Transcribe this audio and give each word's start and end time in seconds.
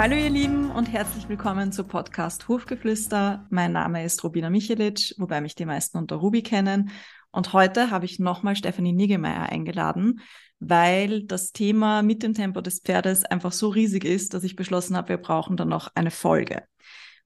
Hallo 0.00 0.16
ihr 0.16 0.30
Lieben 0.30 0.70
und 0.70 0.90
herzlich 0.90 1.28
willkommen 1.28 1.72
zu 1.72 1.84
Podcast 1.84 2.48
Hufgeflüster. 2.48 3.46
Mein 3.50 3.72
Name 3.72 4.02
ist 4.02 4.24
Rubina 4.24 4.48
Michelic, 4.48 5.14
wobei 5.18 5.42
mich 5.42 5.54
die 5.54 5.66
meisten 5.66 5.98
unter 5.98 6.16
Ruby 6.16 6.42
kennen. 6.42 6.90
Und 7.32 7.52
heute 7.52 7.90
habe 7.90 8.06
ich 8.06 8.18
nochmal 8.18 8.56
Stefanie 8.56 8.94
Niggemeier 8.94 9.50
eingeladen, 9.50 10.20
weil 10.58 11.24
das 11.24 11.52
Thema 11.52 12.00
mit 12.00 12.22
dem 12.22 12.32
Tempo 12.32 12.62
des 12.62 12.80
Pferdes 12.80 13.26
einfach 13.26 13.52
so 13.52 13.68
riesig 13.68 14.06
ist, 14.06 14.32
dass 14.32 14.42
ich 14.42 14.56
beschlossen 14.56 14.96
habe, 14.96 15.10
wir 15.10 15.18
brauchen 15.18 15.58
dann 15.58 15.68
noch 15.68 15.90
eine 15.94 16.10
Folge. 16.10 16.62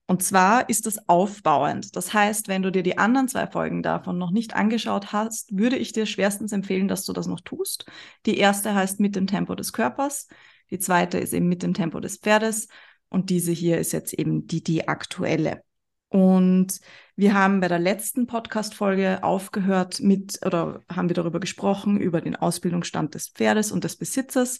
Und 0.05 0.21
zwar 0.21 0.67
ist 0.67 0.85
das 0.85 1.07
aufbauend. 1.07 1.95
Das 1.95 2.13
heißt, 2.13 2.49
wenn 2.49 2.61
du 2.61 2.73
dir 2.73 2.83
die 2.83 2.97
anderen 2.97 3.29
zwei 3.29 3.47
Folgen 3.47 3.83
davon 3.83 4.17
noch 4.17 4.31
nicht 4.31 4.53
angeschaut 4.53 5.13
hast, 5.13 5.57
würde 5.57 5.77
ich 5.77 5.93
dir 5.93 6.05
schwerstens 6.05 6.51
empfehlen, 6.51 6.89
dass 6.89 7.05
du 7.05 7.13
das 7.13 7.27
noch 7.27 7.39
tust. 7.39 7.85
Die 8.25 8.37
erste 8.37 8.75
heißt 8.75 8.99
mit 8.99 9.15
dem 9.15 9.27
Tempo 9.27 9.55
des 9.55 9.71
Körpers. 9.71 10.27
Die 10.71 10.79
zweite 10.79 11.17
ist 11.17 11.33
eben 11.33 11.47
mit 11.47 11.63
dem 11.63 11.73
Tempo 11.73 11.99
des 11.99 12.17
Pferdes. 12.17 12.67
Und 13.09 13.29
diese 13.29 13.51
hier 13.51 13.77
ist 13.77 13.93
jetzt 13.93 14.13
eben 14.13 14.47
die, 14.47 14.63
die 14.63 14.87
aktuelle. 14.87 15.61
Und 16.09 16.79
wir 17.15 17.33
haben 17.33 17.59
bei 17.59 17.67
der 17.67 17.79
letzten 17.79 18.27
Podcast-Folge 18.27 19.23
aufgehört 19.23 19.99
mit, 19.99 20.39
oder 20.45 20.81
haben 20.89 21.09
wir 21.09 21.13
darüber 21.13 21.39
gesprochen, 21.39 21.99
über 21.99 22.21
den 22.21 22.35
Ausbildungsstand 22.35 23.15
des 23.15 23.29
Pferdes 23.29 23.71
und 23.71 23.83
des 23.83 23.97
Besitzers 23.97 24.59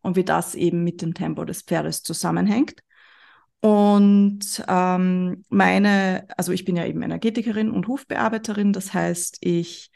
und 0.00 0.16
wie 0.16 0.24
das 0.24 0.54
eben 0.54 0.84
mit 0.84 1.02
dem 1.02 1.14
Tempo 1.14 1.44
des 1.44 1.62
Pferdes 1.62 2.02
zusammenhängt. 2.02 2.82
Und 3.60 4.62
ähm, 4.68 5.44
meine, 5.48 6.26
also 6.36 6.52
ich 6.52 6.64
bin 6.64 6.76
ja 6.76 6.84
eben 6.84 7.02
Energetikerin 7.02 7.70
und 7.70 7.88
Hufbearbeiterin, 7.88 8.74
das 8.74 8.92
heißt, 8.92 9.38
ich 9.40 9.90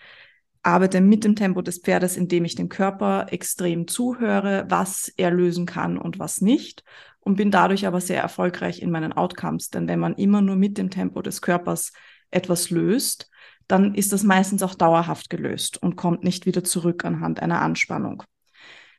arbeite 0.62 1.00
mit 1.00 1.24
dem 1.24 1.36
Tempo 1.36 1.62
des 1.62 1.78
Pferdes, 1.78 2.16
indem 2.16 2.44
ich 2.44 2.54
dem 2.54 2.68
Körper 2.68 3.26
extrem 3.30 3.86
zuhöre, 3.86 4.66
was 4.68 5.12
er 5.16 5.30
lösen 5.30 5.66
kann 5.66 5.98
und 5.98 6.18
was 6.18 6.40
nicht 6.40 6.84
und 7.20 7.36
bin 7.36 7.50
dadurch 7.50 7.86
aber 7.86 8.00
sehr 8.00 8.22
erfolgreich 8.22 8.80
in 8.80 8.90
meinen 8.90 9.12
Outcomes, 9.12 9.68
denn 9.68 9.86
wenn 9.86 9.98
man 9.98 10.14
immer 10.14 10.40
nur 10.40 10.56
mit 10.56 10.78
dem 10.78 10.88
Tempo 10.88 11.20
des 11.20 11.42
Körpers 11.42 11.92
etwas 12.30 12.70
löst, 12.70 13.30
dann 13.66 13.94
ist 13.94 14.14
das 14.14 14.22
meistens 14.22 14.62
auch 14.62 14.74
dauerhaft 14.74 15.28
gelöst 15.28 15.82
und 15.82 15.96
kommt 15.96 16.24
nicht 16.24 16.46
wieder 16.46 16.64
zurück 16.64 17.04
anhand 17.04 17.40
einer 17.40 17.60
Anspannung. 17.60 18.22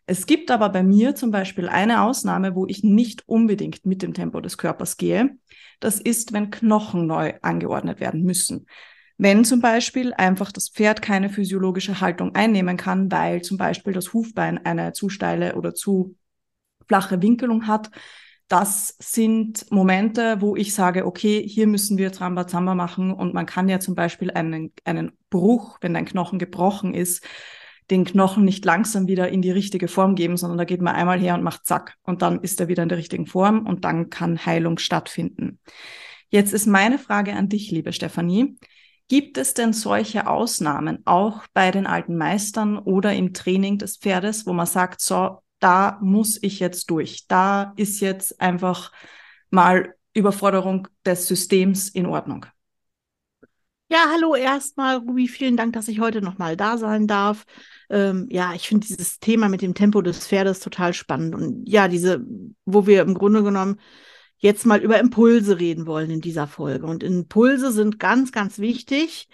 Es 0.06 0.26
gibt 0.28 0.52
aber 0.52 0.70
bei 0.70 0.84
mir 0.84 1.16
zum 1.16 1.32
Beispiel 1.32 1.70
eine 1.70 2.04
Ausnahme, 2.04 2.56
wo 2.56 2.66
ich 2.68 2.84
nicht 2.84 3.28
unbedingt 3.28 3.86
mit 3.86 4.02
dem 4.02 4.14
Tempo 4.14 4.42
des 4.42 4.58
Körpers 4.58 4.98
gehe. 4.98 5.38
Das 5.80 6.00
ist, 6.00 6.34
wenn 6.34 6.52
Knochen 6.52 7.08
neu 7.08 7.34
angeordnet 7.42 8.00
werden 8.00 8.24
müssen. 8.24 8.68
Wenn 9.22 9.44
zum 9.44 9.60
Beispiel 9.60 10.14
einfach 10.14 10.50
das 10.50 10.70
Pferd 10.70 11.02
keine 11.02 11.30
physiologische 11.30 12.00
Haltung 12.00 12.36
einnehmen 12.36 12.78
kann, 12.78 13.12
weil 13.12 13.42
zum 13.42 13.58
Beispiel 13.58 13.92
das 13.92 14.14
Hufbein 14.14 14.66
eine 14.66 14.94
zu 14.94 15.10
steile 15.10 15.56
oder 15.56 15.76
zu 15.76 16.16
flache 16.88 17.22
Winkelung 17.22 17.68
hat, 17.68 17.92
das 18.48 18.96
sind 18.98 19.70
Momente, 19.72 20.38
wo 20.40 20.56
ich 20.56 20.74
sage, 20.74 21.06
okay, 21.06 21.46
hier 21.46 21.68
müssen 21.68 21.98
wir 21.98 22.10
Rambazamba 22.18 22.76
machen 22.76 23.12
und 23.12 23.34
man 23.34 23.46
kann 23.46 23.68
ja 23.68 23.82
zum 23.82 23.94
Beispiel 23.94 24.32
einen, 24.32 24.72
einen 24.86 25.12
Bruch, 25.30 25.80
wenn 25.82 25.94
dein 25.94 26.06
Knochen 26.06 26.40
gebrochen 26.40 26.94
ist, 26.94 27.22
den 27.92 28.06
Knochen 28.06 28.46
nicht 28.46 28.64
langsam 28.64 29.10
wieder 29.10 29.28
in 29.28 29.42
die 29.42 29.52
richtige 29.52 29.90
Form 29.90 30.16
geben, 30.16 30.38
sondern 30.38 30.58
da 30.58 30.64
geht 30.64 30.82
man 30.82 30.96
einmal 30.96 31.20
her 31.20 31.34
und 31.34 31.44
macht 31.44 31.66
zack 31.66 31.98
und 32.04 32.22
dann 32.22 32.40
ist 32.40 32.62
er 32.62 32.70
wieder 32.70 32.84
in 32.84 32.90
der 32.90 32.98
richtigen 32.98 33.28
Form 33.28 33.68
und 33.68 33.84
dann 33.84 34.10
kann 34.10 34.46
Heilung 34.46 34.78
stattfinden. 34.78 35.60
Jetzt 36.30 36.54
ist 36.54 36.68
meine 36.68 36.98
Frage 36.98 37.34
an 37.34 37.50
dich, 37.50 37.70
liebe 37.70 37.92
Stefanie. 37.92 38.56
Gibt 39.10 39.40
es 39.40 39.56
denn 39.56 39.74
solche 39.74 40.28
Ausnahmen 40.28 41.00
auch 41.06 41.42
bei 41.54 41.72
den 41.72 41.88
alten 41.88 42.16
Meistern 42.16 42.78
oder 42.78 43.14
im 43.14 43.34
Training 43.34 43.80
des 43.80 43.98
Pferdes, 43.98 44.46
wo 44.46 44.54
man 44.54 44.68
sagt, 44.68 45.02
so, 45.02 45.40
da 45.60 45.98
muss 46.00 46.38
ich 46.42 46.60
jetzt 46.60 46.92
durch. 46.92 47.26
Da 47.28 47.74
ist 47.76 48.00
jetzt 48.02 48.40
einfach 48.40 48.92
mal 49.50 49.96
Überforderung 50.14 50.88
des 51.06 51.28
Systems 51.28 51.90
in 51.90 52.06
Ordnung. 52.06 52.46
Ja, 53.92 54.06
hallo 54.14 54.36
erstmal, 54.36 54.98
Ruby. 54.98 55.28
Vielen 55.28 55.58
Dank, 55.58 55.74
dass 55.74 55.88
ich 55.88 56.00
heute 56.00 56.22
nochmal 56.22 56.56
da 56.56 56.78
sein 56.78 57.08
darf. 57.08 57.46
Ähm, 57.90 58.28
ja, 58.30 58.54
ich 58.54 58.68
finde 58.68 58.86
dieses 58.86 59.20
Thema 59.20 59.50
mit 59.50 59.64
dem 59.64 59.74
Tempo 59.74 60.04
des 60.04 60.28
Pferdes 60.28 60.60
total 60.60 60.94
spannend. 60.94 61.34
Und 61.34 61.68
ja, 61.68 61.88
diese, 61.88 62.24
wo 62.66 62.86
wir 62.86 63.02
im 63.02 63.16
Grunde 63.16 63.42
genommen 63.42 63.80
jetzt 64.40 64.66
mal 64.66 64.82
über 64.82 65.00
Impulse 65.00 65.60
reden 65.60 65.86
wollen 65.86 66.10
in 66.10 66.22
dieser 66.22 66.48
Folge. 66.48 66.88
Und 66.88 67.04
Impulse 67.04 67.72
sind 67.72 68.00
ganz, 68.00 68.32
ganz 68.32 68.58
wichtig, 68.58 69.30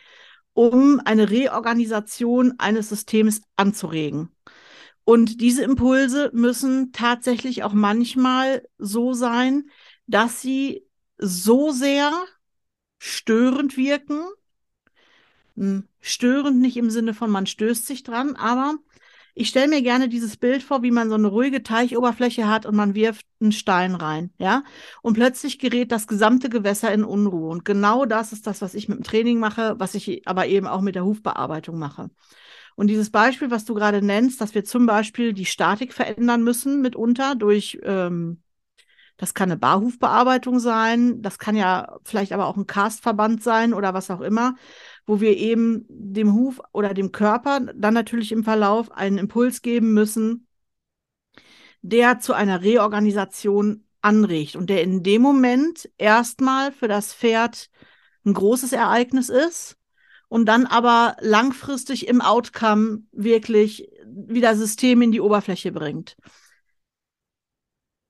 um 0.53 1.01
eine 1.03 1.29
Reorganisation 1.29 2.55
eines 2.57 2.89
Systems 2.89 3.41
anzuregen. 3.55 4.29
Und 5.03 5.39
diese 5.41 5.63
Impulse 5.63 6.31
müssen 6.33 6.91
tatsächlich 6.91 7.63
auch 7.63 7.73
manchmal 7.73 8.67
so 8.79 9.13
sein, 9.13 9.69
dass 10.07 10.41
sie 10.41 10.87
so 11.17 11.71
sehr 11.71 12.11
störend 12.97 13.77
wirken, 13.77 14.21
hm, 15.55 15.87
störend 16.01 16.59
nicht 16.59 16.77
im 16.77 16.89
Sinne 16.89 17.13
von 17.13 17.29
man 17.29 17.45
stößt 17.45 17.85
sich 17.85 18.03
dran, 18.03 18.35
aber 18.35 18.75
ich 19.35 19.49
stelle 19.49 19.67
mir 19.67 19.81
gerne 19.81 20.07
dieses 20.07 20.37
Bild 20.37 20.63
vor, 20.63 20.81
wie 20.81 20.91
man 20.91 21.09
so 21.09 21.15
eine 21.15 21.27
ruhige 21.27 21.61
Teichoberfläche 21.61 22.47
hat 22.47 22.65
und 22.65 22.75
man 22.75 22.95
wirft 22.95 23.25
einen 23.41 23.51
Stein 23.51 23.93
rein, 23.93 24.31
ja? 24.37 24.63
Und 25.01 25.13
plötzlich 25.13 25.59
gerät 25.59 25.91
das 25.91 26.07
gesamte 26.07 26.49
Gewässer 26.49 26.93
in 26.93 27.03
Unruhe. 27.03 27.49
Und 27.49 27.65
genau 27.65 28.05
das 28.05 28.31
ist 28.31 28.47
das, 28.47 28.61
was 28.61 28.73
ich 28.73 28.87
mit 28.87 28.97
dem 28.97 29.03
Training 29.03 29.39
mache, 29.39 29.75
was 29.77 29.93
ich 29.93 30.25
aber 30.25 30.47
eben 30.47 30.67
auch 30.67 30.81
mit 30.81 30.95
der 30.95 31.03
Hufbearbeitung 31.03 31.77
mache. 31.77 32.09
Und 32.75 32.87
dieses 32.87 33.09
Beispiel, 33.09 33.51
was 33.51 33.65
du 33.65 33.73
gerade 33.73 34.01
nennst, 34.01 34.39
dass 34.39 34.55
wir 34.55 34.63
zum 34.63 34.85
Beispiel 34.85 35.33
die 35.33 35.45
Statik 35.45 35.93
verändern 35.93 36.41
müssen 36.43 36.81
mitunter 36.81 37.35
durch 37.35 37.77
ähm, 37.83 38.41
das 39.17 39.33
kann 39.33 39.49
eine 39.49 39.57
Barhufbearbeitung 39.57 40.59
sein, 40.59 41.21
das 41.21 41.39
kann 41.39 41.55
ja 41.55 41.97
vielleicht 42.03 42.33
aber 42.33 42.47
auch 42.47 42.57
ein 42.57 42.67
Castverband 42.67 43.41
sein 43.41 43.73
oder 43.73 43.93
was 43.93 44.11
auch 44.11 44.19
immer, 44.21 44.55
wo 45.05 45.21
wir 45.21 45.37
eben 45.37 45.85
dem 45.89 46.33
Huf 46.33 46.59
oder 46.71 46.93
dem 46.93 47.11
Körper 47.11 47.59
dann 47.75 47.93
natürlich 47.93 48.31
im 48.31 48.43
Verlauf 48.43 48.91
einen 48.91 49.17
Impuls 49.17 49.61
geben 49.61 49.93
müssen, 49.93 50.47
der 51.81 52.19
zu 52.19 52.33
einer 52.33 52.61
Reorganisation 52.63 53.85
anregt 54.01 54.55
und 54.55 54.69
der 54.69 54.83
in 54.83 55.03
dem 55.03 55.21
Moment 55.21 55.89
erstmal 55.97 56.71
für 56.71 56.87
das 56.87 57.13
Pferd 57.13 57.69
ein 58.25 58.33
großes 58.33 58.71
Ereignis 58.71 59.29
ist 59.29 59.77
und 60.27 60.47
dann 60.47 60.65
aber 60.65 61.15
langfristig 61.21 62.07
im 62.07 62.21
Outcome 62.21 63.03
wirklich 63.11 63.89
wieder 64.05 64.55
System 64.55 65.01
in 65.01 65.11
die 65.11 65.21
Oberfläche 65.21 65.71
bringt. 65.71 66.17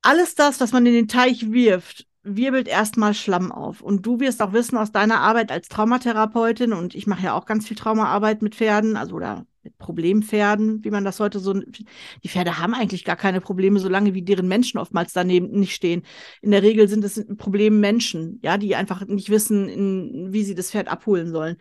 Alles 0.01 0.35
das, 0.35 0.59
was 0.59 0.71
man 0.71 0.85
in 0.85 0.93
den 0.93 1.07
Teich 1.07 1.51
wirft, 1.51 2.07
wirbelt 2.25 2.67
erstmal 2.67 3.13
Schlamm 3.13 3.51
auf. 3.51 3.81
Und 3.81 4.05
du 4.05 4.19
wirst 4.19 4.41
auch 4.41 4.51
wissen 4.51 4.77
aus 4.77 4.91
deiner 4.91 5.19
Arbeit 5.19 5.51
als 5.51 5.69
Traumatherapeutin, 5.69 6.73
und 6.73 6.95
ich 6.95 7.07
mache 7.07 7.23
ja 7.23 7.33
auch 7.33 7.45
ganz 7.45 7.67
viel 7.67 7.77
Traumaarbeit 7.77 8.41
mit 8.41 8.55
Pferden, 8.55 8.97
also 8.97 9.15
oder 9.15 9.45
mit 9.63 9.77
Problempferden, 9.77 10.83
wie 10.83 10.91
man 10.91 11.03
das 11.03 11.19
heute 11.19 11.39
so. 11.39 11.53
Die 11.53 12.27
Pferde 12.27 12.59
haben 12.59 12.73
eigentlich 12.73 13.03
gar 13.03 13.15
keine 13.15 13.41
Probleme, 13.41 13.79
solange 13.79 14.13
wie 14.13 14.21
deren 14.21 14.47
Menschen 14.47 14.79
oftmals 14.79 15.13
daneben 15.13 15.51
nicht 15.51 15.75
stehen. 15.75 16.03
In 16.41 16.51
der 16.51 16.63
Regel 16.63 16.87
sind 16.87 17.03
es 17.03 17.25
Problem 17.37 17.79
Menschen, 17.79 18.39
ja, 18.43 18.57
die 18.57 18.75
einfach 18.75 19.05
nicht 19.05 19.29
wissen, 19.29 19.67
in, 19.67 20.33
wie 20.33 20.43
sie 20.43 20.55
das 20.55 20.71
Pferd 20.71 20.87
abholen 20.87 21.31
sollen. 21.31 21.57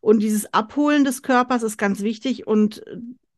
Und 0.00 0.22
dieses 0.22 0.52
Abholen 0.52 1.04
des 1.04 1.22
Körpers 1.22 1.62
ist 1.62 1.78
ganz 1.78 2.02
wichtig 2.02 2.46
und 2.46 2.82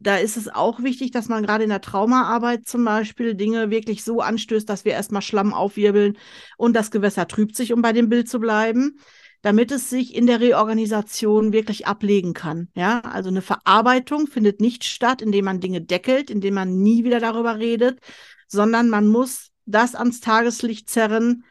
da 0.01 0.17
ist 0.17 0.37
es 0.37 0.49
auch 0.49 0.83
wichtig, 0.83 1.11
dass 1.11 1.29
man 1.29 1.43
gerade 1.43 1.65
in 1.65 1.71
der 1.71 1.81
Traumaarbeit 1.81 2.67
zum 2.67 2.85
Beispiel 2.85 3.35
Dinge 3.35 3.71
wirklich 3.71 4.05
so 4.05 4.21
anstößt, 4.21 4.69
dass 4.69 4.85
wir 4.85 4.93
erstmal 4.93 5.23
Schlamm 5.23 5.53
aufwirbeln 5.53 6.17
und 6.57 6.75
das 6.75 6.91
Gewässer 6.91 7.27
trübt 7.27 7.57
sich, 7.57 7.73
um 7.73 7.83
bei 7.83 7.93
dem 7.93 8.09
Bild 8.09 8.29
zu 8.29 8.39
bleiben, 8.39 8.99
damit 9.43 9.73
es 9.73 9.91
sich 9.91 10.15
in 10.15 10.27
der 10.27 10.41
Reorganisation 10.41 11.53
wirklich 11.53 11.87
ablegen 11.87 12.33
kann. 12.33 12.69
Ja, 12.75 13.01
also 13.01 13.29
eine 13.29 13.43
Verarbeitung 13.43 14.27
findet 14.27 14.61
nicht 14.61 14.85
statt, 14.85 15.23
indem 15.23 15.45
man 15.45 15.61
Dinge 15.61 15.81
deckelt, 15.81 16.31
indem 16.31 16.55
man 16.55 16.79
nie 16.79 17.05
wieder 17.05 17.21
darüber 17.21 17.59
redet, 17.59 17.99
sondern 18.47 18.89
man 18.89 19.09
muss 19.09 19.51
das 19.67 19.95
ans 19.95 20.21
Tageslicht 20.21 20.89
zerren, 20.89 21.45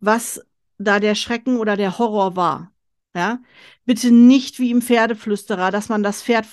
was 0.00 0.42
da 0.78 0.98
der 0.98 1.14
Schrecken 1.14 1.58
oder 1.58 1.76
der 1.76 1.98
Horror 1.98 2.36
war. 2.36 2.72
Ja, 3.14 3.40
bitte 3.84 4.10
nicht 4.12 4.58
wie 4.58 4.70
im 4.70 4.82
Pferdeflüsterer, 4.82 5.70
dass 5.70 5.88
man 5.88 6.02
das 6.02 6.22
Pferd 6.22 6.46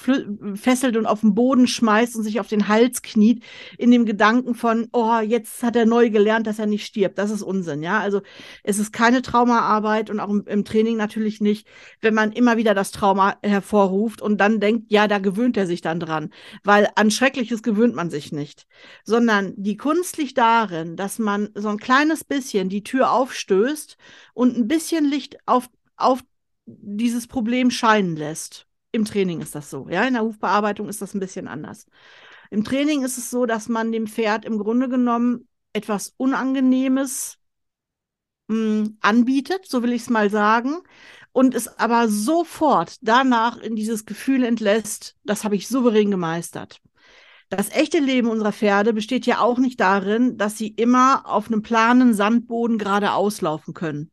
fesselt 0.55 0.97
und 0.97 1.05
auf 1.05 1.21
den 1.21 1.35
Boden 1.35 1.67
schmeißt 1.67 2.15
und 2.15 2.23
sich 2.23 2.39
auf 2.39 2.47
den 2.47 2.67
Hals 2.67 3.01
kniet, 3.01 3.43
in 3.77 3.91
dem 3.91 4.05
Gedanken 4.05 4.55
von, 4.55 4.87
oh, 4.93 5.19
jetzt 5.19 5.61
hat 5.63 5.75
er 5.75 5.85
neu 5.85 6.09
gelernt, 6.09 6.47
dass 6.47 6.59
er 6.59 6.65
nicht 6.65 6.85
stirbt. 6.85 7.17
Das 7.17 7.31
ist 7.31 7.41
Unsinn, 7.41 7.83
ja. 7.83 7.99
Also 7.99 8.21
es 8.63 8.79
ist 8.79 8.91
keine 8.91 9.21
Traumaarbeit 9.21 10.09
und 10.09 10.19
auch 10.19 10.29
im, 10.29 10.43
im 10.47 10.65
Training 10.65 10.97
natürlich 10.97 11.39
nicht, 11.41 11.67
wenn 12.01 12.13
man 12.13 12.31
immer 12.31 12.57
wieder 12.57 12.73
das 12.73 12.91
Trauma 12.91 13.37
hervorruft 13.43 14.21
und 14.21 14.39
dann 14.39 14.59
denkt, 14.59 14.91
ja, 14.91 15.07
da 15.07 15.19
gewöhnt 15.19 15.57
er 15.57 15.67
sich 15.67 15.81
dann 15.81 15.99
dran. 15.99 16.31
Weil 16.63 16.89
an 16.95 17.11
Schreckliches 17.11 17.63
gewöhnt 17.63 17.95
man 17.95 18.09
sich 18.09 18.31
nicht. 18.31 18.65
Sondern 19.03 19.53
die 19.55 19.77
Kunst 19.77 20.17
liegt 20.17 20.37
darin, 20.37 20.95
dass 20.95 21.19
man 21.19 21.49
so 21.53 21.69
ein 21.69 21.77
kleines 21.77 22.23
bisschen 22.23 22.69
die 22.69 22.83
Tür 22.83 23.11
aufstößt 23.11 23.97
und 24.33 24.57
ein 24.57 24.67
bisschen 24.67 25.05
Licht 25.05 25.37
auf 25.45 25.69
auf 25.99 26.21
dieses 26.81 27.27
Problem 27.27 27.71
scheinen 27.71 28.15
lässt. 28.15 28.67
Im 28.91 29.05
Training 29.05 29.41
ist 29.41 29.55
das 29.55 29.69
so. 29.69 29.87
Ja, 29.89 30.03
in 30.03 30.13
der 30.13 30.23
Hufbearbeitung 30.23 30.89
ist 30.89 31.01
das 31.01 31.13
ein 31.13 31.19
bisschen 31.19 31.47
anders. 31.47 31.85
Im 32.49 32.63
Training 32.63 33.03
ist 33.03 33.17
es 33.17 33.29
so, 33.29 33.45
dass 33.45 33.69
man 33.69 33.91
dem 33.91 34.07
Pferd 34.07 34.45
im 34.45 34.57
Grunde 34.57 34.89
genommen 34.89 35.47
etwas 35.73 36.13
Unangenehmes 36.17 37.37
mh, 38.47 38.55
hm, 38.55 38.97
anbietet, 39.01 39.65
so 39.67 39.83
will 39.83 39.93
ich 39.93 40.03
es 40.03 40.09
mal 40.09 40.29
sagen, 40.29 40.81
und 41.31 41.53
es 41.53 41.67
aber 41.79 42.09
sofort 42.09 42.97
danach 43.01 43.57
in 43.57 43.75
dieses 43.75 44.05
Gefühl 44.05 44.43
entlässt, 44.43 45.15
das 45.23 45.43
habe 45.43 45.55
ich 45.55 45.67
souverän 45.67 46.09
gemeistert. 46.11 46.81
Das 47.49 47.71
echte 47.71 47.99
Leben 47.99 48.29
unserer 48.29 48.51
Pferde 48.51 48.93
besteht 48.93 49.25
ja 49.25 49.39
auch 49.39 49.57
nicht 49.57 49.79
darin, 49.79 50.37
dass 50.37 50.57
sie 50.57 50.67
immer 50.67 51.23
auf 51.25 51.47
einem 51.47 51.63
planen 51.63 52.13
Sandboden 52.13 52.77
geradeaus 52.77 53.41
laufen 53.41 53.73
können. 53.73 54.11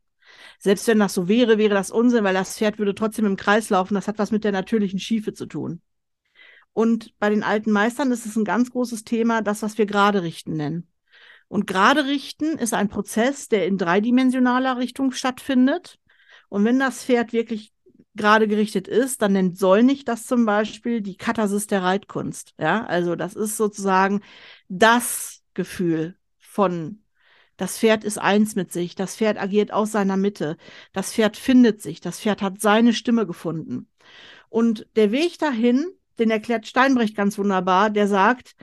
Selbst 0.59 0.87
wenn 0.89 0.99
das 0.99 1.15
so 1.15 1.29
wäre, 1.29 1.59
wäre 1.59 1.75
das 1.75 1.91
Unsinn, 1.91 2.25
weil 2.25 2.35
das 2.35 2.57
Pferd 2.57 2.79
würde 2.79 2.95
trotzdem 2.95 3.27
im 3.27 3.37
Kreis 3.37 3.71
laufen. 3.71 3.95
Das 3.95 4.09
hat 4.09 4.19
was 4.19 4.31
mit 4.31 4.45
der 4.45 4.53
natürlichen 4.53 4.99
Schiefe 4.99 5.33
zu 5.33 5.47
tun. 5.47 5.81
Und 6.73 7.19
bei 7.19 7.31
den 7.31 7.43
alten 7.43 7.71
Meistern 7.71 8.13
ist 8.13 8.27
es 8.27 8.37
ein 8.37 8.45
ganz 8.45 8.71
großes 8.71 9.05
Thema, 9.05 9.41
das, 9.41 9.63
was 9.63 9.79
wir 9.79 9.87
gerade 9.87 10.23
richten 10.23 10.55
nennen. 10.55 10.89
Und 11.49 11.67
gerade 11.67 12.05
richten 12.05 12.59
ist 12.59 12.75
ein 12.75 12.89
Prozess, 12.89 13.49
der 13.49 13.67
in 13.67 13.79
dreidimensionaler 13.79 14.77
Richtung 14.77 15.13
stattfindet. 15.13 15.99
Und 16.49 16.65
wenn 16.65 16.79
das 16.79 17.05
Pferd 17.05 17.33
wirklich 17.33 17.73
gerade 18.15 18.49
gerichtet 18.49 18.89
ist, 18.89 19.23
dann 19.23 19.33
nennt 19.33 19.59
Sollnig 19.59 20.05
das 20.05 20.27
zum 20.27 20.45
Beispiel 20.47 21.01
die 21.01 21.17
Katharsis 21.17 21.67
der 21.67 21.83
Reitkunst. 21.83 22.55
Ja, 22.59 22.85
also 22.85 23.15
das 23.15 23.35
ist 23.35 23.57
sozusagen 23.57 24.23
das 24.69 25.43
Gefühl 25.55 26.17
von 26.39 27.03
das 27.57 27.79
Pferd 27.79 28.05
ist 28.05 28.19
eins 28.19 28.55
mit 28.55 28.73
sich, 28.73 28.95
das 28.95 29.17
Pferd 29.17 29.39
agiert 29.39 29.73
aus 29.73 29.93
seiner 29.93 30.17
Mitte, 30.17 30.57
das 30.93 31.13
Pferd 31.13 31.37
findet 31.37 31.83
sich, 31.83 32.01
das 32.01 32.21
Pferd 32.21 32.43
hat 32.43 32.61
seine 32.61 32.93
Stimme 32.93 33.27
gefunden. 33.27 33.89
Und 34.49 34.87
der 34.97 35.13
Weg 35.13 35.39
dahin, 35.39 35.87
den 36.19 36.31
erklärt 36.31 36.67
Steinbrecht 36.67 37.17
ganz 37.17 37.39
wunderbar, 37.39 37.91
der 37.91 38.09
sagt, 38.09 38.57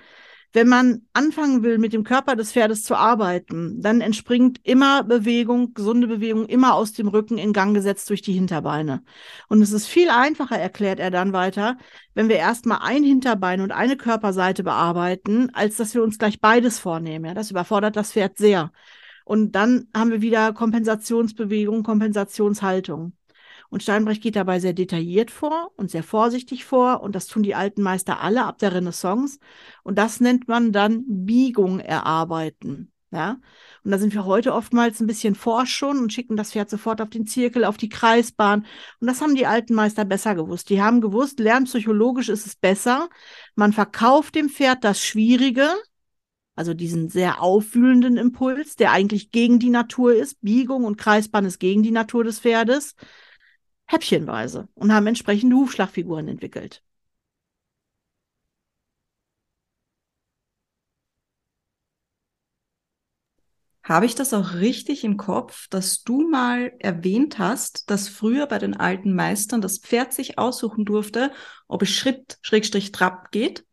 wenn 0.53 0.67
man 0.67 1.01
anfangen 1.13 1.63
will, 1.63 1.79
mit 1.79 1.93
dem 1.93 2.03
Körper 2.03 2.35
des 2.35 2.51
Pferdes 2.51 2.83
zu 2.83 2.95
arbeiten, 2.95 3.81
dann 3.81 4.01
entspringt 4.01 4.59
immer 4.63 5.03
Bewegung, 5.03 5.73
gesunde 5.73 6.07
Bewegung, 6.07 6.45
immer 6.45 6.75
aus 6.75 6.93
dem 6.93 7.07
Rücken 7.07 7.39
in 7.39 7.53
Gang 7.53 7.73
gesetzt 7.73 8.09
durch 8.09 8.21
die 8.21 8.33
Hinterbeine. 8.33 9.03
Und 9.49 9.63
es 9.63 9.71
ist 9.71 9.87
viel 9.87 10.09
einfacher, 10.09 10.57
erklärt 10.57 10.99
er 10.99 11.09
dann 11.09 11.33
weiter, 11.33 11.77
wenn 12.13 12.29
wir 12.29 12.35
erstmal 12.35 12.79
ein 12.83 13.03
Hinterbein 13.03 13.61
und 13.61 13.71
eine 13.71 13.97
Körperseite 13.97 14.63
bearbeiten, 14.63 15.49
als 15.53 15.77
dass 15.77 15.95
wir 15.95 16.03
uns 16.03 16.19
gleich 16.19 16.39
beides 16.39 16.77
vornehmen. 16.79 17.25
Ja, 17.25 17.33
das 17.33 17.49
überfordert 17.49 17.95
das 17.95 18.13
Pferd 18.13 18.37
sehr. 18.37 18.71
Und 19.25 19.53
dann 19.53 19.87
haben 19.95 20.11
wir 20.11 20.21
wieder 20.21 20.53
Kompensationsbewegung, 20.53 21.81
Kompensationshaltung. 21.81 23.13
Und 23.73 23.81
Steinbrecht 23.81 24.21
geht 24.21 24.35
dabei 24.35 24.59
sehr 24.59 24.73
detailliert 24.73 25.31
vor 25.31 25.71
und 25.77 25.89
sehr 25.89 26.03
vorsichtig 26.03 26.63
vor. 26.63 27.01
Und 27.01 27.15
das 27.15 27.25
tun 27.25 27.41
die 27.41 27.55
alten 27.55 27.81
Meister 27.81 28.21
alle 28.21 28.45
ab 28.45 28.59
der 28.59 28.71
Renaissance. 28.71 29.39
Und 29.81 29.97
das 29.97 30.19
nennt 30.19 30.47
man 30.47 30.71
dann 30.71 31.03
Biegung 31.07 31.79
erarbeiten. 31.79 32.91
Ja, 33.09 33.39
und 33.83 33.89
da 33.89 33.97
sind 33.97 34.13
wir 34.13 34.25
heute 34.25 34.53
oftmals 34.53 34.99
ein 34.99 35.07
bisschen 35.07 35.33
forsch 35.33 35.73
schon 35.73 35.97
und 35.97 36.13
schicken 36.13 36.37
das 36.37 36.51
Pferd 36.51 36.69
sofort 36.69 37.01
auf 37.01 37.09
den 37.09 37.25
Zirkel, 37.25 37.65
auf 37.65 37.77
die 37.77 37.89
Kreisbahn. 37.89 38.67
Und 38.99 39.07
das 39.07 39.21
haben 39.21 39.33
die 39.33 39.47
alten 39.47 39.73
Meister 39.73 40.05
besser 40.05 40.35
gewusst. 40.35 40.69
Die 40.69 40.79
haben 40.79 41.01
gewusst, 41.01 41.39
lernpsychologisch 41.39 42.29
ist 42.29 42.45
es 42.45 42.55
besser. 42.55 43.09
Man 43.55 43.73
verkauft 43.73 44.35
dem 44.35 44.49
Pferd 44.49 44.83
das 44.83 45.03
Schwierige, 45.03 45.67
also 46.55 46.75
diesen 46.75 47.09
sehr 47.09 47.41
aufwühlenden 47.41 48.17
Impuls, 48.17 48.75
der 48.75 48.91
eigentlich 48.91 49.31
gegen 49.31 49.57
die 49.57 49.71
Natur 49.71 50.13
ist. 50.13 50.39
Biegung 50.41 50.83
und 50.83 50.99
Kreisbahn 50.99 51.45
ist 51.45 51.57
gegen 51.57 51.81
die 51.81 51.89
Natur 51.89 52.23
des 52.23 52.39
Pferdes 52.39 52.95
häppchenweise 53.93 54.67
und 54.75 54.93
haben 54.93 55.07
entsprechende 55.07 55.55
Hufschlagfiguren 55.55 56.27
entwickelt. 56.27 56.83
Habe 63.83 64.05
ich 64.05 64.15
das 64.15 64.33
auch 64.33 64.53
richtig 64.55 65.03
im 65.03 65.17
Kopf, 65.17 65.67
dass 65.69 66.03
du 66.03 66.27
mal 66.29 66.71
erwähnt 66.79 67.37
hast, 67.37 67.89
dass 67.89 68.07
früher 68.07 68.47
bei 68.47 68.57
den 68.57 68.75
alten 68.77 69.13
Meistern 69.13 69.59
das 69.61 69.77
Pferd 69.79 70.13
sich 70.13 70.37
aussuchen 70.37 70.85
durfte, 70.85 71.31
ob 71.67 71.81
es 71.81 71.89
Schritt, 71.89 72.37
Schrägstrich, 72.41 72.93
Trab 72.93 73.31
geht 73.31 73.65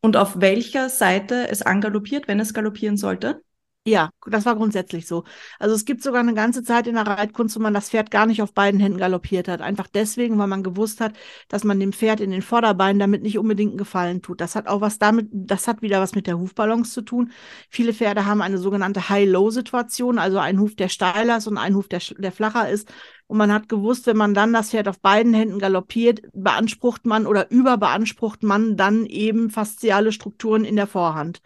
und 0.00 0.16
auf 0.16 0.40
welcher 0.40 0.90
Seite 0.90 1.48
es 1.48 1.62
angaloppiert, 1.62 2.28
wenn 2.28 2.40
es 2.40 2.54
galoppieren 2.54 2.96
sollte? 2.96 3.42
Ja, 3.86 4.10
das 4.26 4.44
war 4.44 4.56
grundsätzlich 4.56 5.06
so. 5.06 5.24
Also 5.58 5.74
es 5.74 5.86
gibt 5.86 6.02
sogar 6.02 6.20
eine 6.20 6.34
ganze 6.34 6.62
Zeit 6.62 6.86
in 6.86 6.96
der 6.96 7.06
Reitkunst, 7.06 7.56
wo 7.56 7.60
man 7.60 7.72
das 7.72 7.88
Pferd 7.88 8.10
gar 8.10 8.26
nicht 8.26 8.42
auf 8.42 8.52
beiden 8.52 8.78
Händen 8.78 8.98
galoppiert 8.98 9.48
hat. 9.48 9.62
Einfach 9.62 9.86
deswegen, 9.86 10.38
weil 10.38 10.48
man 10.48 10.62
gewusst 10.62 11.00
hat, 11.00 11.14
dass 11.48 11.64
man 11.64 11.80
dem 11.80 11.94
Pferd 11.94 12.20
in 12.20 12.30
den 12.30 12.42
Vorderbeinen 12.42 12.98
damit 12.98 13.22
nicht 13.22 13.38
unbedingt 13.38 13.70
einen 13.70 13.78
Gefallen 13.78 14.20
tut. 14.20 14.40
Das 14.42 14.54
hat 14.54 14.66
auch 14.68 14.82
was 14.82 14.98
damit, 14.98 15.28
das 15.32 15.66
hat 15.66 15.80
wieder 15.80 15.98
was 16.00 16.14
mit 16.14 16.26
der 16.26 16.38
Hufbalance 16.38 16.92
zu 16.92 17.00
tun. 17.00 17.32
Viele 17.70 17.94
Pferde 17.94 18.26
haben 18.26 18.42
eine 18.42 18.58
sogenannte 18.58 19.08
High-Low-Situation, 19.08 20.18
also 20.18 20.38
einen 20.38 20.60
Huf, 20.60 20.74
der 20.76 20.88
steiler 20.90 21.38
ist 21.38 21.46
und 21.46 21.56
einen 21.56 21.74
Huf, 21.74 21.88
der, 21.88 22.00
der 22.18 22.32
flacher 22.32 22.68
ist. 22.68 22.92
Und 23.30 23.38
man 23.38 23.52
hat 23.52 23.68
gewusst, 23.68 24.08
wenn 24.08 24.16
man 24.16 24.34
dann 24.34 24.52
das 24.52 24.70
Pferd 24.70 24.88
auf 24.88 24.98
beiden 24.98 25.32
Händen 25.32 25.60
galoppiert, 25.60 26.22
beansprucht 26.32 27.06
man 27.06 27.28
oder 27.28 27.48
überbeansprucht 27.48 28.42
man 28.42 28.76
dann 28.76 29.06
eben 29.06 29.50
fasziale 29.50 30.10
Strukturen 30.10 30.64
in 30.64 30.74
der 30.74 30.88
Vorhand. 30.88 31.40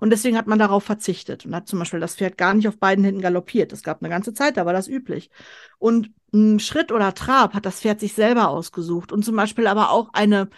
Und 0.00 0.10
deswegen 0.10 0.36
hat 0.36 0.46
man 0.46 0.58
darauf 0.58 0.84
verzichtet 0.84 1.46
und 1.46 1.54
hat 1.54 1.66
zum 1.66 1.78
Beispiel 1.78 1.98
das 1.98 2.16
Pferd 2.16 2.36
gar 2.36 2.52
nicht 2.52 2.68
auf 2.68 2.76
beiden 2.76 3.06
Händen 3.06 3.22
galoppiert. 3.22 3.72
Es 3.72 3.82
gab 3.82 4.02
eine 4.02 4.10
ganze 4.10 4.34
Zeit, 4.34 4.58
da 4.58 4.66
war 4.66 4.74
das 4.74 4.86
üblich. 4.86 5.30
Und 5.78 6.10
ein 6.34 6.60
Schritt 6.60 6.92
oder 6.92 7.14
Trab 7.14 7.54
hat 7.54 7.64
das 7.64 7.80
Pferd 7.80 8.00
sich 8.00 8.12
selber 8.12 8.48
ausgesucht 8.50 9.10
und 9.10 9.24
zum 9.24 9.34
Beispiel 9.34 9.66
aber 9.66 9.92
auch 9.92 10.10
eine, 10.12 10.50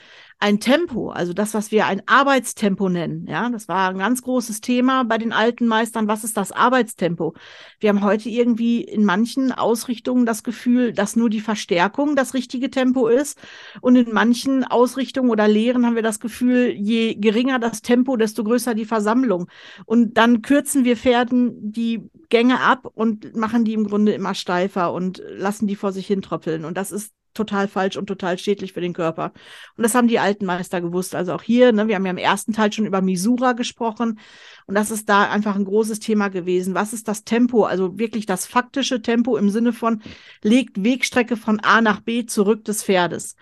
ein 0.43 0.59
Tempo, 0.59 1.11
also 1.11 1.33
das, 1.33 1.55
was 1.55 1.71
wir 1.71 1.87
ein 1.87 2.03
Arbeitstempo 2.07 2.89
nennen. 2.89 3.27
Ja, 3.29 3.49
das 3.49 3.69
war 3.69 3.91
ein 3.91 3.99
ganz 3.99 4.23
großes 4.23 4.61
Thema 4.61 5.05
bei 5.05 5.17
den 5.17 5.33
alten 5.33 5.69
Meistern. 5.69 6.09
Was 6.09 6.25
ist 6.25 6.37
das 6.37 6.51
Arbeitstempo? 6.51 7.35
Wir 7.79 7.91
haben 7.91 8.03
heute 8.03 8.29
irgendwie 8.29 8.81
in 8.81 9.05
manchen 9.05 9.53
Ausrichtungen 9.53 10.27
das 10.27 10.43
Gefühl, 10.43 10.93
dass 10.93 11.15
nur 11.15 11.31
die 11.31 11.41
Verstärkung 11.41 12.17
das 12.17 12.35
richtige 12.35 12.71
Tempo 12.71 13.07
ist. 13.07 13.39
Und 13.83 13.95
in 13.95 14.13
manchen 14.13 14.65
Ausrichtungen 14.65 15.31
oder 15.31 15.47
Lehren 15.47 15.87
haben 15.87 15.95
wir 15.95 16.03
das 16.03 16.19
Gefühl, 16.19 16.73
je 16.77 17.15
geringer 17.15 17.61
das 17.61 17.81
Tempo, 17.81 18.17
desto 18.17 18.43
größer 18.43 18.75
die 18.75 18.85
Versammlung. 18.85 19.47
Und 19.87 20.15
dann 20.19 20.43
kürzen 20.43 20.85
wir 20.85 20.97
Pferden 20.97 21.71
die 21.71 22.11
Gänge 22.31 22.59
ab 22.59 22.89
und 22.93 23.37
machen 23.37 23.65
die 23.65 23.75
im 23.75 23.87
Grunde 23.87 24.13
immer 24.13 24.35
steifer 24.35 24.93
und 24.93 25.23
lassen 25.29 25.69
die 25.69 25.77
vor 25.77 25.93
sich 25.93 26.09
hin 26.09 26.21
tröpfeln. 26.21 26.65
Und 26.65 26.77
das 26.77 26.91
ist 26.91 27.13
total 27.35 27.69
falsch 27.69 27.97
und 27.97 28.07
total 28.07 28.39
schädlich 28.39 28.73
für 28.73 28.81
den 28.81 28.93
Körper. 28.93 29.33
Und 29.77 29.83
das 29.83 29.95
haben 29.95 30.09
die 30.09 30.19
alten 30.19 30.45
Meister 30.45 30.81
gewusst. 30.81 31.15
Also 31.15 31.33
auch 31.33 31.43
hier, 31.43 31.73
ne, 31.73 31.89
wir 31.89 31.95
haben 31.95 32.05
ja 32.05 32.11
im 32.11 32.19
ersten 32.19 32.53
Teil 32.53 32.73
schon 32.73 32.87
über 32.87 33.01
Misura 33.01 33.53
gesprochen. 33.53 34.19
Und 34.67 34.75
das 34.75 34.91
ist 34.91 35.09
da 35.09 35.31
einfach 35.31 35.57
ein 35.57 35.65
großes 35.65 36.01
Thema 36.01 36.29
gewesen. 36.29 36.75
Was 36.75 36.93
ist 36.93 37.09
das 37.09 37.25
Tempo? 37.25 37.65
Also 37.65 37.99
wirklich 37.99 38.27
das 38.27 38.47
faktische 38.47 39.03
Tempo 39.03 39.37
im 39.37 39.51
Sinne 39.51 39.73
von 39.73 40.03
legt 40.43 40.83
Wegstrecke 40.83 41.37
von 41.37 41.61
A 41.61 41.81
nach 41.81 42.01
B 42.01 42.27
zurück 42.27 42.65
des 42.65 42.85
Pferdes. 42.85 43.37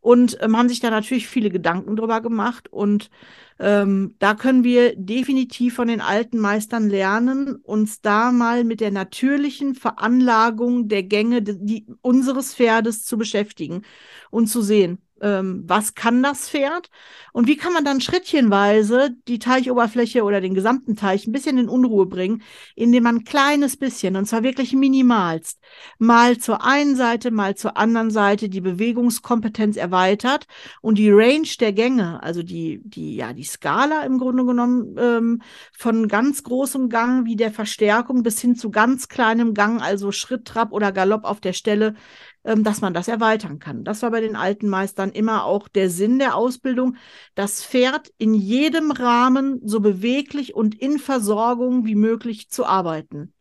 Und 0.00 0.38
ähm, 0.40 0.56
haben 0.56 0.68
sich 0.68 0.80
da 0.80 0.90
natürlich 0.90 1.28
viele 1.28 1.50
Gedanken 1.50 1.96
drüber 1.96 2.20
gemacht. 2.22 2.72
Und 2.72 3.10
ähm, 3.58 4.14
da 4.18 4.34
können 4.34 4.64
wir 4.64 4.96
definitiv 4.96 5.74
von 5.74 5.88
den 5.88 6.00
alten 6.00 6.38
Meistern 6.38 6.88
lernen, 6.88 7.56
uns 7.56 8.00
da 8.00 8.32
mal 8.32 8.64
mit 8.64 8.80
der 8.80 8.90
natürlichen 8.90 9.74
Veranlagung 9.74 10.88
der 10.88 11.02
Gänge 11.02 11.42
die, 11.42 11.86
unseres 12.00 12.54
Pferdes 12.54 13.04
zu 13.04 13.18
beschäftigen 13.18 13.82
und 14.30 14.46
zu 14.46 14.62
sehen, 14.62 14.98
ähm, 15.20 15.64
was 15.66 15.94
kann 15.94 16.22
das 16.22 16.48
Pferd? 16.48 16.90
Und 17.32 17.46
wie 17.46 17.56
kann 17.56 17.72
man 17.72 17.84
dann 17.84 18.00
schrittchenweise 18.00 19.10
die 19.28 19.38
Teichoberfläche 19.38 20.24
oder 20.24 20.40
den 20.40 20.54
gesamten 20.54 20.96
Teich 20.96 21.26
ein 21.26 21.32
bisschen 21.32 21.58
in 21.58 21.68
Unruhe 21.68 22.06
bringen, 22.06 22.42
indem 22.74 23.04
man 23.04 23.16
ein 23.16 23.24
kleines 23.24 23.76
bisschen, 23.76 24.16
und 24.16 24.26
zwar 24.26 24.42
wirklich 24.42 24.72
minimalst, 24.72 25.60
mal 25.98 26.38
zur 26.38 26.64
einen 26.64 26.96
Seite, 26.96 27.30
mal 27.30 27.54
zur 27.54 27.76
anderen 27.76 28.10
Seite 28.10 28.48
die 28.48 28.60
Bewegungskompetenz 28.60 29.76
erweitert 29.76 30.46
und 30.80 30.98
die 30.98 31.10
Range 31.10 31.48
der 31.60 31.72
Gänge, 31.72 32.22
also 32.22 32.42
die, 32.42 32.80
die, 32.84 33.16
ja, 33.16 33.32
die 33.32 33.44
Skala 33.44 34.02
im 34.02 34.18
Grunde 34.18 34.44
genommen 34.44 34.96
ähm, 34.98 35.42
von 35.76 36.08
ganz 36.08 36.42
großem 36.42 36.88
Gang 36.88 37.26
wie 37.26 37.36
der 37.36 37.52
Verstärkung 37.52 38.22
bis 38.22 38.40
hin 38.40 38.56
zu 38.56 38.70
ganz 38.70 39.08
kleinem 39.08 39.54
Gang, 39.54 39.80
also 39.80 40.12
Schritt, 40.12 40.44
Trab 40.44 40.72
oder 40.72 40.92
Galopp 40.92 41.24
auf 41.24 41.40
der 41.40 41.52
Stelle, 41.52 41.94
dass 42.42 42.80
man 42.80 42.94
das 42.94 43.08
erweitern 43.08 43.58
kann. 43.58 43.84
Das 43.84 44.02
war 44.02 44.10
bei 44.10 44.20
den 44.20 44.36
alten 44.36 44.68
Meistern 44.68 45.10
immer 45.10 45.44
auch 45.44 45.68
der 45.68 45.90
Sinn 45.90 46.18
der 46.18 46.34
Ausbildung, 46.36 46.96
das 47.34 47.64
Pferd 47.64 48.10
in 48.18 48.34
jedem 48.34 48.90
Rahmen 48.90 49.60
so 49.64 49.80
beweglich 49.80 50.54
und 50.54 50.74
in 50.74 50.98
Versorgung 50.98 51.84
wie 51.84 51.94
möglich 51.94 52.48
zu 52.48 52.64
arbeiten. 52.64 53.34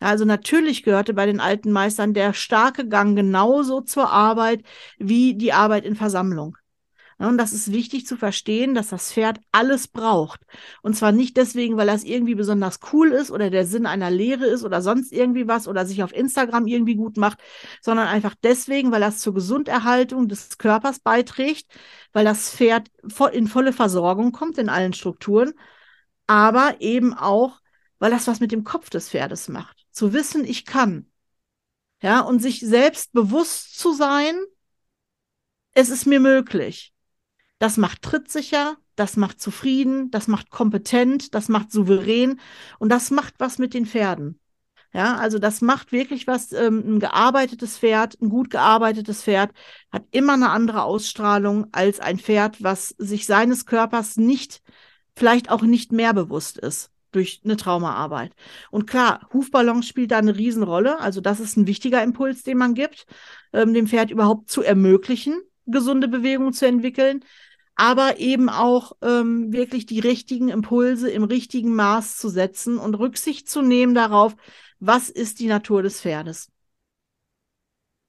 Also 0.00 0.24
natürlich 0.24 0.82
gehörte 0.82 1.14
bei 1.14 1.26
den 1.26 1.40
alten 1.40 1.70
Meistern 1.70 2.12
der 2.12 2.34
starke 2.34 2.88
Gang 2.88 3.16
genauso 3.16 3.80
zur 3.80 4.10
Arbeit 4.10 4.62
wie 4.98 5.34
die 5.34 5.52
Arbeit 5.52 5.84
in 5.84 5.94
Versammlung. 5.96 6.56
Und 7.28 7.38
das 7.38 7.52
ist 7.52 7.72
wichtig 7.72 8.06
zu 8.06 8.16
verstehen, 8.16 8.74
dass 8.74 8.88
das 8.88 9.12
Pferd 9.12 9.40
alles 9.52 9.88
braucht. 9.88 10.40
Und 10.82 10.96
zwar 10.96 11.12
nicht 11.12 11.36
deswegen, 11.36 11.76
weil 11.76 11.86
das 11.86 12.04
irgendwie 12.04 12.34
besonders 12.34 12.80
cool 12.92 13.12
ist 13.12 13.30
oder 13.30 13.50
der 13.50 13.66
Sinn 13.66 13.86
einer 13.86 14.10
Lehre 14.10 14.46
ist 14.46 14.64
oder 14.64 14.82
sonst 14.82 15.12
irgendwie 15.12 15.46
was 15.46 15.68
oder 15.68 15.86
sich 15.86 16.02
auf 16.02 16.12
Instagram 16.12 16.66
irgendwie 16.66 16.96
gut 16.96 17.16
macht, 17.16 17.38
sondern 17.80 18.08
einfach 18.08 18.34
deswegen, 18.42 18.92
weil 18.92 19.00
das 19.00 19.18
zur 19.18 19.34
Gesunderhaltung 19.34 20.28
des 20.28 20.58
Körpers 20.58 21.00
beiträgt, 21.00 21.66
weil 22.12 22.24
das 22.24 22.50
Pferd 22.50 22.88
in 23.32 23.46
volle 23.46 23.72
Versorgung 23.72 24.32
kommt 24.32 24.58
in 24.58 24.68
allen 24.68 24.92
Strukturen, 24.92 25.52
aber 26.26 26.76
eben 26.80 27.14
auch 27.14 27.62
weil 28.02 28.10
das 28.10 28.26
was 28.26 28.40
mit 28.40 28.50
dem 28.50 28.64
Kopf 28.64 28.90
des 28.90 29.10
Pferdes 29.10 29.48
macht. 29.48 29.86
Zu 29.92 30.12
wissen, 30.12 30.44
ich 30.44 30.64
kann. 30.64 31.08
Ja, 32.02 32.18
und 32.22 32.40
sich 32.40 32.58
selbst 32.58 33.12
bewusst 33.12 33.78
zu 33.78 33.92
sein, 33.92 34.34
es 35.70 35.88
ist 35.88 36.06
mir 36.06 36.18
möglich. 36.18 36.91
Das 37.62 37.76
macht 37.76 38.02
trittsicher, 38.02 38.76
das 38.96 39.16
macht 39.16 39.40
zufrieden, 39.40 40.10
das 40.10 40.26
macht 40.26 40.50
kompetent, 40.50 41.32
das 41.32 41.48
macht 41.48 41.70
souverän 41.70 42.40
und 42.80 42.88
das 42.88 43.12
macht 43.12 43.34
was 43.38 43.58
mit 43.58 43.72
den 43.72 43.86
Pferden. 43.86 44.40
Ja, 44.92 45.14
also 45.14 45.38
das 45.38 45.60
macht 45.60 45.92
wirklich 45.92 46.26
was. 46.26 46.52
Ähm, 46.52 46.82
ein 46.84 46.98
gearbeitetes 46.98 47.78
Pferd, 47.78 48.20
ein 48.20 48.30
gut 48.30 48.50
gearbeitetes 48.50 49.22
Pferd 49.22 49.52
hat 49.92 50.02
immer 50.10 50.32
eine 50.32 50.50
andere 50.50 50.82
Ausstrahlung 50.82 51.68
als 51.70 52.00
ein 52.00 52.18
Pferd, 52.18 52.64
was 52.64 52.96
sich 52.98 53.26
seines 53.26 53.64
Körpers 53.64 54.16
nicht, 54.16 54.60
vielleicht 55.14 55.48
auch 55.48 55.62
nicht 55.62 55.92
mehr 55.92 56.14
bewusst 56.14 56.58
ist 56.58 56.90
durch 57.12 57.42
eine 57.44 57.56
Traumaarbeit. 57.56 58.32
Und 58.72 58.88
klar, 58.88 59.28
Hufballon 59.32 59.84
spielt 59.84 60.10
da 60.10 60.18
eine 60.18 60.36
Riesenrolle. 60.36 60.98
Also 60.98 61.20
das 61.20 61.38
ist 61.38 61.56
ein 61.56 61.68
wichtiger 61.68 62.02
Impuls, 62.02 62.42
den 62.42 62.58
man 62.58 62.74
gibt, 62.74 63.06
ähm, 63.52 63.72
dem 63.72 63.86
Pferd 63.86 64.10
überhaupt 64.10 64.50
zu 64.50 64.62
ermöglichen, 64.62 65.40
gesunde 65.66 66.08
Bewegungen 66.08 66.52
zu 66.52 66.66
entwickeln 66.66 67.24
aber 67.74 68.18
eben 68.18 68.48
auch 68.48 68.92
ähm, 69.02 69.52
wirklich 69.52 69.86
die 69.86 70.00
richtigen 70.00 70.48
Impulse 70.48 71.10
im 71.10 71.24
richtigen 71.24 71.74
Maß 71.74 72.16
zu 72.16 72.28
setzen 72.28 72.78
und 72.78 72.94
Rücksicht 72.94 73.48
zu 73.48 73.62
nehmen 73.62 73.94
darauf, 73.94 74.36
was 74.78 75.08
ist 75.08 75.40
die 75.40 75.46
Natur 75.46 75.82
des 75.82 76.00
Pferdes. 76.00 76.50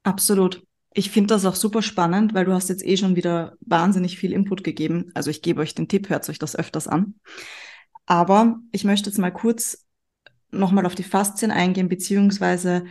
Absolut. 0.04 0.64
Ich 0.94 1.10
finde 1.10 1.34
das 1.34 1.46
auch 1.46 1.56
super 1.56 1.82
spannend, 1.82 2.34
weil 2.34 2.46
du 2.46 2.54
hast 2.54 2.70
jetzt 2.70 2.86
eh 2.86 2.98
schon 2.98 3.16
wieder 3.16 3.56
wahnsinnig 3.62 4.18
viel 4.18 4.34
Input 4.34 4.64
gegeben. 4.64 5.12
Also 5.16 5.32
ich 5.32 5.42
gebe 5.42 5.62
euch 5.62 5.74
den 5.74 5.88
Tipp, 5.88 6.10
hört 6.10 6.28
euch 6.30 6.40
das 6.40 6.56
öfters 6.56 6.88
an. 6.88 7.16
Aber 8.06 8.60
ich 8.72 8.84
möchte 8.84 9.10
jetzt 9.10 9.18
mal 9.18 9.32
kurz 9.32 9.86
nochmal 10.52 10.86
auf 10.86 10.94
die 10.94 11.04
Faszien 11.04 11.52
eingehen, 11.52 11.90
beziehungsweise 11.90 12.86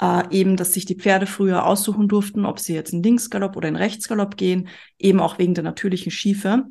äh, 0.00 0.22
eben, 0.30 0.56
dass 0.56 0.72
sich 0.72 0.84
die 0.84 0.96
Pferde 0.96 1.26
früher 1.26 1.66
aussuchen 1.66 2.08
durften, 2.08 2.44
ob 2.44 2.58
sie 2.58 2.74
jetzt 2.74 2.92
in 2.92 3.02
Linksgalopp 3.02 3.56
oder 3.56 3.68
in 3.68 3.76
Rechtsgalopp 3.76 4.36
gehen, 4.36 4.68
eben 4.98 5.20
auch 5.20 5.38
wegen 5.38 5.54
der 5.54 5.64
natürlichen 5.64 6.12
Schiefe. 6.12 6.64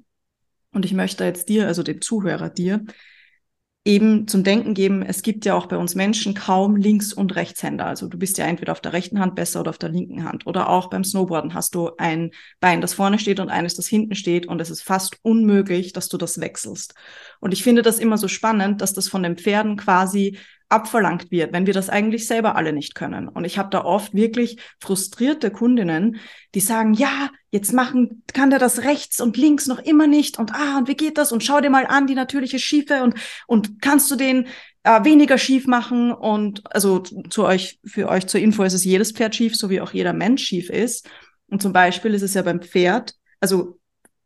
Und 0.74 0.86
ich 0.86 0.94
möchte 0.94 1.24
jetzt 1.24 1.50
dir, 1.50 1.68
also 1.68 1.84
dem 1.84 2.01
Zuhörer 2.01 2.50
dir, 2.50 2.86
eben 3.84 4.28
zum 4.28 4.44
Denken 4.44 4.75
geben, 4.75 5.01
es 5.01 5.24
gibt 5.24 5.44
ja 5.44 5.56
auch 5.56 5.66
bei 5.66 5.75
uns 5.75 5.96
Menschen 5.96 6.36
kaum 6.36 6.75
Links- 6.75 7.13
und 7.13 7.36
Rechtshänder. 7.36 7.88
Also 7.88 8.08
du 8.08 8.18
bist 8.18 8.38
ja 8.38 8.46
entweder 8.46 8.74
auf 8.74 8.82
der 8.82 8.94
rechten 8.94 9.20
Hand 9.20 9.36
besser 9.36 9.62
oder 9.62 9.72
auf 9.72 9.80
der 9.80 9.90
linken 9.90 10.24
Hand. 10.24 10.46
Oder 10.46 10.70
auch 10.70 10.90
beim 10.90 11.04
Snowboarden 11.04 11.56
hast 11.56 11.74
du 11.74 11.90
ein 11.98 12.30
Bein, 12.60 12.82
das 12.82 12.94
vorne 12.94 13.18
steht 13.18 13.40
und 13.40 13.50
eines, 13.50 13.75
das 13.75 13.88
hinten 13.88 14.13
steht. 14.13 14.46
Und 14.46 14.62
es 14.62 14.70
ist 14.70 14.84
fast 14.84 15.18
unmöglich, 15.24 15.94
dass 15.94 16.10
du 16.10 16.18
das 16.18 16.40
wechselst. 16.40 16.94
Und 17.40 17.54
ich 17.54 17.63
finde 17.63 17.82
das 17.82 17.98
immer 17.98 18.20
so 18.20 18.28
spannend, 18.28 18.82
dass 18.82 18.94
das 18.94 19.10
von 19.10 19.24
den 19.24 19.38
Pferden 19.38 19.78
quasi 19.78 20.38
abverlangt 20.72 21.32
wird, 21.32 21.54
wenn 21.54 21.66
wir 21.66 21.74
das 21.74 21.90
eigentlich 21.90 22.28
selber 22.28 22.56
alle 22.56 22.74
nicht 22.74 22.96
können. 22.96 23.28
Und 23.28 23.46
ich 23.46 23.58
habe 23.58 23.70
da 23.70 23.84
oft 23.84 24.13
wirklich 24.13 24.58
frustrierte 24.80 25.51
Kundinnen, 25.51 26.18
die 26.56 26.60
sagen, 26.60 26.94
ja, 26.94 27.30
jetzt 27.51 27.74
machen, 27.74 28.24
kann 28.34 28.50
der 28.50 28.60
das 28.60 28.84
rechts 28.84 29.20
und 29.20 29.38
links 29.38 29.68
noch 29.68 29.80
immer 29.80 30.08
nicht 30.08 30.40
und 30.40 30.54
ah, 30.54 30.78
und 30.78 30.88
wie 30.88 30.96
geht 30.96 31.18
das? 31.18 31.32
Und 31.32 31.44
schau 31.44 31.60
dir 31.60 31.70
mal 31.70 31.86
an, 31.86 32.08
die 32.08 32.16
natürliche 32.16 32.60
Schiefe 32.60 33.04
und, 33.04 33.16
und 33.48 33.82
kannst 33.82 34.10
du 34.10 34.16
den 34.16 34.48
äh, 34.84 35.04
weniger 35.04 35.38
schief 35.38 35.68
machen? 35.68 36.12
Und 36.12 36.62
also 36.74 37.00
zu 37.00 37.44
euch, 37.44 37.80
für 37.86 38.08
euch 38.08 38.28
zur 38.28 38.40
Info 38.40 38.63
ist 38.63 38.74
es 38.74 38.86
jedes 38.86 39.12
Pferd 39.12 39.36
schief, 39.36 39.56
so 39.56 39.70
wie 39.70 39.82
auch 39.82 39.92
jeder 39.92 40.13
Mensch 40.13 40.44
schief 40.44 40.70
ist. 40.70 41.10
Und 41.50 41.62
zum 41.62 41.74
Beispiel 41.74 42.13
ist 42.13 42.22
es 42.22 42.34
ja 42.34 42.42
beim 42.42 42.62
Pferd, 42.62 43.13
also 43.42 43.80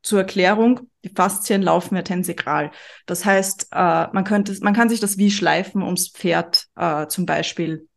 zur 0.03 0.19
Erklärung, 0.19 0.81
die 1.05 1.13
Faszien 1.15 1.61
laufen 1.61 1.95
ja 1.95 2.01
tensekral. 2.01 2.71
Das 3.05 3.23
heißt, 3.25 3.67
äh, 3.71 4.07
man, 4.11 4.23
könnte, 4.23 4.55
man 4.61 4.73
kann 4.73 4.89
sich 4.89 4.99
das 4.99 5.17
wie 5.17 5.31
Schleifen 5.31 5.83
ums 5.83 6.09
Pferd 6.09 6.65
äh, 6.75 7.07
zum 7.07 7.25
Beispiel 7.25 7.87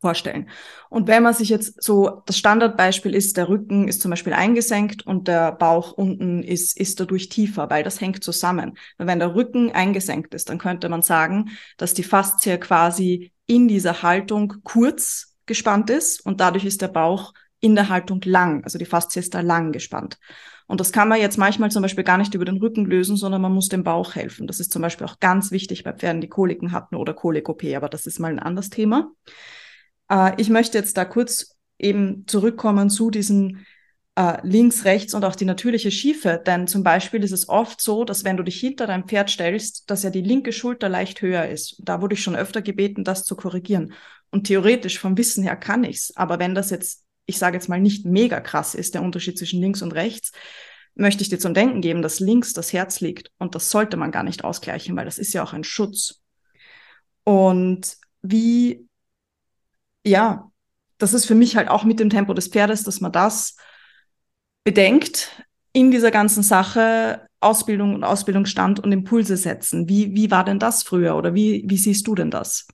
vorstellen. 0.00 0.48
Und 0.90 1.06
wenn 1.08 1.22
man 1.22 1.34
sich 1.34 1.48
jetzt 1.48 1.82
so, 1.82 2.22
das 2.26 2.36
Standardbeispiel 2.36 3.14
ist, 3.14 3.36
der 3.36 3.48
Rücken 3.48 3.88
ist 3.88 4.02
zum 4.02 4.10
Beispiel 4.10 4.32
eingesenkt 4.32 5.06
und 5.06 5.28
der 5.28 5.52
Bauch 5.52 5.92
unten 5.92 6.42
ist, 6.42 6.78
ist 6.78 7.00
dadurch 7.00 7.28
tiefer, 7.28 7.70
weil 7.70 7.82
das 7.82 8.00
hängt 8.00 8.22
zusammen. 8.22 8.76
Weil 8.98 9.06
wenn 9.06 9.18
der 9.20 9.34
Rücken 9.34 9.72
eingesenkt 9.72 10.34
ist, 10.34 10.48
dann 10.48 10.58
könnte 10.58 10.88
man 10.88 11.02
sagen, 11.02 11.50
dass 11.76 11.94
die 11.94 12.02
Faszie 12.02 12.58
quasi 12.58 13.32
in 13.46 13.68
dieser 13.68 14.02
Haltung 14.02 14.54
kurz 14.64 15.36
gespannt 15.46 15.90
ist 15.90 16.24
und 16.26 16.40
dadurch 16.40 16.64
ist 16.64 16.82
der 16.82 16.88
Bauch 16.88 17.32
in 17.60 17.74
der 17.74 17.88
Haltung 17.88 18.20
lang. 18.24 18.64
Also 18.64 18.78
die 18.78 18.84
Faszie 18.84 19.20
ist 19.20 19.34
da 19.34 19.40
lang 19.40 19.72
gespannt. 19.72 20.18
Und 20.66 20.80
das 20.80 20.92
kann 20.92 21.08
man 21.08 21.20
jetzt 21.20 21.38
manchmal 21.38 21.70
zum 21.70 21.82
Beispiel 21.82 22.04
gar 22.04 22.18
nicht 22.18 22.34
über 22.34 22.44
den 22.44 22.56
Rücken 22.56 22.84
lösen, 22.86 23.16
sondern 23.16 23.40
man 23.40 23.52
muss 23.52 23.68
dem 23.68 23.84
Bauch 23.84 24.14
helfen. 24.14 24.46
Das 24.46 24.58
ist 24.58 24.72
zum 24.72 24.82
Beispiel 24.82 25.06
auch 25.06 25.20
ganz 25.20 25.52
wichtig 25.52 25.84
bei 25.84 25.92
Pferden, 25.92 26.20
die 26.20 26.28
Koliken 26.28 26.72
hatten 26.72 26.96
oder 26.96 27.14
Kolik-OP, 27.14 27.64
aber 27.76 27.88
das 27.88 28.06
ist 28.06 28.18
mal 28.18 28.32
ein 28.32 28.40
anderes 28.40 28.70
Thema. 28.70 29.12
Äh, 30.10 30.32
ich 30.38 30.50
möchte 30.50 30.78
jetzt 30.78 30.96
da 30.96 31.04
kurz 31.04 31.56
eben 31.78 32.26
zurückkommen 32.26 32.90
zu 32.90 33.10
diesen 33.10 33.66
äh, 34.16 34.38
links, 34.42 34.84
rechts 34.84 35.14
und 35.14 35.24
auch 35.24 35.36
die 35.36 35.44
natürliche 35.44 35.90
Schiefe. 35.90 36.42
Denn 36.44 36.66
zum 36.66 36.82
Beispiel 36.82 37.22
ist 37.22 37.32
es 37.32 37.48
oft 37.48 37.80
so, 37.80 38.04
dass 38.04 38.24
wenn 38.24 38.36
du 38.36 38.42
dich 38.42 38.58
hinter 38.58 38.86
dein 38.86 39.04
Pferd 39.04 39.30
stellst, 39.30 39.88
dass 39.90 40.02
ja 40.02 40.10
die 40.10 40.22
linke 40.22 40.52
Schulter 40.52 40.88
leicht 40.88 41.22
höher 41.22 41.46
ist. 41.46 41.80
Da 41.84 42.00
wurde 42.00 42.14
ich 42.14 42.22
schon 42.22 42.36
öfter 42.36 42.62
gebeten, 42.62 43.04
das 43.04 43.24
zu 43.24 43.36
korrigieren. 43.36 43.92
Und 44.30 44.44
theoretisch 44.44 44.98
vom 44.98 45.16
Wissen 45.16 45.44
her 45.44 45.56
kann 45.56 45.84
ich's. 45.84 46.16
Aber 46.16 46.38
wenn 46.38 46.54
das 46.54 46.70
jetzt 46.70 47.05
ich 47.26 47.38
sage 47.38 47.56
jetzt 47.56 47.68
mal, 47.68 47.80
nicht 47.80 48.06
mega 48.06 48.40
krass 48.40 48.74
ist, 48.74 48.94
der 48.94 49.02
Unterschied 49.02 49.38
zwischen 49.38 49.60
links 49.60 49.82
und 49.82 49.92
rechts, 49.92 50.32
möchte 50.94 51.22
ich 51.22 51.28
dir 51.28 51.38
zum 51.38 51.54
Denken 51.54 51.80
geben, 51.80 52.02
dass 52.02 52.20
links 52.20 52.54
das 52.54 52.72
Herz 52.72 53.00
liegt. 53.00 53.30
Und 53.38 53.54
das 53.54 53.70
sollte 53.70 53.96
man 53.96 54.12
gar 54.12 54.22
nicht 54.22 54.44
ausgleichen, 54.44 54.96
weil 54.96 55.04
das 55.04 55.18
ist 55.18 55.34
ja 55.34 55.42
auch 55.42 55.52
ein 55.52 55.64
Schutz. 55.64 56.22
Und 57.24 57.96
wie, 58.22 58.88
ja, 60.04 60.50
das 60.98 61.12
ist 61.12 61.26
für 61.26 61.34
mich 61.34 61.56
halt 61.56 61.68
auch 61.68 61.84
mit 61.84 62.00
dem 62.00 62.10
Tempo 62.10 62.32
des 62.32 62.48
Pferdes, 62.48 62.84
dass 62.84 63.00
man 63.00 63.12
das 63.12 63.56
bedenkt 64.64 65.44
in 65.72 65.90
dieser 65.90 66.10
ganzen 66.10 66.42
Sache, 66.42 67.26
Ausbildung 67.40 67.94
und 67.94 68.04
Ausbildungsstand 68.04 68.80
und 68.80 68.92
Impulse 68.92 69.36
setzen. 69.36 69.88
Wie, 69.88 70.14
wie 70.14 70.30
war 70.30 70.44
denn 70.44 70.58
das 70.58 70.82
früher 70.82 71.16
oder 71.16 71.34
wie, 71.34 71.64
wie 71.66 71.76
siehst 71.76 72.06
du 72.06 72.14
denn 72.14 72.30
das? 72.30 72.66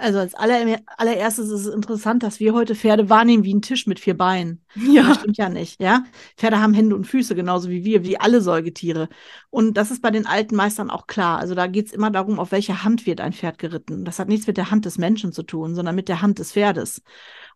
Also 0.00 0.18
als 0.18 0.34
aller, 0.34 0.80
allererstes 0.96 1.50
ist 1.50 1.66
es 1.66 1.74
interessant, 1.74 2.22
dass 2.22 2.40
wir 2.40 2.54
heute 2.54 2.74
Pferde 2.74 3.10
wahrnehmen 3.10 3.44
wie 3.44 3.54
ein 3.54 3.60
Tisch 3.60 3.86
mit 3.86 4.00
vier 4.00 4.16
Beinen. 4.16 4.64
Ja. 4.74 5.02
Das 5.08 5.18
stimmt 5.18 5.36
ja 5.36 5.48
nicht, 5.48 5.80
ja. 5.80 6.04
Pferde 6.36 6.60
haben 6.60 6.74
Hände 6.74 6.96
und 6.96 7.06
Füße, 7.06 7.34
genauso 7.34 7.68
wie 7.68 7.84
wir, 7.84 8.04
wie 8.04 8.18
alle 8.18 8.40
Säugetiere. 8.40 9.08
Und 9.50 9.76
das 9.76 9.90
ist 9.90 10.00
bei 10.00 10.10
den 10.10 10.26
alten 10.26 10.56
Meistern 10.56 10.90
auch 10.90 11.06
klar. 11.06 11.38
Also 11.38 11.54
da 11.54 11.66
geht 11.66 11.86
es 11.86 11.92
immer 11.92 12.10
darum, 12.10 12.38
auf 12.38 12.50
welche 12.52 12.82
Hand 12.82 13.04
wird 13.04 13.20
ein 13.20 13.32
Pferd 13.32 13.58
geritten. 13.58 14.04
Das 14.04 14.18
hat 14.18 14.28
nichts 14.28 14.46
mit 14.46 14.56
der 14.56 14.70
Hand 14.70 14.86
des 14.86 14.96
Menschen 14.96 15.32
zu 15.32 15.42
tun, 15.42 15.74
sondern 15.74 15.94
mit 15.94 16.08
der 16.08 16.22
Hand 16.22 16.38
des 16.38 16.52
Pferdes. 16.52 17.02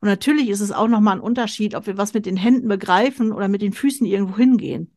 Und 0.00 0.08
natürlich 0.08 0.50
ist 0.50 0.60
es 0.60 0.72
auch 0.72 0.88
nochmal 0.88 1.16
ein 1.16 1.22
Unterschied, 1.22 1.74
ob 1.74 1.86
wir 1.86 1.96
was 1.96 2.12
mit 2.12 2.26
den 2.26 2.36
Händen 2.36 2.68
begreifen 2.68 3.32
oder 3.32 3.48
mit 3.48 3.62
den 3.62 3.72
Füßen 3.72 4.06
irgendwo 4.06 4.36
hingehen. 4.36 4.94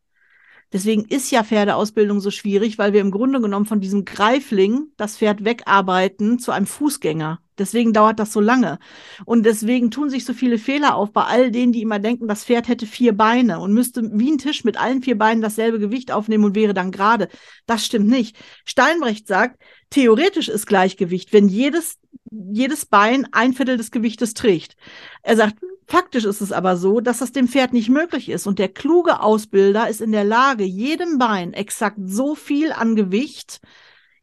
Deswegen 0.74 1.06
ist 1.06 1.32
ja 1.32 1.44
Pferdeausbildung 1.44 2.20
so 2.20 2.30
schwierig, 2.30 2.78
weil 2.78 2.92
wir 2.94 3.02
im 3.02 3.12
Grunde 3.12 3.40
genommen 3.40 3.66
von 3.66 3.80
diesem 3.80 4.04
Greifling 4.04 4.88
das 4.98 5.18
Pferd 5.18 5.46
wegarbeiten 5.46 6.40
zu 6.40 6.52
einem 6.52 6.68
Fußgänger. 6.68 7.40
Deswegen 7.58 7.94
dauert 7.94 8.20
das 8.20 8.34
so 8.34 8.40
lange. 8.40 8.78
Und 9.26 9.46
deswegen 9.46 9.90
tun 9.90 10.10
sich 10.10 10.26
so 10.26 10.34
viele 10.34 10.58
Fehler 10.58 10.96
auf 10.96 11.12
bei 11.12 11.24
all 11.24 11.52
denen, 11.52 11.72
die 11.72 11.82
immer 11.82 12.00
denken, 12.00 12.28
das 12.28 12.44
Pferd 12.44 12.68
hätte 12.68 12.86
vier 12.86 13.16
Beine 13.16 13.60
und 13.60 13.74
müsste 13.74 14.04
wie 14.14 14.32
ein 14.32 14.38
Tisch 14.38 14.64
mit 14.64 14.78
allen 14.78 15.02
vier 15.02 15.18
Beinen 15.18 15.42
dasselbe 15.42 15.80
Gewicht 15.80 16.12
aufnehmen 16.12 16.44
und 16.44 16.56
wäre 16.56 16.74
dann 16.74 16.92
gerade. 16.92 17.30
Das 17.66 17.86
stimmt 17.86 18.08
nicht. 18.08 18.38
Steinbrecht 18.66 19.28
sagt, 19.28 19.62
theoretisch 19.90 20.50
ist 20.50 20.68
Gleichgewicht, 20.68 21.34
wenn 21.34 21.48
jedes, 21.48 21.98
jedes 22.30 22.86
Bein 22.86 23.28
ein 23.32 23.54
Viertel 23.54 23.78
des 23.78 23.90
Gewichtes 23.90 24.34
trägt. 24.34 24.76
Er 25.24 25.38
sagt, 25.38 25.56
Faktisch 25.90 26.26
ist 26.26 26.42
es 26.42 26.52
aber 26.52 26.76
so, 26.76 27.00
dass 27.00 27.20
das 27.20 27.32
dem 27.32 27.48
Pferd 27.48 27.72
nicht 27.72 27.90
möglich 27.90 28.28
ist. 28.28 28.46
Und 28.46 28.60
der 28.60 28.68
kluge 28.68 29.22
Ausbilder 29.22 29.88
ist 29.88 30.02
in 30.02 30.12
der 30.12 30.26
Lage, 30.26 30.66
jedem 30.66 31.18
Bein 31.18 31.54
exakt 31.54 31.98
so 32.04 32.36
viel 32.36 32.74
an 32.74 32.96
Gewicht 32.96 33.62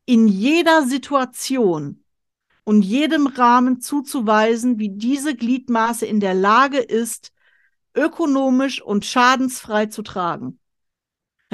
in 0.05 0.29
jeder 0.29 0.83
Situation 0.87 2.05
und 2.65 2.83
jedem 2.83 3.27
Rahmen 3.27 3.81
zuzuweisen, 3.81 4.79
wie 4.79 4.91
diese 4.91 5.35
Gliedmaße 5.35 6.05
in 6.05 6.21
der 6.21 6.35
Lage 6.35 6.79
ist, 6.79 7.33
ökonomisch 7.95 8.83
und 8.83 9.07
schadensfrei 9.07 9.87
zu 9.87 10.03
tragen. 10.03 10.59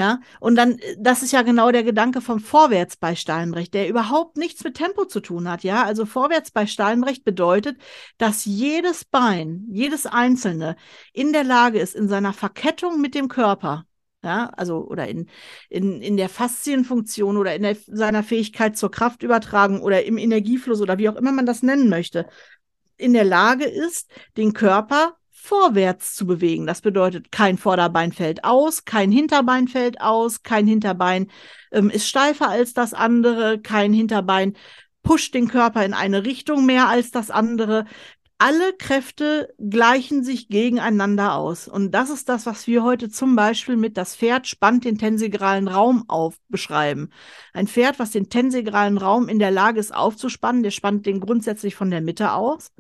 Ja, 0.01 0.21
und 0.41 0.57
dann, 0.57 0.79
äh, 0.79 0.97
das 0.99 1.23
ist 1.23 1.31
ja 1.33 1.43
genau 1.43 1.71
der 1.71 1.83
Gedanke 1.83 2.23
vom 2.23 2.41
Vorwärts 2.41 2.97
bei 2.97 3.15
Steinrecht, 3.15 3.75
der 3.75 3.87
überhaupt 3.87 4.39
nichts 4.39 4.65
mit 4.65 4.75
Tempo 4.79 5.05
zu 5.05 5.21
tun 5.21 5.47
hat. 5.47 5.63
Ja, 5.63 5.85
also 5.85 6.07
Vorwärts 6.07 6.51
bei 6.53 6.67
Steinrecht 6.67 7.23
bedeutet, 7.23 7.77
dass 8.17 8.47
jedes 8.47 9.05
Bein, 9.05 9.67
jedes 9.71 10.07
einzelne 10.07 10.77
in 11.13 11.35
der 11.35 11.45
Lage 11.45 11.81
ist, 11.81 11.95
in 11.95 12.09
seiner 12.09 12.33
Verkettung 12.33 13.03
mit 13.03 13.15
dem 13.15 13.29
Körper, 13.29 13.85
ja, 14.25 14.47
also 14.57 14.87
oder 14.89 15.07
in, 15.07 15.29
in, 15.69 16.01
in 16.01 16.17
der 16.17 16.31
Faszienfunktion 16.31 17.37
oder 17.37 17.55
in 17.55 17.63
der, 17.63 17.77
seiner 17.87 18.23
Fähigkeit 18.23 18.79
zur 18.79 18.91
Kraftübertragung 18.91 19.83
oder 19.83 20.05
im 20.07 20.17
Energiefluss 20.17 20.81
oder 20.81 20.97
wie 20.97 21.11
auch 21.11 21.17
immer 21.17 21.33
man 21.33 21.45
das 21.45 21.63
nennen 21.63 21.91
möchte, 21.91 22.27
in 22.97 23.13
der 23.13 23.25
Lage 23.25 23.67
ist, 23.67 24.11
den 24.39 24.55
Körper 24.55 25.20
vorwärts 25.41 26.15
zu 26.15 26.27
bewegen. 26.27 26.67
Das 26.67 26.81
bedeutet, 26.83 27.33
kein 27.33 27.57
Vorderbein 27.59 28.13
fällt 28.13 28.45
aus, 28.45 28.85
kein 28.85 29.11
Hinterbein 29.11 29.69
fällt 29.69 30.01
aus, 30.01 30.43
kein 30.43 30.67
Hinterbein 30.67 31.29
ähm, 31.73 31.91
ist 31.91 32.09
steifer 32.09 32.49
als 32.49 32.75
das 32.75 32.93
andere, 32.95 33.59
kein 33.59 33.93
Hinterbein 33.93 34.55
pusht 35.03 35.35
den 35.35 35.49
Körper 35.49 35.85
in 35.85 35.95
eine 35.95 36.25
Richtung 36.25 36.67
mehr 36.67 36.89
als 36.89 37.11
das 37.11 37.31
andere. 37.31 37.87
Alle 38.43 38.73
Kräfte 38.75 39.55
gleichen 39.59 40.25
sich 40.25 40.49
gegeneinander 40.49 41.35
aus. 41.35 41.69
Und 41.69 41.93
das 41.93 42.11
ist 42.11 42.29
das, 42.29 42.47
was 42.47 42.67
wir 42.67 42.83
heute 42.83 43.11
zum 43.11 43.37
Beispiel 43.37 43.77
mit 43.77 43.97
das 43.97 44.17
Pferd 44.17 44.47
spannt 44.47 44.85
den 44.85 44.99
tensegralen 44.99 45.69
Raum 45.69 46.05
auf 46.09 46.37
beschreiben. 46.49 47.11
Ein 47.53 47.67
Pferd, 47.67 47.99
was 47.99 48.13
den 48.13 48.31
tensegralen 48.31 48.99
Raum 48.99 49.29
in 49.29 49.39
der 49.39 49.51
Lage 49.51 49.81
ist 49.81 49.95
aufzuspannen, 49.95 50.63
der 50.63 50.71
spannt 50.71 51.07
den 51.07 51.21
grundsätzlich 51.21 51.75
von 51.75 51.91
der 51.91 52.01
Mitte 52.01 52.33
aus. 52.33 52.73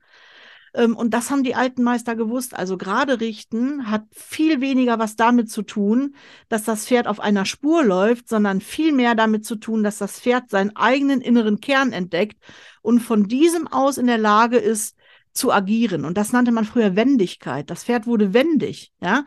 Ähm, 0.74 0.96
und 0.96 1.12
das 1.14 1.30
haben 1.30 1.42
die 1.42 1.54
alten 1.54 1.82
Meister 1.82 2.16
gewusst. 2.16 2.54
Also 2.54 2.76
gerade 2.76 3.20
richten 3.20 3.90
hat 3.90 4.04
viel 4.12 4.60
weniger 4.60 4.98
was 4.98 5.16
damit 5.16 5.50
zu 5.50 5.62
tun, 5.62 6.14
dass 6.48 6.64
das 6.64 6.86
Pferd 6.86 7.06
auf 7.06 7.20
einer 7.20 7.44
Spur 7.44 7.84
läuft, 7.84 8.28
sondern 8.28 8.60
viel 8.60 8.92
mehr 8.92 9.14
damit 9.14 9.44
zu 9.44 9.56
tun, 9.56 9.82
dass 9.82 9.98
das 9.98 10.20
Pferd 10.20 10.50
seinen 10.50 10.76
eigenen 10.76 11.20
inneren 11.20 11.60
Kern 11.60 11.92
entdeckt 11.92 12.38
und 12.82 13.00
von 13.00 13.24
diesem 13.24 13.66
aus 13.68 13.98
in 13.98 14.06
der 14.06 14.18
Lage 14.18 14.56
ist, 14.56 14.96
zu 15.32 15.52
agieren. 15.52 16.04
Und 16.04 16.16
das 16.16 16.32
nannte 16.32 16.52
man 16.52 16.64
früher 16.64 16.96
Wendigkeit. 16.96 17.70
Das 17.70 17.84
Pferd 17.84 18.06
wurde 18.06 18.34
wendig. 18.34 18.92
Ja, 19.00 19.24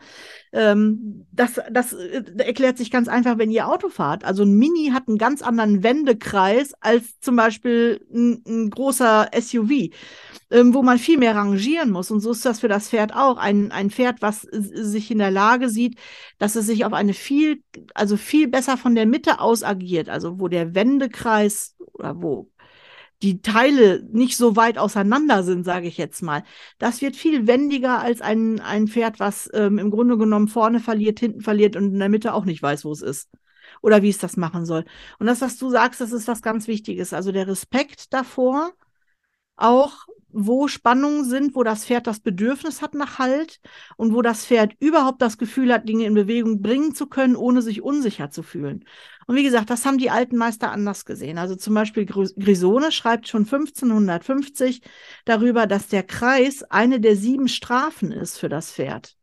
ähm, 0.52 1.26
das, 1.32 1.60
das 1.70 1.92
äh, 1.92 2.22
erklärt 2.38 2.78
sich 2.78 2.90
ganz 2.90 3.08
einfach, 3.08 3.38
wenn 3.38 3.50
ihr 3.50 3.68
Auto 3.68 3.88
fahrt. 3.88 4.24
Also 4.24 4.42
ein 4.44 4.54
Mini 4.54 4.90
hat 4.92 5.08
einen 5.08 5.18
ganz 5.18 5.42
anderen 5.42 5.82
Wendekreis 5.82 6.74
als 6.80 7.18
zum 7.20 7.36
Beispiel 7.36 8.06
ein, 8.12 8.42
ein 8.46 8.70
großer 8.70 9.30
SUV, 9.38 9.90
ähm, 10.50 10.74
wo 10.74 10.82
man 10.82 10.98
viel 10.98 11.18
mehr 11.18 11.34
rangieren 11.34 11.90
muss. 11.90 12.10
Und 12.10 12.20
so 12.20 12.32
ist 12.32 12.44
das 12.44 12.60
für 12.60 12.68
das 12.68 12.90
Pferd 12.90 13.14
auch. 13.14 13.38
Ein, 13.38 13.72
ein 13.72 13.90
Pferd, 13.90 14.20
was 14.20 14.42
sich 14.42 15.10
in 15.10 15.18
der 15.18 15.30
Lage 15.30 15.68
sieht, 15.70 15.98
dass 16.38 16.54
es 16.54 16.66
sich 16.66 16.84
auf 16.84 16.92
eine 16.92 17.14
viel, 17.14 17.62
also 17.94 18.16
viel 18.16 18.48
besser 18.48 18.76
von 18.76 18.94
der 18.94 19.06
Mitte 19.06 19.40
aus 19.40 19.62
agiert. 19.62 20.08
Also 20.08 20.38
wo 20.38 20.48
der 20.48 20.74
Wendekreis 20.74 21.74
oder 21.94 22.20
wo 22.20 22.50
die 23.24 23.40
Teile 23.40 24.06
nicht 24.12 24.36
so 24.36 24.54
weit 24.54 24.76
auseinander 24.76 25.42
sind, 25.44 25.64
sage 25.64 25.88
ich 25.88 25.96
jetzt 25.96 26.22
mal. 26.22 26.44
Das 26.78 27.00
wird 27.00 27.16
viel 27.16 27.46
wendiger 27.46 28.00
als 28.00 28.20
ein, 28.20 28.60
ein 28.60 28.86
Pferd, 28.86 29.18
was 29.18 29.48
ähm, 29.54 29.78
im 29.78 29.90
Grunde 29.90 30.18
genommen 30.18 30.46
vorne 30.46 30.78
verliert, 30.78 31.20
hinten 31.20 31.40
verliert 31.40 31.74
und 31.74 31.94
in 31.94 31.98
der 31.98 32.10
Mitte 32.10 32.34
auch 32.34 32.44
nicht 32.44 32.62
weiß, 32.62 32.84
wo 32.84 32.92
es 32.92 33.00
ist. 33.00 33.30
Oder 33.80 34.02
wie 34.02 34.10
es 34.10 34.18
das 34.18 34.36
machen 34.36 34.66
soll. 34.66 34.84
Und 35.18 35.26
das, 35.26 35.40
was 35.40 35.56
du 35.56 35.70
sagst, 35.70 36.02
das 36.02 36.12
ist 36.12 36.28
was 36.28 36.42
ganz 36.42 36.68
Wichtiges. 36.68 37.14
Also 37.14 37.32
der 37.32 37.48
Respekt 37.48 38.12
davor, 38.12 38.72
auch 39.56 40.06
wo 40.34 40.66
Spannungen 40.66 41.24
sind, 41.24 41.54
wo 41.54 41.62
das 41.62 41.86
Pferd 41.86 42.06
das 42.08 42.18
Bedürfnis 42.18 42.82
hat 42.82 42.94
nach 42.94 43.18
Halt 43.18 43.60
und 43.96 44.12
wo 44.12 44.20
das 44.20 44.44
Pferd 44.44 44.72
überhaupt 44.80 45.22
das 45.22 45.38
Gefühl 45.38 45.72
hat, 45.72 45.88
Dinge 45.88 46.06
in 46.06 46.14
Bewegung 46.14 46.60
bringen 46.60 46.94
zu 46.94 47.06
können, 47.06 47.36
ohne 47.36 47.62
sich 47.62 47.82
unsicher 47.82 48.30
zu 48.30 48.42
fühlen. 48.42 48.84
Und 49.26 49.36
wie 49.36 49.44
gesagt, 49.44 49.70
das 49.70 49.86
haben 49.86 49.98
die 49.98 50.10
alten 50.10 50.36
Meister 50.36 50.72
anders 50.72 51.04
gesehen. 51.04 51.38
Also 51.38 51.54
zum 51.54 51.74
Beispiel 51.74 52.04
Grisone 52.04 52.90
schreibt 52.90 53.28
schon 53.28 53.42
1550 53.42 54.82
darüber, 55.24 55.66
dass 55.66 55.86
der 55.86 56.02
Kreis 56.02 56.64
eine 56.64 57.00
der 57.00 57.16
sieben 57.16 57.48
Strafen 57.48 58.10
ist 58.10 58.38
für 58.38 58.48
das 58.48 58.72
Pferd. 58.72 59.16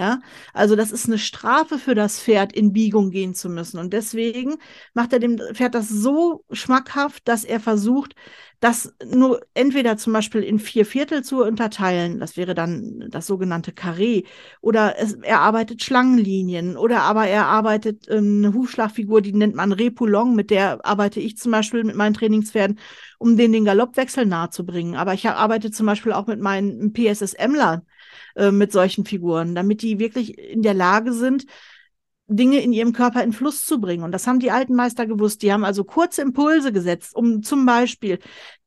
Ja, 0.00 0.20
also 0.54 0.76
das 0.76 0.92
ist 0.92 1.08
eine 1.08 1.18
Strafe 1.18 1.78
für 1.78 1.94
das 1.94 2.22
Pferd, 2.22 2.54
in 2.54 2.72
Biegung 2.72 3.10
gehen 3.10 3.34
zu 3.34 3.50
müssen. 3.50 3.78
Und 3.78 3.92
deswegen 3.92 4.54
macht 4.94 5.12
er 5.12 5.18
dem 5.18 5.38
Pferd 5.52 5.74
das 5.74 5.90
so 5.90 6.42
schmackhaft, 6.50 7.28
dass 7.28 7.44
er 7.44 7.60
versucht, 7.60 8.14
das 8.60 8.94
nur 9.04 9.40
entweder 9.52 9.98
zum 9.98 10.14
Beispiel 10.14 10.42
in 10.42 10.58
vier 10.58 10.86
Viertel 10.86 11.22
zu 11.22 11.44
unterteilen, 11.44 12.18
das 12.18 12.38
wäre 12.38 12.54
dann 12.54 13.08
das 13.10 13.26
sogenannte 13.26 13.72
Karree, 13.72 14.22
oder 14.62 14.94
es, 14.98 15.14
er 15.20 15.40
arbeitet 15.40 15.82
Schlangenlinien, 15.82 16.78
oder 16.78 17.02
aber 17.02 17.26
er 17.26 17.44
arbeitet 17.46 18.06
ähm, 18.08 18.42
eine 18.44 18.54
Hufschlagfigur, 18.54 19.20
die 19.20 19.32
nennt 19.34 19.54
man 19.54 19.72
Repoulon, 19.72 20.34
mit 20.34 20.48
der 20.50 20.80
arbeite 20.86 21.20
ich 21.20 21.36
zum 21.36 21.52
Beispiel 21.52 21.84
mit 21.84 21.96
meinen 21.96 22.14
Trainingspferden, 22.14 22.78
um 23.18 23.36
denen 23.36 23.52
den 23.52 23.64
Galoppwechsel 23.66 24.24
nahezubringen. 24.24 24.96
Aber 24.96 25.12
ich 25.14 25.28
arbeite 25.28 25.70
zum 25.70 25.84
Beispiel 25.86 26.12
auch 26.12 26.26
mit 26.26 26.40
meinen 26.40 26.92
PSSM-Lern 26.94 27.82
äh, 28.36 28.50
mit 28.50 28.72
solchen 28.72 29.04
Figuren, 29.04 29.54
damit 29.54 29.82
die 29.82 29.98
wirklich 29.98 30.38
in 30.38 30.62
der 30.62 30.74
Lage 30.74 31.12
sind, 31.12 31.46
Dinge 32.26 32.60
in 32.60 32.72
ihrem 32.72 32.92
Körper 32.92 33.24
in 33.24 33.32
Fluss 33.32 33.66
zu 33.66 33.80
bringen. 33.80 34.04
Und 34.04 34.12
das 34.12 34.26
haben 34.26 34.38
die 34.38 34.52
alten 34.52 34.74
Meister 34.76 35.04
gewusst. 35.04 35.42
Die 35.42 35.52
haben 35.52 35.64
also 35.64 35.82
kurze 35.82 36.22
Impulse 36.22 36.72
gesetzt, 36.72 37.14
um 37.16 37.42
zum 37.42 37.66
Beispiel 37.66 38.20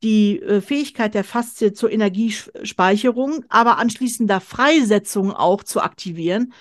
die 0.03 0.41
äh, 0.41 0.59
Fähigkeit 0.59 1.13
der 1.13 1.23
Faszie 1.23 1.71
zur 1.71 1.89
Energiespeicherung, 1.89 3.45
aber 3.47 3.77
anschließender 3.77 4.41
Freisetzung 4.41 5.31
auch 5.31 5.63
zu 5.63 5.81
aktivieren 5.81 6.53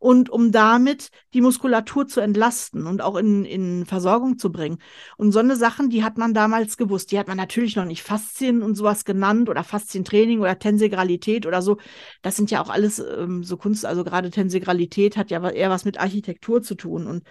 und 0.00 0.30
um 0.30 0.50
damit 0.50 1.10
die 1.34 1.42
Muskulatur 1.42 2.08
zu 2.08 2.20
entlasten 2.20 2.86
und 2.86 3.02
auch 3.02 3.16
in, 3.16 3.44
in 3.44 3.84
Versorgung 3.84 4.38
zu 4.38 4.50
bringen. 4.50 4.78
Und 5.18 5.30
so 5.30 5.38
eine 5.38 5.56
Sachen, 5.56 5.90
die 5.90 6.02
hat 6.02 6.16
man 6.18 6.34
damals 6.34 6.78
gewusst. 6.78 7.12
Die 7.12 7.18
hat 7.18 7.28
man 7.28 7.36
natürlich 7.36 7.76
noch 7.76 7.84
nicht 7.84 8.02
Faszien 8.02 8.62
und 8.62 8.74
sowas 8.74 9.04
genannt 9.04 9.50
oder 9.50 9.62
Faszientraining 9.62 10.40
oder 10.40 10.58
Tensegralität 10.58 11.46
oder 11.46 11.60
so. 11.60 11.76
Das 12.22 12.34
sind 12.34 12.50
ja 12.50 12.62
auch 12.62 12.70
alles 12.70 12.98
ähm, 12.98 13.44
so 13.44 13.58
Kunst, 13.58 13.84
also 13.84 14.02
gerade 14.02 14.30
Tensegralität 14.30 15.18
hat 15.18 15.30
ja 15.30 15.48
eher 15.50 15.70
was 15.70 15.84
mit 15.84 16.00
Architektur 16.00 16.62
zu 16.62 16.74
tun 16.74 17.06
und 17.06 17.24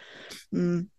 mh, 0.52 0.62
hm, 0.62 0.92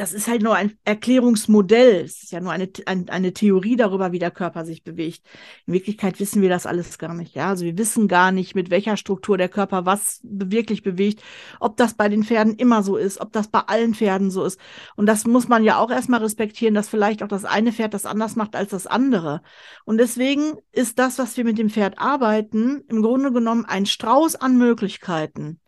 das 0.00 0.12
ist 0.12 0.28
halt 0.28 0.42
nur 0.42 0.54
ein 0.54 0.72
Erklärungsmodell. 0.84 2.04
Es 2.04 2.22
ist 2.22 2.32
ja 2.32 2.40
nur 2.40 2.52
eine, 2.52 2.68
ein, 2.86 3.08
eine 3.08 3.32
Theorie 3.32 3.76
darüber, 3.76 4.12
wie 4.12 4.18
der 4.18 4.30
Körper 4.30 4.64
sich 4.64 4.82
bewegt. 4.82 5.22
In 5.66 5.74
Wirklichkeit 5.74 6.20
wissen 6.20 6.42
wir 6.42 6.48
das 6.48 6.66
alles 6.66 6.98
gar 6.98 7.14
nicht. 7.14 7.34
Ja, 7.34 7.48
also 7.48 7.64
wir 7.64 7.76
wissen 7.78 8.08
gar 8.08 8.32
nicht, 8.32 8.54
mit 8.54 8.70
welcher 8.70 8.96
Struktur 8.96 9.38
der 9.38 9.48
Körper 9.48 9.86
was 9.86 10.20
wirklich 10.22 10.82
bewegt. 10.82 11.22
Ob 11.60 11.76
das 11.76 11.94
bei 11.94 12.08
den 12.08 12.24
Pferden 12.24 12.54
immer 12.56 12.82
so 12.82 12.96
ist, 12.96 13.20
ob 13.20 13.32
das 13.32 13.48
bei 13.48 13.60
allen 13.60 13.94
Pferden 13.94 14.30
so 14.30 14.44
ist. 14.44 14.58
Und 14.96 15.06
das 15.06 15.26
muss 15.26 15.48
man 15.48 15.64
ja 15.64 15.78
auch 15.78 15.90
erstmal 15.90 16.20
respektieren, 16.20 16.74
dass 16.74 16.88
vielleicht 16.88 17.22
auch 17.22 17.28
das 17.28 17.44
eine 17.44 17.72
Pferd 17.72 17.94
das 17.94 18.06
anders 18.06 18.36
macht 18.36 18.56
als 18.56 18.70
das 18.70 18.86
andere. 18.86 19.42
Und 19.84 19.98
deswegen 19.98 20.54
ist 20.72 20.98
das, 20.98 21.18
was 21.18 21.36
wir 21.36 21.44
mit 21.44 21.58
dem 21.58 21.70
Pferd 21.70 21.98
arbeiten, 21.98 22.82
im 22.88 23.02
Grunde 23.02 23.32
genommen 23.32 23.64
ein 23.64 23.86
Strauß 23.86 24.36
an 24.36 24.56
Möglichkeiten 24.58 25.60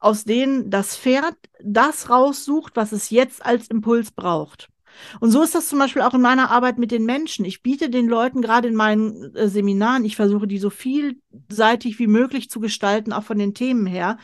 aus 0.00 0.24
denen 0.24 0.70
das 0.70 0.96
Pferd 0.96 1.36
das 1.62 2.10
raussucht, 2.10 2.74
was 2.74 2.92
es 2.92 3.10
jetzt 3.10 3.44
als 3.44 3.68
Impuls 3.68 4.10
braucht. 4.10 4.68
Und 5.20 5.30
so 5.30 5.42
ist 5.42 5.54
das 5.54 5.68
zum 5.68 5.78
Beispiel 5.78 6.02
auch 6.02 6.14
in 6.14 6.20
meiner 6.20 6.50
Arbeit 6.50 6.78
mit 6.78 6.90
den 6.90 7.04
Menschen. 7.04 7.44
Ich 7.44 7.62
biete 7.62 7.90
den 7.90 8.08
Leuten 8.08 8.42
gerade 8.42 8.68
in 8.68 8.74
meinen 8.74 9.34
äh, 9.34 9.48
Seminaren, 9.48 10.04
ich 10.04 10.16
versuche 10.16 10.46
die 10.46 10.58
so 10.58 10.70
vielseitig 10.70 11.98
wie 11.98 12.06
möglich 12.06 12.50
zu 12.50 12.60
gestalten, 12.60 13.12
auch 13.12 13.22
von 13.22 13.38
den 13.38 13.54
Themen 13.54 13.86
her. 13.86 14.18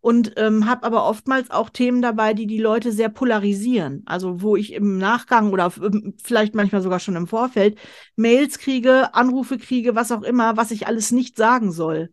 Und 0.00 0.34
ähm, 0.36 0.66
habe 0.66 0.86
aber 0.86 1.04
oftmals 1.04 1.50
auch 1.50 1.68
Themen 1.68 2.00
dabei, 2.00 2.32
die 2.32 2.46
die 2.46 2.60
Leute 2.60 2.92
sehr 2.92 3.08
polarisieren. 3.08 4.02
Also 4.06 4.40
wo 4.40 4.54
ich 4.54 4.72
im 4.72 4.98
Nachgang 4.98 5.52
oder 5.52 5.72
ähm, 5.82 6.14
vielleicht 6.22 6.54
manchmal 6.54 6.80
sogar 6.80 7.00
schon 7.00 7.16
im 7.16 7.26
Vorfeld 7.26 7.76
Mails 8.14 8.58
kriege, 8.58 9.14
Anrufe 9.14 9.58
kriege, 9.58 9.96
was 9.96 10.12
auch 10.12 10.22
immer, 10.22 10.56
was 10.56 10.70
ich 10.70 10.86
alles 10.86 11.10
nicht 11.10 11.36
sagen 11.36 11.72
soll. 11.72 12.10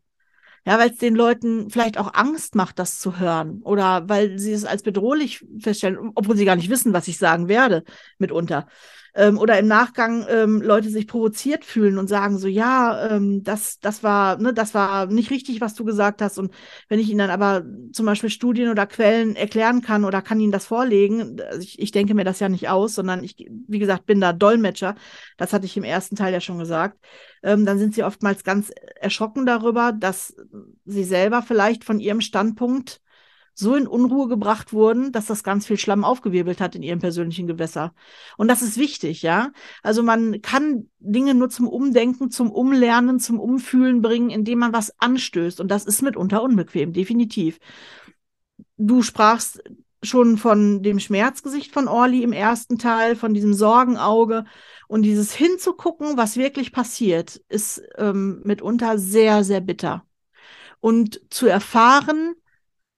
Ja, 0.65 0.79
weil 0.79 0.91
es 0.91 0.97
den 0.97 1.15
Leuten 1.15 1.69
vielleicht 1.69 1.97
auch 1.97 2.13
Angst 2.13 2.55
macht, 2.55 2.79
das 2.79 2.99
zu 2.99 3.19
hören. 3.19 3.61
Oder 3.63 4.07
weil 4.07 4.39
sie 4.39 4.53
es 4.53 4.63
als 4.63 4.81
bedrohlich 4.81 5.45
feststellen, 5.59 6.11
obwohl 6.15 6.37
sie 6.37 6.45
gar 6.45 6.55
nicht 6.55 6.69
wissen, 6.69 6.93
was 6.93 7.07
ich 7.09 7.17
sagen 7.17 7.49
werde, 7.49 7.83
mitunter 8.17 8.67
ähm, 9.15 9.37
oder 9.37 9.59
im 9.59 9.67
Nachgang 9.67 10.25
ähm, 10.27 10.61
Leute 10.61 10.89
sich 10.89 11.07
provoziert 11.07 11.65
fühlen 11.65 11.97
und 11.97 12.07
sagen 12.07 12.37
so, 12.37 12.47
ja, 12.47 13.09
ähm, 13.11 13.43
das, 13.43 13.79
das 13.79 14.01
war, 14.03 14.37
ne, 14.37 14.53
das 14.53 14.73
war 14.73 15.05
nicht 15.05 15.29
richtig, 15.29 15.61
was 15.61 15.75
du 15.75 15.83
gesagt 15.85 16.21
hast. 16.21 16.39
Und 16.39 16.51
wenn 16.89 16.99
ich 16.99 17.09
ihnen 17.09 17.19
dann 17.19 17.29
aber 17.29 17.63
zum 17.91 18.05
Beispiel 18.05 18.29
Studien 18.29 18.69
oder 18.69 18.87
Quellen 18.87 19.35
erklären 19.35 19.81
kann 19.81 20.03
oder 20.03 20.21
kann 20.21 20.39
ihnen 20.39 20.51
das 20.51 20.65
vorlegen, 20.65 21.39
also 21.41 21.61
ich, 21.61 21.79
ich 21.79 21.91
denke 21.91 22.15
mir 22.15 22.23
das 22.23 22.39
ja 22.39 22.49
nicht 22.49 22.69
aus, 22.69 22.95
sondern 22.95 23.23
ich, 23.23 23.35
wie 23.67 23.79
gesagt, 23.79 24.05
bin 24.05 24.19
da 24.19 24.33
Dolmetscher. 24.33 24.95
Das 25.37 25.53
hatte 25.53 25.65
ich 25.65 25.77
im 25.77 25.83
ersten 25.83 26.15
Teil 26.15 26.33
ja 26.33 26.41
schon 26.41 26.57
gesagt. 26.57 26.97
Ähm, 27.43 27.65
dann 27.65 27.77
sind 27.77 27.93
sie 27.93 28.03
oftmals 28.03 28.43
ganz 28.43 28.71
erschrocken 28.99 29.45
darüber, 29.45 29.91
dass 29.91 30.33
sie 30.85 31.03
selber 31.03 31.41
vielleicht 31.43 31.83
von 31.83 31.99
ihrem 31.99 32.21
Standpunkt 32.21 33.02
so 33.53 33.75
in 33.75 33.87
Unruhe 33.87 34.27
gebracht 34.27 34.73
wurden, 34.73 35.11
dass 35.11 35.27
das 35.27 35.43
ganz 35.43 35.67
viel 35.67 35.77
Schlamm 35.77 36.03
aufgewirbelt 36.03 36.59
hat 36.59 36.75
in 36.75 36.83
ihrem 36.83 36.99
persönlichen 36.99 37.47
Gewässer. 37.47 37.93
Und 38.37 38.47
das 38.47 38.61
ist 38.61 38.77
wichtig, 38.77 39.21
ja. 39.21 39.51
Also 39.83 40.03
man 40.03 40.41
kann 40.41 40.89
Dinge 40.99 41.35
nur 41.35 41.49
zum 41.49 41.67
Umdenken, 41.67 42.31
zum 42.31 42.51
Umlernen, 42.51 43.19
zum 43.19 43.39
Umfühlen 43.39 44.01
bringen, 44.01 44.29
indem 44.29 44.59
man 44.59 44.73
was 44.73 44.99
anstößt. 44.99 45.61
Und 45.61 45.69
das 45.69 45.85
ist 45.85 46.01
mitunter 46.01 46.41
unbequem, 46.41 46.93
definitiv. 46.93 47.59
Du 48.77 49.01
sprachst 49.01 49.61
schon 50.03 50.37
von 50.37 50.83
dem 50.83 50.99
Schmerzgesicht 50.99 51.71
von 51.71 51.87
Orly 51.87 52.23
im 52.23 52.33
ersten 52.33 52.77
Teil, 52.77 53.15
von 53.15 53.33
diesem 53.33 53.53
Sorgenauge. 53.53 54.45
Und 54.87 55.03
dieses 55.03 55.33
hinzugucken, 55.33 56.17
was 56.17 56.37
wirklich 56.37 56.71
passiert, 56.71 57.41
ist 57.49 57.81
ähm, 57.97 58.41
mitunter 58.43 58.97
sehr, 58.97 59.43
sehr 59.43 59.61
bitter. 59.61 60.05
Und 60.79 61.21
zu 61.29 61.47
erfahren, 61.47 62.35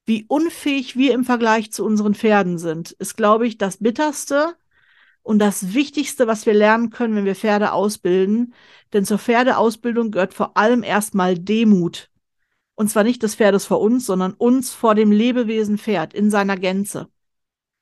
wie 0.05 0.25
unfähig 0.27 0.95
wir 0.95 1.13
im 1.13 1.23
Vergleich 1.23 1.71
zu 1.71 1.83
unseren 1.85 2.15
Pferden 2.15 2.57
sind, 2.57 2.91
ist, 2.93 3.17
glaube 3.17 3.47
ich, 3.47 3.57
das 3.57 3.77
Bitterste 3.77 4.55
und 5.23 5.39
das 5.39 5.73
Wichtigste, 5.73 6.27
was 6.27 6.45
wir 6.45 6.53
lernen 6.53 6.91
können, 6.91 7.15
wenn 7.15 7.25
wir 7.25 7.35
Pferde 7.35 7.71
ausbilden. 7.71 8.53
Denn 8.93 9.05
zur 9.05 9.17
Pferdeausbildung 9.19 10.11
gehört 10.11 10.33
vor 10.33 10.57
allem 10.57 10.83
erstmal 10.83 11.37
Demut. 11.37 12.11
Und 12.75 12.89
zwar 12.89 13.03
nicht 13.03 13.23
des 13.23 13.35
Pferdes 13.35 13.65
vor 13.65 13.81
uns, 13.81 14.05
sondern 14.05 14.33
uns 14.33 14.73
vor 14.73 14.95
dem 14.95 15.11
Lebewesen 15.11 15.77
Pferd 15.77 16.13
in 16.13 16.29
seiner 16.29 16.57
Gänze. 16.57 17.07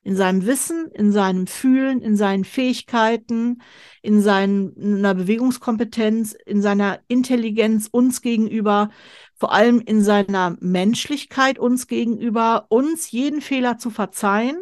In 0.03 0.15
seinem 0.15 0.45
Wissen, 0.45 0.89
in 0.91 1.11
seinem 1.11 1.47
Fühlen, 1.47 2.01
in 2.01 2.17
seinen 2.17 2.43
Fähigkeiten, 2.43 3.61
in 4.01 4.21
seiner 4.21 5.13
Bewegungskompetenz, 5.13 6.33
in 6.45 6.61
seiner 6.61 6.99
Intelligenz 7.07 7.87
uns 7.91 8.21
gegenüber, 8.21 8.89
vor 9.35 9.53
allem 9.53 9.79
in 9.79 10.01
seiner 10.03 10.57
Menschlichkeit 10.59 11.57
uns 11.57 11.87
gegenüber, 11.87 12.65
uns 12.69 13.11
jeden 13.11 13.41
Fehler 13.41 13.77
zu 13.77 13.89
verzeihen, 13.89 14.57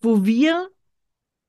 wo 0.00 0.24
wir 0.24 0.70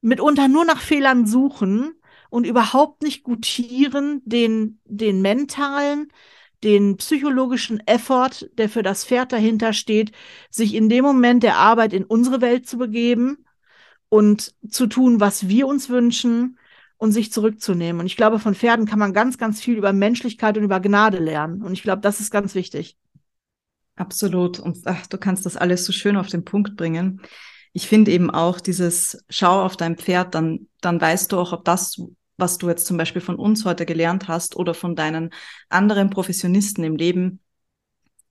mitunter 0.01 0.47
nur 0.47 0.65
nach 0.65 0.81
Fehlern 0.81 1.25
suchen 1.25 1.93
und 2.29 2.45
überhaupt 2.45 3.03
nicht 3.03 3.23
gutieren 3.23 4.21
den, 4.25 4.79
den 4.85 5.21
mentalen, 5.21 6.11
den 6.63 6.97
psychologischen 6.97 7.85
Effort, 7.87 8.49
der 8.57 8.69
für 8.69 8.83
das 8.83 9.05
Pferd 9.05 9.31
dahinter 9.31 9.73
steht, 9.73 10.11
sich 10.49 10.73
in 10.73 10.89
dem 10.89 11.03
Moment 11.03 11.43
der 11.43 11.57
Arbeit 11.57 11.93
in 11.93 12.05
unsere 12.05 12.41
Welt 12.41 12.67
zu 12.67 12.77
begeben 12.77 13.45
und 14.09 14.53
zu 14.69 14.87
tun, 14.87 15.19
was 15.19 15.47
wir 15.47 15.67
uns 15.67 15.89
wünschen 15.89 16.57
und 16.97 17.11
sich 17.11 17.31
zurückzunehmen. 17.31 17.99
Und 17.99 18.05
ich 18.05 18.15
glaube, 18.15 18.39
von 18.39 18.55
Pferden 18.55 18.85
kann 18.85 18.99
man 18.99 19.13
ganz, 19.13 19.37
ganz 19.37 19.59
viel 19.59 19.75
über 19.75 19.91
Menschlichkeit 19.91 20.57
und 20.57 20.63
über 20.63 20.79
Gnade 20.79 21.19
lernen. 21.19 21.61
Und 21.61 21.73
ich 21.73 21.83
glaube, 21.83 22.01
das 22.01 22.19
ist 22.19 22.31
ganz 22.31 22.55
wichtig. 22.55 22.97
Absolut. 23.95 24.59
Und 24.59 24.77
ach, 24.85 25.05
du 25.07 25.17
kannst 25.17 25.45
das 25.45 25.57
alles 25.57 25.85
so 25.85 25.91
schön 25.91 26.15
auf 26.15 26.27
den 26.27 26.45
Punkt 26.45 26.77
bringen. 26.77 27.21
Ich 27.73 27.87
finde 27.87 28.11
eben 28.11 28.29
auch 28.29 28.59
dieses 28.59 29.23
Schau 29.29 29.63
auf 29.63 29.75
dein 29.75 29.97
Pferd, 29.97 30.35
dann, 30.35 30.67
dann 30.81 31.01
weißt 31.01 31.31
du 31.31 31.39
auch, 31.39 31.51
ob 31.53 31.65
das, 31.65 31.99
was 32.43 32.57
du 32.57 32.67
jetzt 32.67 32.85
zum 32.85 32.97
Beispiel 32.97 33.21
von 33.21 33.37
uns 33.37 33.63
heute 33.63 33.85
gelernt 33.85 34.27
hast 34.27 34.57
oder 34.57 34.73
von 34.73 34.97
deinen 34.97 35.29
anderen 35.69 36.09
Professionisten 36.09 36.83
im 36.83 36.97
Leben, 36.97 37.39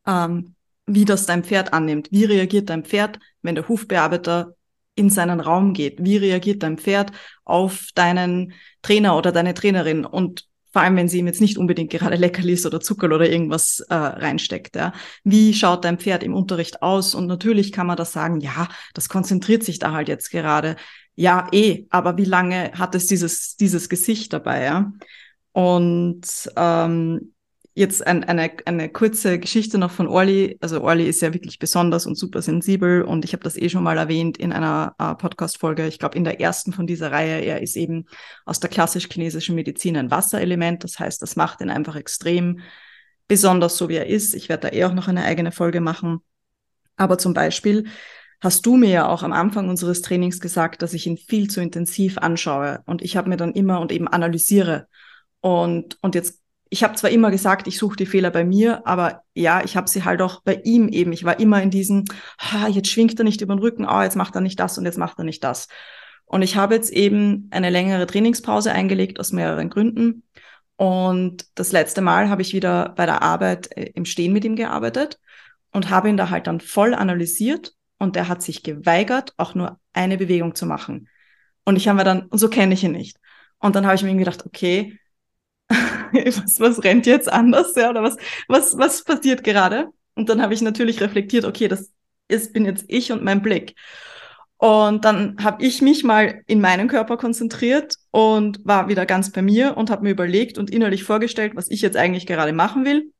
ähm, 0.06 0.54
wie 0.84 1.06
das 1.06 1.24
dein 1.24 1.44
Pferd 1.44 1.72
annimmt. 1.72 2.08
Wie 2.10 2.24
reagiert 2.26 2.68
dein 2.68 2.84
Pferd, 2.84 3.18
wenn 3.40 3.54
der 3.54 3.68
Hufbearbeiter 3.68 4.54
in 4.96 5.08
seinen 5.08 5.40
Raum 5.40 5.72
geht? 5.72 6.04
Wie 6.04 6.18
reagiert 6.18 6.62
dein 6.62 6.76
Pferd 6.76 7.12
auf 7.44 7.88
deinen 7.94 8.52
Trainer 8.82 9.16
oder 9.16 9.32
deine 9.32 9.54
Trainerin? 9.54 10.04
Und 10.04 10.46
vor 10.74 10.82
allem, 10.82 10.96
wenn 10.96 11.08
sie 11.08 11.18
ihm 11.18 11.26
jetzt 11.26 11.40
nicht 11.40 11.56
unbedingt 11.56 11.90
gerade 11.90 12.16
Leckerlis 12.16 12.66
oder 12.66 12.80
Zucker 12.80 13.06
oder 13.06 13.30
irgendwas 13.30 13.80
äh, 13.88 13.94
reinsteckt. 13.94 14.76
Ja. 14.76 14.92
Wie 15.24 15.54
schaut 15.54 15.86
dein 15.86 15.98
Pferd 15.98 16.22
im 16.22 16.34
Unterricht 16.34 16.82
aus? 16.82 17.14
Und 17.14 17.26
natürlich 17.26 17.72
kann 17.72 17.86
man 17.86 17.96
das 17.96 18.12
sagen, 18.12 18.40
ja, 18.40 18.68
das 18.92 19.08
konzentriert 19.08 19.64
sich 19.64 19.78
da 19.78 19.92
halt 19.92 20.08
jetzt 20.08 20.30
gerade. 20.30 20.76
Ja, 21.14 21.48
eh, 21.52 21.86
aber 21.90 22.16
wie 22.16 22.24
lange 22.24 22.72
hat 22.72 22.94
es 22.94 23.06
dieses, 23.06 23.56
dieses 23.56 23.88
Gesicht 23.88 24.32
dabei, 24.32 24.64
ja? 24.64 24.92
Und 25.52 26.50
ähm, 26.56 27.32
jetzt 27.74 28.06
ein, 28.06 28.24
eine, 28.24 28.50
eine 28.66 28.88
kurze 28.90 29.38
Geschichte 29.38 29.78
noch 29.78 29.90
von 29.90 30.06
Orly. 30.08 30.58
Also 30.60 30.82
Orly 30.82 31.06
ist 31.08 31.22
ja 31.22 31.32
wirklich 31.32 31.58
besonders 31.58 32.06
und 32.06 32.16
super 32.16 32.42
sensibel 32.42 33.02
und 33.02 33.24
ich 33.24 33.32
habe 33.32 33.42
das 33.42 33.56
eh 33.56 33.68
schon 33.68 33.82
mal 33.82 33.96
erwähnt 33.96 34.36
in 34.36 34.52
einer 34.52 34.94
äh, 34.98 35.14
Podcast-Folge. 35.14 35.86
Ich 35.86 35.98
glaube, 35.98 36.16
in 36.16 36.24
der 36.24 36.40
ersten 36.40 36.72
von 36.72 36.86
dieser 36.86 37.12
Reihe. 37.12 37.40
Er 37.40 37.62
ist 37.62 37.76
eben 37.76 38.06
aus 38.44 38.60
der 38.60 38.70
klassisch-chinesischen 38.70 39.54
Medizin 39.54 39.96
ein 39.96 40.10
Wasserelement. 40.10 40.84
Das 40.84 40.98
heißt, 40.98 41.22
das 41.22 41.36
macht 41.36 41.60
ihn 41.60 41.70
einfach 41.70 41.96
extrem 41.96 42.60
besonders 43.28 43.78
so, 43.78 43.88
wie 43.88 43.96
er 43.96 44.06
ist. 44.06 44.34
Ich 44.34 44.48
werde 44.48 44.68
da 44.68 44.76
eh 44.76 44.84
auch 44.84 44.94
noch 44.94 45.08
eine 45.08 45.24
eigene 45.24 45.52
Folge 45.52 45.80
machen. 45.80 46.20
Aber 46.96 47.16
zum 47.16 47.32
Beispiel 47.32 47.86
hast 48.42 48.66
du 48.66 48.76
mir 48.76 48.90
ja 48.90 49.08
auch 49.08 49.22
am 49.22 49.32
Anfang 49.32 49.68
unseres 49.68 50.02
Trainings 50.02 50.40
gesagt, 50.40 50.82
dass 50.82 50.94
ich 50.94 51.06
ihn 51.06 51.16
viel 51.16 51.48
zu 51.48 51.60
intensiv 51.60 52.18
anschaue 52.18 52.82
und 52.86 53.00
ich 53.00 53.16
habe 53.16 53.28
mir 53.28 53.36
dann 53.36 53.52
immer 53.52 53.80
und 53.80 53.92
eben 53.92 54.08
analysiere. 54.08 54.88
Und, 55.40 55.96
und 56.02 56.16
jetzt, 56.16 56.40
ich 56.68 56.82
habe 56.82 56.96
zwar 56.96 57.10
immer 57.10 57.30
gesagt, 57.30 57.68
ich 57.68 57.78
suche 57.78 57.96
die 57.96 58.06
Fehler 58.06 58.32
bei 58.32 58.44
mir, 58.44 58.84
aber 58.84 59.22
ja, 59.32 59.62
ich 59.64 59.76
habe 59.76 59.88
sie 59.88 60.04
halt 60.04 60.20
auch 60.20 60.42
bei 60.42 60.60
ihm 60.64 60.88
eben. 60.88 61.12
Ich 61.12 61.22
war 61.22 61.38
immer 61.38 61.62
in 61.62 61.70
diesem, 61.70 62.04
ah, 62.38 62.66
jetzt 62.66 62.90
schwingt 62.90 63.16
er 63.20 63.24
nicht 63.24 63.42
über 63.42 63.54
den 63.54 63.60
Rücken, 63.60 63.84
ah, 63.86 64.02
jetzt 64.02 64.16
macht 64.16 64.34
er 64.34 64.40
nicht 64.40 64.58
das 64.58 64.76
und 64.76 64.86
jetzt 64.86 64.98
macht 64.98 65.18
er 65.18 65.24
nicht 65.24 65.44
das. 65.44 65.68
Und 66.24 66.42
ich 66.42 66.56
habe 66.56 66.74
jetzt 66.74 66.90
eben 66.90 67.46
eine 67.52 67.70
längere 67.70 68.08
Trainingspause 68.08 68.72
eingelegt 68.72 69.20
aus 69.20 69.30
mehreren 69.30 69.70
Gründen. 69.70 70.24
Und 70.74 71.46
das 71.54 71.70
letzte 71.70 72.00
Mal 72.00 72.28
habe 72.28 72.42
ich 72.42 72.54
wieder 72.54 72.88
bei 72.96 73.06
der 73.06 73.22
Arbeit 73.22 73.70
äh, 73.76 73.92
im 73.94 74.04
Stehen 74.04 74.32
mit 74.32 74.44
ihm 74.44 74.56
gearbeitet 74.56 75.20
und 75.70 75.90
habe 75.90 76.08
ihn 76.08 76.16
da 76.16 76.30
halt 76.30 76.48
dann 76.48 76.60
voll 76.60 76.94
analysiert 76.94 77.74
und 78.02 78.16
der 78.16 78.28
hat 78.28 78.42
sich 78.42 78.64
geweigert, 78.64 79.32
auch 79.36 79.54
nur 79.54 79.78
eine 79.92 80.18
Bewegung 80.18 80.56
zu 80.56 80.66
machen. 80.66 81.08
Und 81.64 81.76
ich 81.76 81.86
habe 81.86 81.98
mir 81.98 82.04
dann, 82.04 82.26
und 82.26 82.38
so 82.38 82.48
kenne 82.48 82.74
ich 82.74 82.82
ihn 82.82 82.90
nicht. 82.90 83.16
Und 83.60 83.76
dann 83.76 83.86
habe 83.86 83.94
ich 83.94 84.02
mir 84.02 84.14
gedacht, 84.16 84.44
okay, 84.44 84.98
was, 85.70 86.58
was 86.58 86.82
rennt 86.82 87.06
jetzt 87.06 87.32
anders, 87.32 87.74
ja, 87.76 87.90
oder 87.90 88.02
was, 88.02 88.16
was, 88.48 88.76
was 88.76 89.04
passiert 89.04 89.44
gerade? 89.44 89.88
Und 90.16 90.28
dann 90.28 90.42
habe 90.42 90.52
ich 90.52 90.62
natürlich 90.62 91.00
reflektiert, 91.00 91.44
okay, 91.44 91.68
das 91.68 91.92
ist, 92.26 92.52
bin 92.52 92.64
jetzt 92.64 92.84
ich 92.88 93.12
und 93.12 93.22
mein 93.22 93.40
Blick. 93.40 93.76
Und 94.56 95.04
dann 95.04 95.36
habe 95.42 95.64
ich 95.64 95.80
mich 95.80 96.02
mal 96.02 96.42
in 96.48 96.60
meinen 96.60 96.88
Körper 96.88 97.16
konzentriert 97.16 97.94
und 98.10 98.58
war 98.64 98.88
wieder 98.88 99.06
ganz 99.06 99.30
bei 99.30 99.42
mir 99.42 99.76
und 99.76 99.90
habe 99.90 100.02
mir 100.02 100.10
überlegt 100.10 100.58
und 100.58 100.70
innerlich 100.70 101.04
vorgestellt, 101.04 101.54
was 101.54 101.70
ich 101.70 101.82
jetzt 101.82 101.96
eigentlich 101.96 102.26
gerade 102.26 102.52
machen 102.52 102.84
will. 102.84 103.12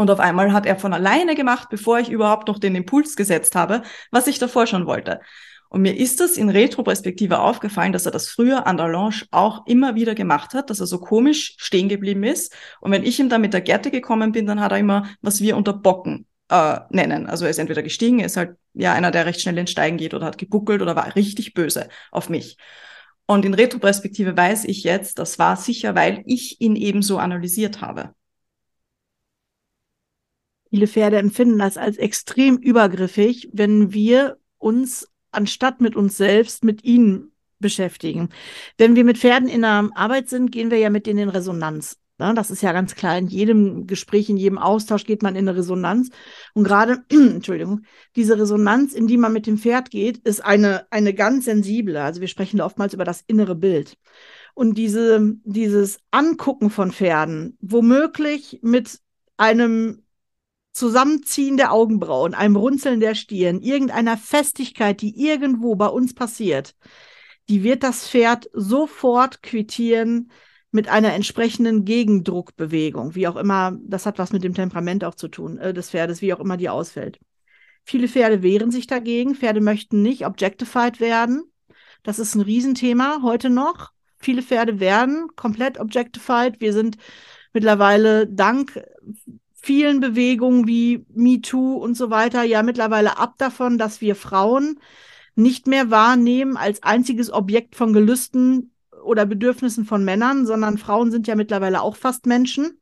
Und 0.00 0.10
auf 0.10 0.18
einmal 0.18 0.54
hat 0.54 0.64
er 0.64 0.76
von 0.76 0.94
alleine 0.94 1.34
gemacht, 1.34 1.68
bevor 1.68 1.98
ich 1.98 2.08
überhaupt 2.08 2.48
noch 2.48 2.58
den 2.58 2.74
Impuls 2.74 3.16
gesetzt 3.16 3.54
habe, 3.54 3.82
was 4.10 4.28
ich 4.28 4.38
davor 4.38 4.66
schon 4.66 4.86
wollte. 4.86 5.20
Und 5.68 5.82
mir 5.82 5.94
ist 5.94 6.20
das 6.20 6.38
in 6.38 6.48
Retroperspektive 6.48 7.38
aufgefallen, 7.38 7.92
dass 7.92 8.06
er 8.06 8.10
das 8.10 8.30
früher 8.30 8.66
an 8.66 8.78
der 8.78 8.88
Lounge 8.88 9.24
auch 9.30 9.66
immer 9.66 9.96
wieder 9.96 10.14
gemacht 10.14 10.54
hat, 10.54 10.70
dass 10.70 10.80
er 10.80 10.86
so 10.86 11.00
komisch 11.00 11.54
stehen 11.58 11.90
geblieben 11.90 12.24
ist. 12.24 12.56
Und 12.80 12.92
wenn 12.92 13.04
ich 13.04 13.20
ihm 13.20 13.28
dann 13.28 13.42
mit 13.42 13.52
der 13.52 13.60
Gerte 13.60 13.90
gekommen 13.90 14.32
bin, 14.32 14.46
dann 14.46 14.62
hat 14.62 14.72
er 14.72 14.78
immer, 14.78 15.06
was 15.20 15.42
wir 15.42 15.54
unter 15.54 15.74
Bocken 15.74 16.24
äh, 16.48 16.80
nennen. 16.88 17.26
Also 17.26 17.44
er 17.44 17.50
ist 17.50 17.58
entweder 17.58 17.82
gestiegen, 17.82 18.20
ist 18.20 18.38
halt 18.38 18.56
ja 18.72 18.94
einer, 18.94 19.10
der 19.10 19.26
recht 19.26 19.42
schnell 19.42 19.58
ins 19.58 19.70
Steigen 19.70 19.98
geht 19.98 20.14
oder 20.14 20.24
hat 20.24 20.38
gebuckelt 20.38 20.80
oder 20.80 20.96
war 20.96 21.14
richtig 21.14 21.52
böse 21.52 21.90
auf 22.10 22.30
mich. 22.30 22.56
Und 23.26 23.44
in 23.44 23.52
Retroperspektive 23.52 24.34
weiß 24.34 24.64
ich 24.64 24.82
jetzt, 24.82 25.18
das 25.18 25.38
war 25.38 25.56
sicher, 25.56 25.94
weil 25.94 26.22
ich 26.24 26.58
ihn 26.62 26.74
eben 26.74 27.02
so 27.02 27.18
analysiert 27.18 27.82
habe. 27.82 28.14
Viele 30.70 30.86
Pferde 30.86 31.18
empfinden 31.18 31.58
das 31.58 31.76
als 31.76 31.96
extrem 31.96 32.56
übergriffig, 32.56 33.48
wenn 33.52 33.92
wir 33.92 34.38
uns 34.58 35.08
anstatt 35.32 35.80
mit 35.80 35.96
uns 35.96 36.16
selbst 36.16 36.64
mit 36.64 36.84
ihnen 36.84 37.32
beschäftigen. 37.58 38.30
Wenn 38.78 38.96
wir 38.96 39.04
mit 39.04 39.18
Pferden 39.18 39.48
in 39.48 39.62
der 39.62 39.90
Arbeit 39.94 40.28
sind, 40.28 40.50
gehen 40.50 40.70
wir 40.70 40.78
ja 40.78 40.90
mit 40.90 41.06
denen 41.06 41.18
in 41.20 41.28
Resonanz. 41.28 41.98
Das 42.18 42.50
ist 42.50 42.62
ja 42.62 42.72
ganz 42.72 42.94
klar. 42.94 43.16
In 43.16 43.28
jedem 43.28 43.86
Gespräch, 43.86 44.28
in 44.28 44.36
jedem 44.36 44.58
Austausch 44.58 45.04
geht 45.04 45.22
man 45.22 45.36
in 45.36 45.48
eine 45.48 45.56
Resonanz. 45.56 46.10
Und 46.52 46.64
gerade, 46.64 47.02
Entschuldigung, 47.08 47.82
diese 48.14 48.38
Resonanz, 48.38 48.92
in 48.92 49.06
die 49.06 49.16
man 49.16 49.32
mit 49.32 49.46
dem 49.46 49.56
Pferd 49.56 49.90
geht, 49.90 50.18
ist 50.18 50.44
eine, 50.44 50.86
eine 50.90 51.14
ganz 51.14 51.46
sensible. 51.46 52.00
Also 52.00 52.20
wir 52.20 52.28
sprechen 52.28 52.58
da 52.58 52.66
oftmals 52.66 52.92
über 52.92 53.04
das 53.04 53.24
innere 53.26 53.54
Bild. 53.54 53.96
Und 54.52 54.76
diese, 54.76 55.34
dieses 55.44 55.98
Angucken 56.10 56.68
von 56.68 56.92
Pferden, 56.92 57.56
womöglich 57.60 58.58
mit 58.62 58.98
einem 59.38 60.02
Zusammenziehen 60.72 61.56
der 61.56 61.72
Augenbrauen, 61.72 62.34
einem 62.34 62.56
Runzeln 62.56 63.00
der 63.00 63.14
Stirn, 63.14 63.60
irgendeiner 63.60 64.16
Festigkeit, 64.16 65.00
die 65.00 65.20
irgendwo 65.20 65.74
bei 65.74 65.88
uns 65.88 66.14
passiert, 66.14 66.74
die 67.48 67.62
wird 67.64 67.82
das 67.82 68.08
Pferd 68.08 68.48
sofort 68.52 69.42
quittieren 69.42 70.30
mit 70.70 70.88
einer 70.88 71.12
entsprechenden 71.14 71.84
Gegendruckbewegung, 71.84 73.16
wie 73.16 73.26
auch 73.26 73.36
immer, 73.36 73.76
das 73.82 74.06
hat 74.06 74.18
was 74.18 74.32
mit 74.32 74.44
dem 74.44 74.54
Temperament 74.54 75.04
auch 75.04 75.16
zu 75.16 75.26
tun, 75.26 75.58
äh, 75.58 75.74
des 75.74 75.90
Pferdes, 75.90 76.22
wie 76.22 76.32
auch 76.32 76.40
immer 76.40 76.56
die 76.56 76.68
ausfällt. 76.68 77.18
Viele 77.84 78.08
Pferde 78.08 78.42
wehren 78.42 78.70
sich 78.70 78.86
dagegen. 78.86 79.34
Pferde 79.34 79.60
möchten 79.60 80.02
nicht 80.02 80.26
objectified 80.26 81.00
werden. 81.00 81.50
Das 82.02 82.18
ist 82.18 82.34
ein 82.34 82.40
Riesenthema 82.40 83.20
heute 83.22 83.50
noch. 83.50 83.90
Viele 84.18 84.42
Pferde 84.42 84.80
werden 84.80 85.28
komplett 85.34 85.80
objectified. 85.80 86.60
Wir 86.60 86.72
sind 86.72 86.98
mittlerweile 87.52 88.26
dank 88.26 88.80
vielen 89.60 90.00
Bewegungen 90.00 90.66
wie 90.66 91.04
MeToo 91.14 91.74
und 91.74 91.94
so 91.94 92.10
weiter 92.10 92.42
ja 92.42 92.62
mittlerweile 92.62 93.18
ab 93.18 93.34
davon, 93.38 93.78
dass 93.78 94.00
wir 94.00 94.16
Frauen 94.16 94.80
nicht 95.34 95.66
mehr 95.66 95.90
wahrnehmen 95.90 96.56
als 96.56 96.82
einziges 96.82 97.32
Objekt 97.32 97.76
von 97.76 97.92
Gelüsten 97.92 98.72
oder 99.04 99.26
Bedürfnissen 99.26 99.84
von 99.84 100.04
Männern, 100.04 100.46
sondern 100.46 100.78
Frauen 100.78 101.10
sind 101.10 101.26
ja 101.26 101.34
mittlerweile 101.34 101.82
auch 101.82 101.96
fast 101.96 102.26
Menschen 102.26 102.79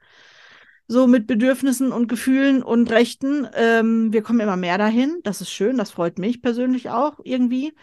so 0.89 1.07
mit 1.07 1.27
Bedürfnissen 1.27 1.93
und 1.93 2.09
Gefühlen 2.09 2.63
und 2.63 2.91
Rechten. 2.91 3.47
Ähm, 3.55 4.13
wir 4.13 4.23
kommen 4.23 4.41
immer 4.41 4.57
mehr 4.57 4.79
dahin. 4.79 5.19
Das 5.23 5.43
ist 5.43 5.51
schön, 5.51 5.77
das 5.77 5.91
freut 5.91 6.19
mich 6.19 6.41
persönlich 6.41 6.89
auch 6.89 7.21
irgendwie 7.23 7.75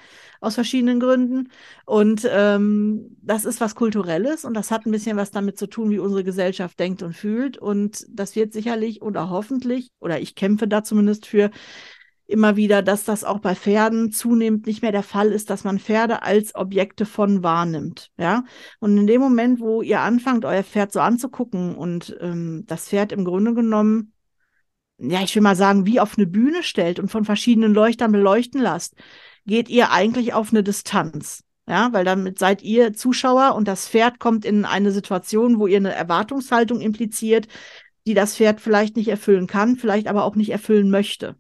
aus 0.42 0.56
verschiedenen 0.56 1.00
Gründen. 1.00 1.50
Und 1.86 2.28
ähm, 2.30 3.16
das 3.22 3.46
ist 3.46 3.62
was 3.62 3.76
Kulturelles 3.76 4.44
und 4.44 4.56
das 4.56 4.72
hat 4.72 4.86
ein 4.86 4.92
bisschen 4.92 5.18
was 5.18 5.30
damit 5.32 5.58
zu 5.60 5.68
tun, 5.68 5.92
wie 5.92 6.00
unsere 6.00 6.24
Gesellschaft 6.24 6.80
denkt 6.80 7.04
und 7.04 7.14
fühlt. 7.14 7.58
Und 7.60 8.06
das 8.10 8.36
wird 8.36 8.54
sicherlich 8.54 9.04
oder 9.04 9.30
hoffentlich, 9.30 9.92
oder 10.00 10.20
ich 10.20 10.34
kämpfe 10.34 10.68
da 10.68 10.84
zumindest 10.84 11.28
für, 11.28 11.52
immer 12.28 12.56
wieder, 12.56 12.82
dass 12.82 13.04
das 13.04 13.24
auch 13.24 13.40
bei 13.40 13.56
Pferden 13.56 14.12
zunehmend 14.12 14.66
nicht 14.66 14.82
mehr 14.82 14.92
der 14.92 15.04
Fall 15.04 15.32
ist, 15.32 15.50
dass 15.50 15.64
man 15.64 15.80
Pferde 15.80 16.24
als 16.24 16.56
Objekte 16.56 17.06
von 17.06 17.44
wahrnimmt. 17.44 18.12
Ja. 18.18 18.44
Und 18.80 18.98
in 18.98 19.08
dem 19.08 19.22
Moment, 19.22 19.60
wo 19.60 19.82
ihr 19.82 20.02
anfangt, 20.02 20.46
euer 20.46 20.64
Pferd 20.64 20.92
so 20.92 21.00
anzugucken 21.00 21.76
und 21.76 22.18
ähm, 22.22 22.64
das 22.68 22.90
Pferd 22.90 23.12
im 23.12 23.26
Grunde 23.26 23.54
genommen, 23.54 24.14
ja, 24.98 25.22
ich 25.22 25.36
will 25.36 25.44
mal 25.44 25.56
sagen, 25.56 25.86
wie 25.86 26.00
auf 26.00 26.18
eine 26.18 26.26
Bühne 26.26 26.64
stellt 26.64 27.00
und 27.00 27.10
von 27.10 27.26
verschiedenen 27.26 27.74
Leuchtern 27.74 28.12
beleuchten 28.12 28.62
lasst, 28.62 28.96
geht 29.46 29.70
ihr 29.70 29.92
eigentlich 29.92 30.34
auf 30.34 30.52
eine 30.52 30.64
Distanz. 30.64 31.44
Ja, 31.68 31.92
weil 31.94 32.06
damit 32.06 32.38
seid 32.38 32.62
ihr 32.62 32.94
Zuschauer 32.94 33.56
und 33.56 33.68
das 33.68 33.88
Pferd 33.90 34.20
kommt 34.20 34.46
in 34.46 34.66
eine 34.66 34.92
Situation, 34.92 35.60
wo 35.60 35.66
ihr 35.66 35.78
eine 35.78 35.94
Erwartungshaltung 35.94 36.80
impliziert, 36.80 37.48
die 38.06 38.14
das 38.14 38.36
Pferd 38.36 38.62
vielleicht 38.62 38.96
nicht 38.96 39.08
erfüllen 39.08 39.48
kann, 39.48 39.76
vielleicht 39.76 40.08
aber 40.08 40.26
auch 40.26 40.36
nicht 40.36 40.52
erfüllen 40.52 40.92
möchte. 40.92 41.36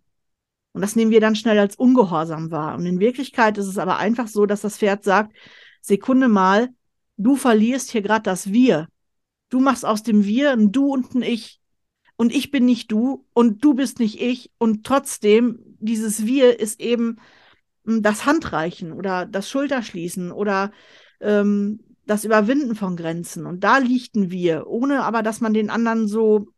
Und 0.75 0.81
das 0.81 0.97
nehmen 0.97 1.09
wir 1.09 1.21
dann 1.21 1.37
schnell 1.37 1.57
als 1.57 1.77
ungehorsam 1.77 2.51
wahr. 2.51 2.75
Und 2.75 2.85
in 2.85 2.99
Wirklichkeit 2.99 3.57
ist 3.57 3.67
es 3.67 3.77
aber 3.77 3.95
einfach 3.95 4.27
so, 4.27 4.45
dass 4.45 4.59
das 4.59 4.77
Pferd 4.77 5.05
sagt, 5.05 5.33
Sekunde 5.79 6.27
mal, 6.27 6.67
du 7.15 7.37
verlierst 7.37 7.91
hier 7.91 8.01
gerade 8.01 8.23
das 8.23 8.51
Wir. 8.51 8.89
Du 9.47 9.61
machst 9.61 9.85
aus 9.85 10.03
dem 10.03 10.25
Wir 10.25 10.51
ein 10.51 10.73
Du 10.73 10.91
und 10.91 11.15
ein 11.15 11.21
Ich. 11.21 11.61
Und 12.17 12.35
ich 12.35 12.51
bin 12.51 12.65
nicht 12.65 12.91
du 12.91 13.25
und 13.31 13.63
du 13.63 13.73
bist 13.73 13.99
nicht 13.99 14.21
ich. 14.21 14.51
Und 14.57 14.85
trotzdem, 14.85 15.59
dieses 15.79 16.25
Wir 16.25 16.59
ist 16.59 16.81
eben 16.81 17.19
hm, 17.85 18.01
das 18.01 18.25
Handreichen 18.25 18.91
oder 18.91 19.25
das 19.25 19.49
Schulterschließen 19.49 20.33
oder 20.33 20.73
ähm, 21.21 21.79
das 22.05 22.25
Überwinden 22.25 22.75
von 22.75 22.97
Grenzen. 22.97 23.45
Und 23.45 23.63
da 23.63 23.77
liegt 23.77 24.17
ein 24.17 24.29
Wir, 24.29 24.67
ohne 24.67 25.03
aber, 25.03 25.23
dass 25.23 25.39
man 25.39 25.53
den 25.53 25.69
anderen 25.69 26.09
so 26.09 26.49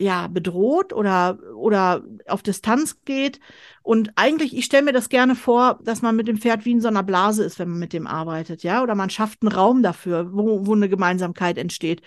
ja, 0.00 0.28
bedroht 0.28 0.94
oder, 0.94 1.38
oder 1.54 2.02
auf 2.26 2.42
Distanz 2.42 3.02
geht. 3.04 3.38
Und 3.82 4.12
eigentlich, 4.16 4.56
ich 4.56 4.64
stelle 4.64 4.84
mir 4.84 4.92
das 4.92 5.10
gerne 5.10 5.34
vor, 5.34 5.78
dass 5.84 6.00
man 6.00 6.16
mit 6.16 6.26
dem 6.26 6.38
Pferd 6.38 6.64
wie 6.64 6.72
in 6.72 6.80
so 6.80 6.88
einer 6.88 7.02
Blase 7.02 7.44
ist, 7.44 7.58
wenn 7.58 7.68
man 7.68 7.78
mit 7.78 7.92
dem 7.92 8.06
arbeitet, 8.06 8.62
ja, 8.62 8.82
oder 8.82 8.94
man 8.94 9.10
schafft 9.10 9.42
einen 9.42 9.52
Raum 9.52 9.82
dafür, 9.82 10.32
wo, 10.32 10.66
wo 10.66 10.74
eine 10.74 10.88
Gemeinsamkeit 10.88 11.58
entsteht. 11.58 12.00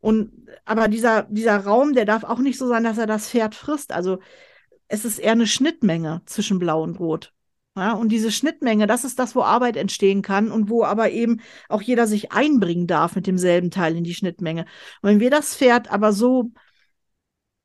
Und 0.00 0.30
aber 0.64 0.86
dieser, 0.86 1.24
dieser 1.24 1.58
Raum, 1.58 1.94
der 1.94 2.04
darf 2.04 2.22
auch 2.22 2.38
nicht 2.38 2.58
so 2.58 2.68
sein, 2.68 2.84
dass 2.84 2.98
er 2.98 3.06
das 3.06 3.28
Pferd 3.28 3.56
frisst. 3.56 3.92
Also 3.92 4.18
es 4.86 5.04
ist 5.04 5.18
eher 5.18 5.32
eine 5.32 5.46
Schnittmenge 5.48 6.22
zwischen 6.26 6.60
Blau 6.60 6.82
und 6.82 7.00
Rot. 7.00 7.32
Ja, 7.76 7.94
und 7.94 8.10
diese 8.10 8.30
Schnittmenge, 8.30 8.86
das 8.86 9.02
ist 9.04 9.18
das, 9.18 9.34
wo 9.34 9.42
Arbeit 9.42 9.76
entstehen 9.76 10.22
kann 10.22 10.52
und 10.52 10.68
wo 10.68 10.84
aber 10.84 11.10
eben 11.10 11.40
auch 11.68 11.80
jeder 11.82 12.06
sich 12.06 12.30
einbringen 12.30 12.86
darf 12.86 13.16
mit 13.16 13.26
demselben 13.26 13.70
Teil 13.70 13.96
in 13.96 14.04
die 14.04 14.14
Schnittmenge. 14.14 14.66
Und 15.00 15.10
wenn 15.10 15.20
wir 15.20 15.30
das 15.30 15.56
Pferd 15.56 15.90
aber 15.90 16.12
so, 16.12 16.52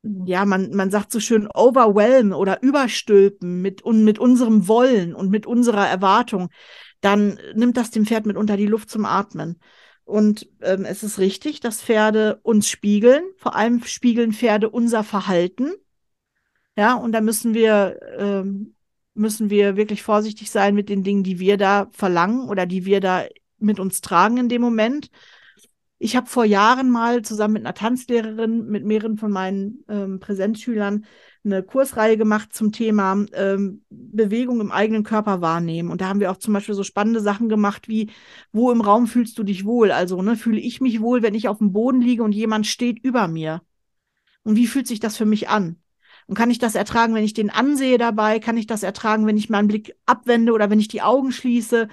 ja, 0.04 0.46
man, 0.46 0.72
man 0.74 0.92
sagt 0.92 1.12
so 1.12 1.20
schön 1.20 1.48
overwhelmen 1.54 2.34
oder 2.34 2.62
überstülpen 2.62 3.62
mit, 3.62 3.82
und 3.82 4.04
mit 4.04 4.20
unserem 4.20 4.68
Wollen 4.68 5.14
und 5.14 5.30
mit 5.30 5.46
unserer 5.46 5.88
Erwartung, 5.88 6.50
dann 7.02 7.40
nimmt 7.56 7.78
das 7.78 7.92
dem 7.92 8.06
Pferd 8.06 8.26
mitunter 8.26 8.58
die 8.58 8.66
Luft 8.66 8.90
zum 8.90 9.06
Atmen. 9.06 9.60
Und 10.04 10.48
ähm, 10.62 10.86
es 10.86 11.04
ist 11.04 11.20
richtig, 11.20 11.60
dass 11.60 11.82
Pferde 11.82 12.40
uns 12.44 12.70
spiegeln. 12.70 13.24
Vor 13.38 13.56
allem 13.56 13.84
spiegeln 13.84 14.32
Pferde 14.32 14.70
unser 14.70 15.04
Verhalten. 15.04 15.74
Ja, 16.78 16.96
und 16.96 17.12
da 17.12 17.22
müssen 17.22 17.54
wir, 17.54 18.00
ähm, 18.18 18.76
müssen 19.14 19.50
wir 19.50 19.76
wirklich 19.76 20.04
vorsichtig 20.04 20.50
sein 20.50 20.76
mit 20.76 20.90
den 20.90 21.04
Dingen, 21.04 21.24
die 21.24 21.40
wir 21.40 21.58
da 21.58 21.90
verlangen 21.92 22.48
oder 22.48 22.66
die 22.66 22.86
wir 22.86 23.02
da 23.02 23.26
mit 23.58 23.80
uns 23.80 24.00
tragen 24.00 24.38
in 24.38 24.48
dem 24.48 24.62
Moment. 24.62 25.10
Ich 26.00 26.16
habe 26.16 26.28
vor 26.28 26.46
Jahren 26.46 26.92
mal 26.92 27.24
zusammen 27.24 27.56
mit 27.56 27.66
einer 27.66 27.74
Tanzlehrerin, 27.74 28.68
mit 28.68 28.86
mehreren 28.86 29.18
von 29.18 29.32
meinen 29.32 29.84
ähm, 29.90 30.20
Präsenzschülern, 30.20 31.06
eine 31.44 31.64
Kursreihe 31.64 32.18
gemacht 32.18 32.54
zum 32.54 32.72
Thema 32.72 33.26
ähm, 33.34 33.84
Bewegung 33.90 34.62
im 34.62 34.72
eigenen 34.72 35.04
Körper 35.04 35.42
wahrnehmen. 35.42 35.90
Und 35.90 36.02
da 36.02 36.10
haben 36.10 36.20
wir 36.20 36.30
auch 36.32 36.38
zum 36.38 36.54
Beispiel 36.54 36.76
so 36.76 36.84
spannende 36.84 37.20
Sachen 37.20 37.50
gemacht 37.50 37.88
wie, 37.88 38.12
wo 38.52 38.72
im 38.72 38.82
Raum 38.82 39.08
fühlst 39.08 39.40
du 39.40 39.44
dich 39.44 39.66
wohl? 39.66 39.92
Also, 39.92 40.22
ne, 40.22 40.36
fühle 40.36 40.60
ich 40.60 40.82
mich 40.82 41.02
wohl, 41.02 41.24
wenn 41.24 41.34
ich 41.34 41.48
auf 41.48 41.58
dem 41.58 41.74
Boden 41.74 42.02
liege 42.02 42.24
und 42.24 42.34
jemand 42.34 42.68
steht 42.68 43.04
über 43.04 43.28
mir? 43.28 43.62
Und 44.44 44.56
wie 44.56 44.68
fühlt 44.68 44.88
sich 44.88 45.00
das 45.00 45.18
für 45.18 45.26
mich 45.26 45.50
an? 45.50 45.78
Und 46.28 46.36
kann 46.36 46.52
ich 46.52 46.60
das 46.60 46.76
ertragen, 46.76 47.16
wenn 47.16 47.24
ich 47.24 47.34
den 47.34 47.50
ansehe 47.50 47.98
dabei? 47.98 48.40
Kann 48.40 48.58
ich 48.58 48.68
das 48.68 48.84
ertragen, 48.84 49.26
wenn 49.26 49.38
ich 49.38 49.50
meinen 49.50 49.68
Blick 49.68 49.96
abwende 50.06 50.52
oder 50.54 50.70
wenn 50.70 50.80
ich 50.80 50.90
die 50.90 51.02
Augen 51.02 51.32
schließe? 51.32 51.88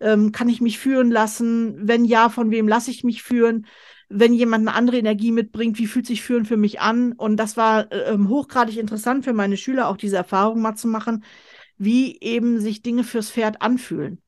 Ähm, 0.00 0.32
kann 0.32 0.48
ich 0.48 0.60
mich 0.60 0.78
führen 0.78 1.10
lassen? 1.10 1.76
Wenn 1.88 2.04
ja, 2.04 2.28
von 2.28 2.50
wem 2.50 2.68
lasse 2.68 2.90
ich 2.90 3.04
mich 3.04 3.22
führen? 3.22 3.66
Wenn 4.08 4.32
jemand 4.32 4.66
eine 4.66 4.76
andere 4.76 4.98
Energie 4.98 5.32
mitbringt, 5.32 5.78
wie 5.78 5.86
fühlt 5.86 6.06
sich 6.06 6.22
Führen 6.22 6.46
für 6.46 6.56
mich 6.56 6.80
an? 6.80 7.12
Und 7.12 7.36
das 7.36 7.56
war 7.56 7.90
äh, 7.92 8.12
ähm, 8.12 8.28
hochgradig 8.28 8.76
interessant 8.78 9.24
für 9.24 9.32
meine 9.32 9.56
Schüler, 9.56 9.88
auch 9.88 9.96
diese 9.96 10.16
Erfahrung 10.16 10.60
mal 10.62 10.76
zu 10.76 10.88
machen, 10.88 11.24
wie 11.76 12.18
eben 12.20 12.60
sich 12.60 12.82
Dinge 12.82 13.04
fürs 13.04 13.30
Pferd 13.30 13.62
anfühlen. 13.62 14.22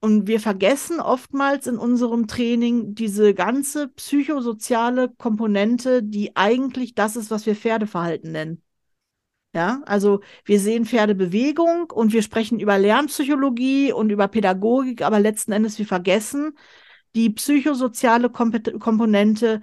Und 0.00 0.26
wir 0.26 0.40
vergessen 0.40 0.98
oftmals 1.00 1.66
in 1.66 1.76
unserem 1.76 2.26
Training 2.26 2.94
diese 2.94 3.34
ganze 3.34 3.88
psychosoziale 3.88 5.10
Komponente, 5.10 6.02
die 6.02 6.36
eigentlich 6.36 6.94
das 6.94 7.16
ist, 7.16 7.30
was 7.30 7.44
wir 7.44 7.54
Pferdeverhalten 7.54 8.32
nennen. 8.32 8.62
Ja, 9.52 9.82
also 9.86 10.20
wir 10.44 10.60
sehen 10.60 10.86
Pferdebewegung 10.86 11.90
und 11.90 12.12
wir 12.12 12.22
sprechen 12.22 12.60
über 12.60 12.78
Lernpsychologie 12.78 13.92
und 13.92 14.10
über 14.10 14.28
Pädagogik, 14.28 15.02
aber 15.02 15.18
letzten 15.18 15.50
Endes 15.52 15.78
wir 15.78 15.86
vergessen 15.86 16.56
die 17.16 17.30
psychosoziale 17.30 18.30
Komponente, 18.30 19.60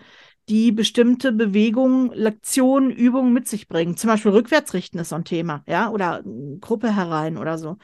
die 0.50 0.72
bestimmte 0.74 1.32
Bewegungen, 1.32 2.12
Lektionen, 2.12 2.92
Übungen 2.92 3.34
mit 3.34 3.48
sich 3.48 3.70
bringen. 3.70 3.98
Zum 3.98 4.10
Beispiel 4.10 4.32
rückwärtsrichten 4.32 5.00
ist 5.00 5.10
so 5.10 5.16
ein 5.16 5.26
Thema, 5.26 5.64
ja, 5.68 5.90
oder 5.90 6.24
Gruppe 6.60 6.94
herein 6.96 7.38
oder 7.38 7.58
so. 7.58 7.78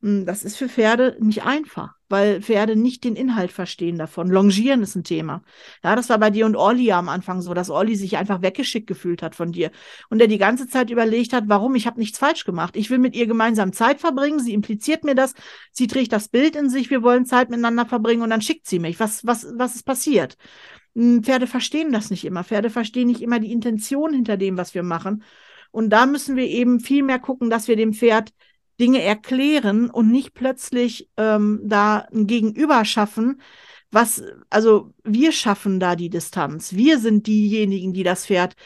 Hm, 0.00 0.26
das 0.26 0.44
ist 0.44 0.56
für 0.56 0.68
Pferde 0.68 1.16
nicht 1.20 1.44
einfach, 1.44 1.94
weil 2.12 2.42
Pferde 2.42 2.76
nicht 2.76 3.02
den 3.04 3.16
Inhalt 3.16 3.50
verstehen 3.50 3.96
davon. 3.96 4.28
Longieren 4.28 4.82
ist 4.82 4.94
ein 4.94 5.02
Thema. 5.02 5.42
Ja, 5.82 5.96
das 5.96 6.10
war 6.10 6.18
bei 6.18 6.30
dir 6.30 6.46
und 6.46 6.56
Olli 6.56 6.92
am 6.92 7.08
Anfang 7.08 7.40
so, 7.40 7.54
dass 7.54 7.70
Olli 7.70 7.96
sich 7.96 8.18
einfach 8.18 8.42
weggeschickt 8.42 8.86
gefühlt 8.86 9.22
hat 9.22 9.34
von 9.34 9.50
dir 9.50 9.70
und 10.10 10.18
der 10.18 10.28
die 10.28 10.38
ganze 10.38 10.68
Zeit 10.68 10.90
überlegt 10.90 11.32
hat, 11.32 11.44
warum 11.46 11.74
ich 11.74 11.86
habe 11.86 11.98
nichts 11.98 12.18
falsch 12.18 12.44
gemacht. 12.44 12.76
Ich 12.76 12.90
will 12.90 12.98
mit 12.98 13.16
ihr 13.16 13.26
gemeinsam 13.26 13.72
Zeit 13.72 13.98
verbringen. 13.98 14.40
Sie 14.40 14.52
impliziert 14.52 15.04
mir 15.04 15.14
das. 15.14 15.34
Sie 15.72 15.86
trägt 15.86 16.12
das 16.12 16.28
Bild 16.28 16.54
in 16.54 16.68
sich. 16.68 16.90
Wir 16.90 17.02
wollen 17.02 17.24
Zeit 17.24 17.48
miteinander 17.50 17.86
verbringen 17.86 18.22
und 18.22 18.30
dann 18.30 18.42
schickt 18.42 18.68
sie 18.68 18.78
mich. 18.78 19.00
Was 19.00 19.26
was 19.26 19.46
was 19.56 19.74
ist 19.74 19.84
passiert? 19.84 20.36
Hm, 20.94 21.22
Pferde 21.24 21.46
verstehen 21.46 21.92
das 21.92 22.10
nicht 22.10 22.24
immer. 22.24 22.44
Pferde 22.44 22.70
verstehen 22.70 23.08
nicht 23.08 23.22
immer 23.22 23.40
die 23.40 23.52
Intention 23.52 24.12
hinter 24.12 24.36
dem, 24.36 24.58
was 24.58 24.74
wir 24.74 24.82
machen. 24.82 25.24
Und 25.70 25.90
da 25.90 26.06
müssen 26.06 26.36
wir 26.36 26.44
eben 26.46 26.80
viel 26.80 27.02
mehr 27.02 27.18
gucken, 27.18 27.48
dass 27.50 27.66
wir 27.68 27.76
dem 27.76 27.94
Pferd 27.94 28.32
Dinge 28.82 29.00
erklären 29.00 29.88
und 29.90 30.10
nicht 30.10 30.34
plötzlich 30.34 31.08
ähm, 31.16 31.60
da 31.64 31.98
ein 32.12 32.26
Gegenüber 32.26 32.84
schaffen, 32.84 33.40
was, 33.92 34.24
also 34.50 34.92
wir 35.04 35.30
schaffen 35.30 35.78
da 35.78 35.94
die 35.94 36.10
Distanz. 36.10 36.72
Wir 36.74 36.98
sind 36.98 37.28
diejenigen, 37.28 37.92
die 37.92 38.02
das 38.02 38.26
Pferd 38.26 38.56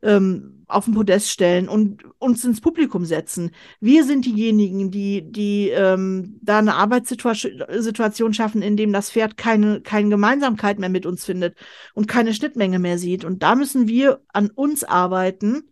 ähm, 0.00 0.64
auf 0.68 0.84
den 0.84 0.94
Podest 0.94 1.28
stellen 1.28 1.68
und 1.68 2.04
uns 2.18 2.44
ins 2.44 2.60
Publikum 2.60 3.04
setzen. 3.04 3.50
Wir 3.80 4.04
sind 4.04 4.26
diejenigen, 4.26 4.92
die, 4.92 5.22
die 5.28 5.70
ähm, 5.70 6.38
da 6.40 6.58
eine 6.58 6.74
Arbeitssituation 6.74 8.32
schaffen, 8.32 8.62
in 8.62 8.76
dem 8.76 8.92
das 8.92 9.10
Pferd 9.10 9.36
keine, 9.36 9.80
keine 9.80 10.10
Gemeinsamkeit 10.10 10.78
mehr 10.78 10.88
mit 10.88 11.04
uns 11.04 11.24
findet 11.24 11.56
und 11.94 12.06
keine 12.06 12.32
Schnittmenge 12.32 12.78
mehr 12.78 12.98
sieht. 12.98 13.24
Und 13.24 13.42
da 13.42 13.56
müssen 13.56 13.88
wir 13.88 14.20
an 14.32 14.50
uns 14.50 14.84
arbeiten 14.84 15.64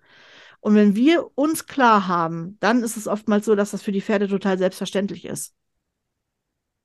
und 0.62 0.76
wenn 0.76 0.94
wir 0.94 1.26
uns 1.36 1.66
klar 1.66 2.06
haben, 2.06 2.56
dann 2.60 2.84
ist 2.84 2.96
es 2.96 3.08
oftmals 3.08 3.46
so, 3.46 3.56
dass 3.56 3.72
das 3.72 3.82
für 3.82 3.92
die 3.92 4.00
Pferde 4.00 4.28
total 4.28 4.58
selbstverständlich 4.58 5.24
ist. 5.24 5.54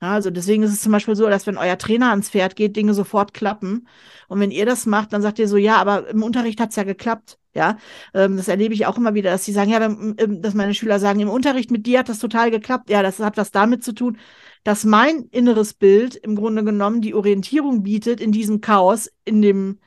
Ja, 0.01 0.13
also 0.13 0.29
deswegen 0.31 0.63
ist 0.63 0.73
es 0.73 0.81
zum 0.81 0.91
Beispiel 0.91 1.15
so, 1.15 1.27
dass 1.27 1.45
wenn 1.47 1.57
euer 1.57 1.77
Trainer 1.77 2.09
ans 2.09 2.29
Pferd 2.29 2.55
geht, 2.55 2.75
Dinge 2.75 2.93
sofort 2.93 3.33
klappen. 3.33 3.87
Und 4.27 4.39
wenn 4.39 4.51
ihr 4.51 4.65
das 4.65 4.85
macht, 4.87 5.13
dann 5.13 5.21
sagt 5.21 5.39
ihr 5.39 5.47
so, 5.47 5.57
ja, 5.57 5.77
aber 5.77 6.07
im 6.09 6.23
Unterricht 6.23 6.59
hat's 6.59 6.75
ja 6.75 6.83
geklappt. 6.83 7.39
Ja, 7.53 7.77
ähm, 8.13 8.37
das 8.37 8.47
erlebe 8.47 8.73
ich 8.73 8.85
auch 8.87 8.97
immer 8.97 9.13
wieder, 9.15 9.31
dass 9.31 9.45
sie 9.45 9.51
sagen, 9.53 9.71
ja, 9.71 9.79
dass 9.79 10.53
meine 10.53 10.73
Schüler 10.75 10.99
sagen, 10.99 11.19
im 11.19 11.29
Unterricht 11.29 11.71
mit 11.71 11.85
dir 11.87 11.99
hat 11.99 12.09
das 12.09 12.19
total 12.19 12.51
geklappt. 12.51 12.89
Ja, 12.89 13.01
das 13.03 13.19
hat 13.19 13.37
was 13.37 13.51
damit 13.51 13.83
zu 13.83 13.93
tun, 13.93 14.17
dass 14.63 14.85
mein 14.85 15.25
inneres 15.31 15.73
Bild 15.73 16.15
im 16.15 16.35
Grunde 16.35 16.63
genommen 16.63 17.01
die 17.01 17.13
Orientierung 17.15 17.83
bietet 17.83 18.21
in 18.21 18.31
diesem 18.31 18.61
Chaos, 18.61 19.11
in 19.25 19.41
dem, 19.41 19.79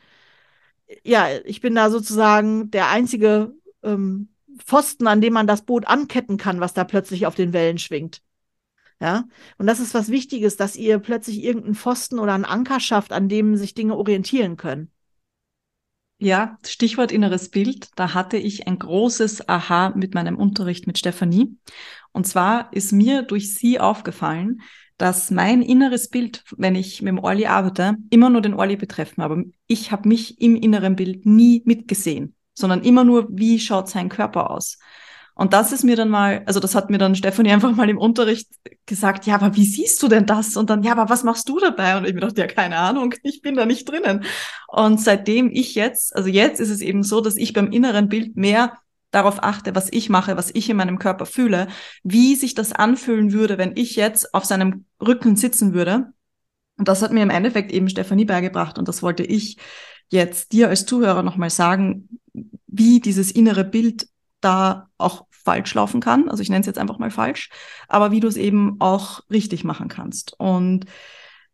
ja, 1.05 1.29
ich 1.45 1.61
bin 1.61 1.75
da 1.75 1.91
sozusagen 1.91 2.71
der 2.71 2.89
einzige 2.89 3.53
ähm, 3.83 4.29
Pfosten, 4.59 5.07
an 5.07 5.21
dem 5.21 5.33
man 5.33 5.47
das 5.47 5.63
Boot 5.63 5.87
anketten 5.87 6.37
kann, 6.37 6.61
was 6.61 6.75
da 6.75 6.85
plötzlich 6.85 7.27
auf 7.27 7.35
den 7.35 7.53
Wellen 7.53 7.79
schwingt. 7.79 8.23
Ja, 9.01 9.25
und 9.57 9.67
das 9.67 9.81
ist 9.81 9.95
was 9.95 10.11
Wichtiges, 10.11 10.57
dass 10.57 10.77
ihr 10.77 10.99
plötzlich 10.99 11.43
irgendeinen 11.43 11.75
Pfosten 11.75 12.19
oder 12.19 12.35
einen 12.35 12.45
Anker 12.45 12.81
schafft, 12.81 13.13
an 13.13 13.29
dem 13.29 13.57
sich 13.57 13.73
Dinge 13.73 13.97
orientieren 13.97 14.59
können. 14.59 14.91
Ja, 16.19 16.59
Stichwort 16.67 17.11
inneres 17.11 17.49
Bild. 17.49 17.89
Da 17.97 18.13
hatte 18.13 18.37
ich 18.37 18.67
ein 18.67 18.79
großes 18.79 19.49
Aha 19.49 19.95
mit 19.97 20.13
meinem 20.13 20.37
Unterricht 20.37 20.87
mit 20.87 20.99
Stefanie. 20.99 21.57
Und 22.13 22.27
zwar 22.27 22.71
ist 22.75 22.93
mir 22.93 23.23
durch 23.23 23.55
sie 23.55 23.81
aufgefallen, 23.81 24.61
dass 24.99 25.31
mein 25.31 25.63
inneres 25.63 26.11
Bild, 26.11 26.45
wenn 26.59 26.75
ich 26.75 27.01
mit 27.01 27.09
dem 27.09 27.21
Orli 27.21 27.47
arbeite, 27.47 27.97
immer 28.11 28.29
nur 28.29 28.43
den 28.43 28.53
Orli 28.53 28.77
betreffen. 28.77 29.23
Aber 29.23 29.43
ich 29.67 29.93
habe 29.93 30.07
mich 30.11 30.43
im 30.43 30.57
inneren 30.57 30.95
Bild 30.95 31.25
nie 31.25 31.63
mitgesehen 31.65 32.35
sondern 32.55 32.83
immer 32.83 33.05
nur, 33.05 33.29
wie 33.31 33.59
schaut 33.59 33.89
sein 33.89 34.09
Körper 34.09 34.51
aus. 34.51 34.79
Und 35.35 35.55
das 35.55 35.73
ist 35.73 35.85
mir 35.85 35.97
dann 35.97 36.11
mal, 36.11 36.43
also 36.45 36.61
das 36.61 36.75
hat 36.75 36.91
mir 36.91 36.99
dann 36.99 37.15
Stefanie 37.15 37.51
einfach 37.53 37.75
mal 37.75 37.89
im 37.89 37.97
Unterricht 37.97 38.49
gesagt, 38.85 39.25
ja, 39.27 39.37
aber 39.37 39.57
wie 39.57 39.65
siehst 39.65 40.03
du 40.03 40.09
denn 40.09 40.27
das? 40.27 40.57
Und 40.57 40.69
dann, 40.69 40.83
ja, 40.83 40.93
aber 40.93 41.09
was 41.09 41.25
machst 41.25 41.49
du 41.49 41.59
dabei? 41.59 41.97
Und 41.97 42.07
ich 42.07 42.13
mir 42.13 42.21
dachte, 42.21 42.43
ja, 42.43 42.47
keine 42.47 42.77
Ahnung, 42.77 43.15
ich 43.23 43.41
bin 43.41 43.55
da 43.55 43.65
nicht 43.65 43.89
drinnen. 43.89 44.25
Und 44.69 45.01
seitdem 45.01 45.51
ich 45.51 45.75
jetzt, 45.75 46.15
also 46.15 46.29
jetzt 46.29 46.61
ist 46.61 46.71
es 46.71 46.83
eben 46.83 47.03
so, 47.03 47.21
dass 47.21 47.37
ich 47.37 47.53
beim 47.53 47.73
inneren 47.73 48.09
Bild 48.09 48.37
mehr 48.37 48.79
darauf 49.11 49.43
achte, 49.43 49.75
was 49.75 49.89
ich 49.91 50.09
mache, 50.09 50.37
was 50.37 50.51
ich 50.55 50.69
in 50.69 50.77
meinem 50.77 50.99
Körper 50.99 51.27
fühle, 51.27 51.69
wie 52.05 52.35
sich 52.37 52.55
das 52.55 52.73
anfühlen 52.73 53.33
würde, 53.33 53.59
wenn 53.59 53.77
ich 53.77 53.97
jetzt 53.97 54.35
auf 54.35 54.45
seinem 54.45 54.85
Rücken 55.01 55.37
sitzen 55.37 55.75
würde. 55.75 56.13
Und 56.77 56.87
das 56.87 57.03
hat 57.03 57.13
mir 57.13 57.23
im 57.23 57.31
Endeffekt 57.31 57.73
eben 57.73 57.89
Stefanie 57.89 58.25
beigebracht 58.25 58.79
und 58.79 58.89
das 58.89 59.03
wollte 59.03 59.23
ich 59.23 59.57
jetzt 60.11 60.53
dir 60.53 60.69
als 60.69 60.87
Zuhörer 60.87 61.23
nochmal 61.23 61.51
sagen, 61.51 62.09
wie 62.71 63.01
dieses 63.01 63.31
innere 63.31 63.65
Bild 63.65 64.09
da 64.41 64.89
auch 64.99 65.27
falsch 65.31 65.75
laufen 65.75 66.01
kann. 66.01 66.29
Also 66.29 66.43
ich 66.43 66.49
nenne 66.49 66.61
es 66.61 66.67
jetzt 66.67 66.79
einfach 66.79 66.99
mal 66.99 67.11
falsch, 67.11 67.51
aber 67.89 68.11
wie 68.11 68.21
du 68.21 68.29
es 68.29 68.37
eben 68.37 68.77
auch 68.81 69.21
richtig 69.31 69.65
machen 69.65 69.89
kannst. 69.89 70.39
Und 70.39 70.87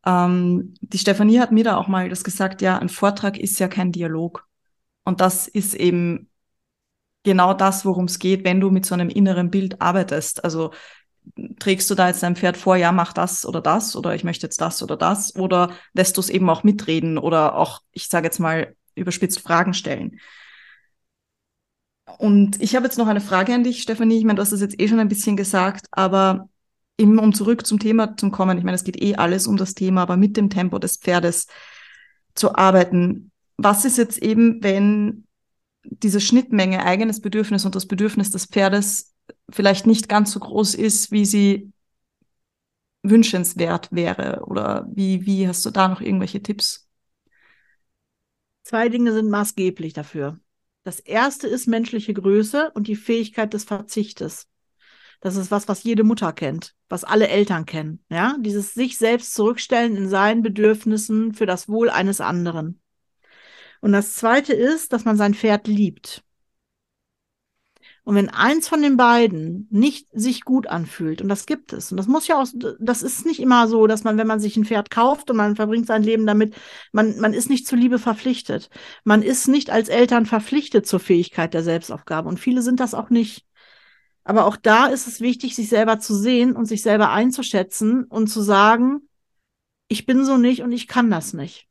ähm, 0.05 0.75
die 0.81 0.99
Stefanie 0.99 1.41
hat 1.41 1.53
mir 1.53 1.65
da 1.65 1.77
auch 1.77 1.89
mal 1.89 2.09
das 2.09 2.25
gesagt, 2.25 2.63
ja, 2.63 2.79
ein 2.79 2.89
Vortrag 2.89 3.39
ist 3.39 3.59
ja 3.59 3.69
kein 3.69 3.93
Dialog. 3.93 4.47
Und 5.05 5.21
das 5.21 5.49
ist 5.49 5.75
eben 5.75 6.29
genau 7.23 7.55
das, 7.55 7.85
worum 7.85 8.05
es 8.05 8.19
geht, 8.19 8.45
wenn 8.45 8.61
du 8.61 8.71
mit 8.71 8.87
so 8.87 8.95
einem 8.95 9.09
inneren 9.09 9.51
Bild 9.51 9.81
arbeitest. 9.81 10.45
Also 10.45 10.73
trägst 11.59 11.91
du 11.91 11.95
da 11.95 12.09
jetzt 12.09 12.23
deinem 12.23 12.37
Pferd 12.37 12.57
vor, 12.57 12.77
ja, 12.77 12.93
mach 12.93 13.13
das 13.13 13.45
oder 13.45 13.61
das 13.61 13.97
oder 13.97 14.15
ich 14.15 14.25
möchte 14.25 14.47
jetzt 14.47 14.61
das 14.61 14.83
oder 14.83 14.97
das 14.97 15.35
oder 15.35 15.73
lässt 15.93 16.17
du 16.17 16.21
es 16.21 16.31
eben 16.31 16.49
auch 16.49 16.63
mitreden 16.63 17.19
oder 17.19 17.57
auch, 17.57 17.81
ich 17.93 18.09
sage 18.09 18.27
jetzt 18.27 18.39
mal, 18.39 18.77
überspitzt 18.95 19.41
Fragen 19.41 19.75
stellen. 19.75 20.21
Und 22.19 22.61
ich 22.63 22.75
habe 22.75 22.87
jetzt 22.87 22.99
noch 22.99 23.07
eine 23.07 23.21
Frage 23.21 23.55
an 23.55 23.65
dich, 23.65 23.83
Stefanie. 23.83 24.19
Ich 24.19 24.25
meine, 24.25 24.37
du 24.37 24.43
hast 24.43 24.53
das 24.53 24.61
jetzt 24.61 24.81
eh 24.81 24.89
schon 24.89 25.01
ein 25.01 25.09
bisschen 25.09 25.37
gesagt, 25.37 25.87
aber 25.91 26.49
eben 26.99 27.19
um 27.19 27.35
zurück 27.35 27.67
zum 27.67 27.79
Thema 27.79 28.17
zu 28.17 28.31
kommen, 28.31 28.57
ich 28.59 28.65
meine, 28.65 28.77
es 28.77 28.85
geht 28.85 29.01
eh 29.03 29.17
alles 29.17 29.47
um 29.47 29.57
das 29.57 29.75
Thema, 29.75 30.03
aber 30.03 30.17
mit 30.17 30.37
dem 30.37 30.49
Tempo 30.49 30.79
des 30.79 30.97
Pferdes 30.97 31.47
zu 32.35 32.55
arbeiten. 32.55 33.31
Was 33.59 33.85
ist 33.85 33.99
jetzt 33.99 34.19
eben, 34.19 34.63
wenn 34.63 35.27
diese 35.85 36.21
Schnittmenge 36.21 36.85
eigenes 36.85 37.21
Bedürfnis 37.21 37.65
und 37.65 37.75
das 37.75 37.87
Bedürfnis 37.87 38.31
des 38.31 38.47
Pferdes 38.47 39.15
vielleicht 39.51 39.87
nicht 39.87 40.09
ganz 40.09 40.33
so 40.33 40.41
groß 40.41 40.75
ist, 40.75 41.13
wie 41.13 41.25
sie 41.25 41.73
wünschenswert 43.03 43.89
wäre? 43.93 44.43
Oder 44.47 44.87
wie, 44.93 45.27
wie 45.27 45.47
hast 45.47 45.65
du 45.65 45.71
da 45.71 45.89
noch 45.89 46.01
irgendwelche 46.01 46.43
Tipps? 46.43 46.89
Zwei 48.65 48.89
Dinge 48.89 49.13
sind 49.13 49.31
maßgeblich 49.31 49.93
dafür. 49.93 50.41
Das 50.87 51.01
erste 51.01 51.49
ist 51.49 51.67
menschliche 51.67 52.15
Größe 52.15 52.71
und 52.75 52.87
die 52.87 52.95
Fähigkeit 52.95 53.53
des 53.53 53.65
Verzichtes. 53.65 54.47
Das 55.21 55.35
ist 55.35 55.51
was, 55.51 55.67
was 55.67 55.83
jede 55.83 56.05
Mutter 56.05 56.33
kennt, 56.33 56.77
was 56.89 57.03
alle 57.03 57.27
Eltern 57.27 57.67
kennen. 57.67 58.05
Ja, 58.09 58.37
dieses 58.39 58.73
sich 58.73 58.97
selbst 58.97 59.35
zurückstellen 59.35 59.97
in 59.97 60.09
seinen 60.09 60.45
Bedürfnissen 60.45 61.35
für 61.35 61.45
das 61.45 61.69
Wohl 61.69 61.91
eines 61.91 62.21
anderen. 62.21 62.81
Und 63.81 63.91
das 63.91 64.15
zweite 64.15 64.53
ist, 64.53 64.93
dass 64.93 65.05
man 65.05 65.17
sein 65.17 65.35
Pferd 65.35 65.67
liebt. 65.67 66.23
Und 68.07 68.15
wenn 68.15 68.29
eins 68.29 68.69
von 68.69 68.83
den 68.83 68.97
beiden 68.97 69.67
nicht 69.69 70.07
sich 70.13 70.45
gut 70.45 70.69
anfühlt, 70.69 71.21
und 71.21 71.29
das 71.29 71.45
gibt 71.45 71.73
es, 71.73 71.91
und 71.91 71.97
das 71.97 72.07
muss 72.07 72.29
ja 72.29 72.41
auch, 72.41 72.47
das 72.79 73.03
ist 73.03 73.27
nicht 73.27 73.41
immer 73.41 73.67
so, 73.67 73.89
dass 73.89 74.05
man, 74.05 74.17
wenn 74.17 74.29
man 74.29 74.39
sich 74.39 74.57
ein 74.57 74.65
Pferd 74.65 74.91
kauft 74.93 75.29
und 75.29 75.37
man 75.37 75.57
verbringt 75.57 75.89
sein 75.89 76.05
Leben 76.05 76.25
damit, 76.25 76.55
man, 76.93 77.19
man 77.19 77.35
ist 77.35 77.51
nicht 77.51 77.67
zur 77.67 77.79
Liebe 77.79 77.99
verpflichtet. 77.99 78.71
Man 79.03 79.23
ist 79.23 79.49
nicht 79.49 79.71
als 79.71 79.89
Eltern 79.89 80.25
verpflichtet 80.25 80.87
zur 80.87 81.01
Fähigkeit 81.01 81.53
der 81.53 81.65
Selbstaufgabe. 81.65 82.29
Und 82.29 82.39
viele 82.39 82.63
sind 82.63 82.79
das 82.79 82.95
auch 82.95 83.11
nicht. 83.11 83.45
Aber 84.23 84.45
auch 84.45 84.57
da 84.57 84.87
ist 84.87 85.09
es 85.09 85.21
wichtig, 85.21 85.57
sich 85.57 85.69
selber 85.69 85.99
zu 85.99 86.15
sehen 86.15 86.55
und 86.55 86.67
sich 86.67 86.83
selber 86.83 87.11
einzuschätzen 87.11 88.05
und 88.05 88.29
zu 88.29 88.41
sagen, 88.41 89.09
ich 89.89 90.07
bin 90.07 90.25
so 90.25 90.37
nicht 90.37 90.63
und 90.63 90.71
ich 90.71 90.87
kann 90.87 91.11
das 91.11 91.33
nicht. 91.33 91.67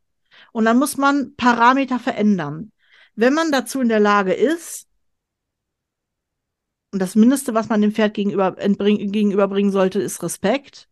Und 0.51 0.65
dann 0.65 0.79
muss 0.79 0.97
man 0.97 1.33
Parameter 1.37 1.97
verändern. 1.97 2.73
Wenn 3.15 3.33
man 3.33 3.53
dazu 3.53 3.79
in 3.79 3.87
der 3.87 4.01
Lage 4.01 4.33
ist, 4.33 4.89
und 6.95 6.99
das 6.99 7.15
Mindeste, 7.15 7.53
was 7.53 7.67
man 7.67 7.81
dem 7.81 7.91
Pferd 7.91 8.13
gegenüber, 8.13 8.53
gegenüberbringen 8.53 9.69
sollte, 9.69 9.99
ist 9.99 10.23
Respekt. 10.23 10.87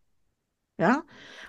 Ja. 0.78 1.02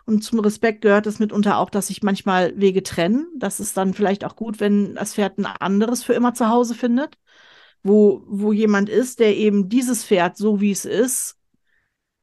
Und 0.06 0.24
zum 0.24 0.40
Respekt 0.40 0.82
gehört 0.82 1.08
es 1.08 1.20
mitunter 1.20 1.58
auch, 1.58 1.70
dass 1.70 1.88
sich 1.88 2.04
manchmal 2.04 2.58
Wege 2.58 2.82
trennen. 2.82 3.28
Das 3.38 3.60
ist 3.60 3.76
dann 3.76 3.94
vielleicht 3.94 4.24
auch 4.24 4.38
gut, 4.38 4.62
wenn 4.62 4.96
das 4.96 5.14
Pferd 5.14 5.40
ein 5.40 5.46
anderes 5.46 6.04
für 6.06 6.14
immer 6.14 6.34
zu 6.36 6.48
Hause 6.48 6.74
findet, 6.74 7.18
wo, 7.84 8.24
wo 8.28 8.54
jemand 8.54 8.88
ist, 8.88 9.20
der 9.20 9.36
eben 9.36 9.68
dieses 9.68 10.06
Pferd, 10.06 10.38
so 10.38 10.62
wie 10.62 10.72
es 10.72 10.86
ist, 10.86 11.36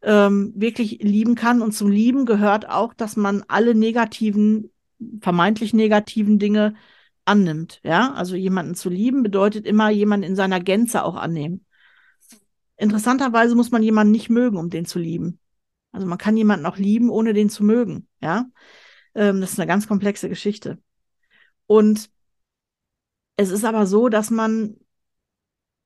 ähm, 0.01 0.55
wirklich 0.57 1.01
lieben 1.03 1.35
kann. 1.35 1.61
Und 1.61 1.73
zum 1.73 1.91
Lieben 1.91 2.25
gehört 2.25 2.67
auch, 2.67 2.95
dass 2.95 3.15
man 3.15 3.45
alle 3.47 3.75
negativen, 3.75 4.73
vermeintlich 5.21 5.75
negativen 5.75 6.39
Dinge 6.39 6.77
annimmt. 7.27 7.81
Ja, 7.85 8.15
also 8.15 8.37
jemanden 8.37 8.75
zu 8.75 8.89
lieben 8.89 9.23
bedeutet 9.23 9.67
immer 9.67 9.91
jemanden 9.91 10.25
in 10.25 10.35
seiner 10.35 10.61
Gänze 10.61 11.05
auch 11.05 11.17
annehmen. 11.17 11.67
Interessanterweise 12.83 13.55
muss 13.55 13.71
man 13.71 13.83
jemanden 13.85 14.11
nicht 14.11 14.29
mögen, 14.29 14.57
um 14.57 14.69
den 14.69 14.85
zu 14.85 14.99
lieben. 14.99 15.39
Also 15.93 16.05
man 16.05 16.19
kann 16.19 16.37
jemanden 16.37 16.67
auch 16.67 16.79
lieben, 16.79 17.11
ohne 17.11 17.33
den 17.33 17.49
zu 17.49 17.63
mögen. 17.63 18.09
Ja, 18.21 18.47
ähm, 19.15 19.41
das 19.41 19.53
ist 19.53 19.61
eine 19.61 19.69
ganz 19.69 19.87
komplexe 19.87 20.29
Geschichte. 20.29 20.79
Und 21.67 22.11
es 23.37 23.51
ist 23.51 23.65
aber 23.65 23.87
so, 23.87 24.09
dass 24.09 24.31
man 24.31 24.77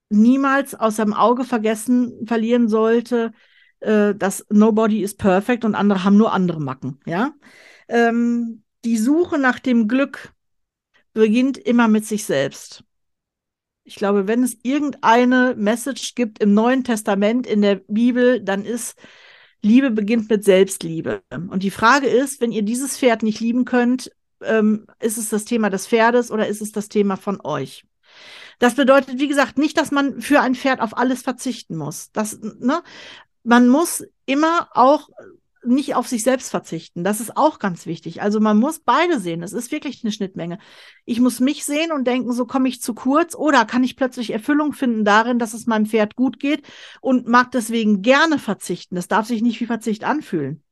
niemals 0.09 0.75
aus 0.75 0.97
seinem 0.97 1.13
Auge 1.13 1.45
vergessen 1.45 2.27
verlieren 2.27 2.67
sollte, 2.67 3.33
äh, 3.81 4.15
dass 4.15 4.47
nobody 4.49 5.03
is 5.03 5.15
perfect 5.15 5.67
und 5.67 5.75
andere 5.75 6.03
haben 6.03 6.17
nur 6.17 6.33
andere 6.33 6.61
Macken. 6.61 6.99
Ja, 7.05 7.35
ähm, 7.89 8.63
die 8.87 8.97
Suche 8.97 9.37
nach 9.37 9.59
dem 9.59 9.87
Glück 9.87 10.33
beginnt 11.13 11.59
immer 11.59 11.89
mit 11.89 12.07
sich 12.07 12.25
selbst. 12.25 12.85
Ich 13.87 13.94
glaube, 13.94 14.27
wenn 14.27 14.42
es 14.42 14.57
irgendeine 14.62 15.55
Message 15.57 16.16
gibt 16.16 16.40
im 16.40 16.55
Neuen 16.55 16.83
Testament, 16.83 17.46
in 17.46 17.62
der 17.62 17.77
Bibel, 17.77 18.40
dann 18.40 18.64
ist 18.64 18.99
Liebe 19.62 19.92
beginnt 19.92 20.29
mit 20.29 20.44
Selbstliebe. 20.44 21.22
Und 21.31 21.62
die 21.62 21.70
Frage 21.70 22.09
ist, 22.09 22.40
wenn 22.40 22.51
ihr 22.51 22.62
dieses 22.62 22.99
Pferd 22.99 23.22
nicht 23.22 23.38
lieben 23.38 23.64
könnt, 23.64 24.11
ähm, 24.42 24.87
ist 24.99 25.18
es 25.18 25.29
das 25.29 25.44
Thema 25.44 25.70
des 25.70 25.87
Pferdes 25.87 26.33
oder 26.33 26.49
ist 26.49 26.61
es 26.61 26.72
das 26.72 26.88
Thema 26.88 27.16
von 27.16 27.40
euch? 27.42 27.85
Das 28.59 28.75
bedeutet, 28.75 29.20
wie 29.20 29.29
gesagt, 29.29 29.57
nicht, 29.57 29.79
dass 29.79 29.92
man 29.92 30.20
für 30.20 30.40
ein 30.40 30.57
Pferd 30.57 30.81
auf 30.81 30.96
alles 30.96 31.22
verzichten 31.22 31.77
muss. 31.77 32.11
Das, 32.12 32.40
ne? 32.40 32.83
Man 33.44 33.68
muss 33.68 34.05
immer 34.25 34.68
auch 34.72 35.09
nicht 35.67 35.95
auf 35.95 36.09
sich 36.09 36.23
selbst 36.23 36.51
verzichten. 36.51 37.05
Das 37.05 37.21
ist 37.21 37.37
auch 37.37 37.59
ganz 37.59 37.87
wichtig. 37.87 38.23
Also 38.23 38.41
man 38.41 38.59
muss 38.59 38.81
beide 38.81 39.21
sehen. 39.21 39.43
Es 39.43 39.53
ist 39.53 39.73
wirklich 39.73 40.03
eine 40.03 40.13
Schnittmenge. 40.13 40.59
Ich 41.05 41.21
muss 41.21 41.41
mich 41.41 41.65
sehen 41.65 41.93
und 41.93 42.07
denken, 42.07 42.33
so 42.33 42.47
komme 42.47 42.69
ich 42.69 42.81
zu 42.81 42.95
kurz 42.95 43.35
oder 43.35 43.65
kann 43.65 43.85
ich 43.85 43.97
plötzlich 43.97 44.31
Erfüllung 44.31 44.73
finden 44.73 45.05
darin, 45.05 45.39
dass 45.39 45.55
es 45.55 45.67
meinem 45.67 45.87
Pferd 45.87 46.17
gut 46.17 46.39
geht 46.41 46.67
und 47.01 47.27
mag 47.29 47.51
deswegen 47.53 48.03
gerne 48.03 48.39
verzichten. 48.39 48.95
Das 48.95 49.09
darf 49.09 49.27
sich 49.27 49.43
nicht 49.43 49.61
wie 49.61 49.67
Verzicht 49.67 50.05
anfühlen. 50.05 50.63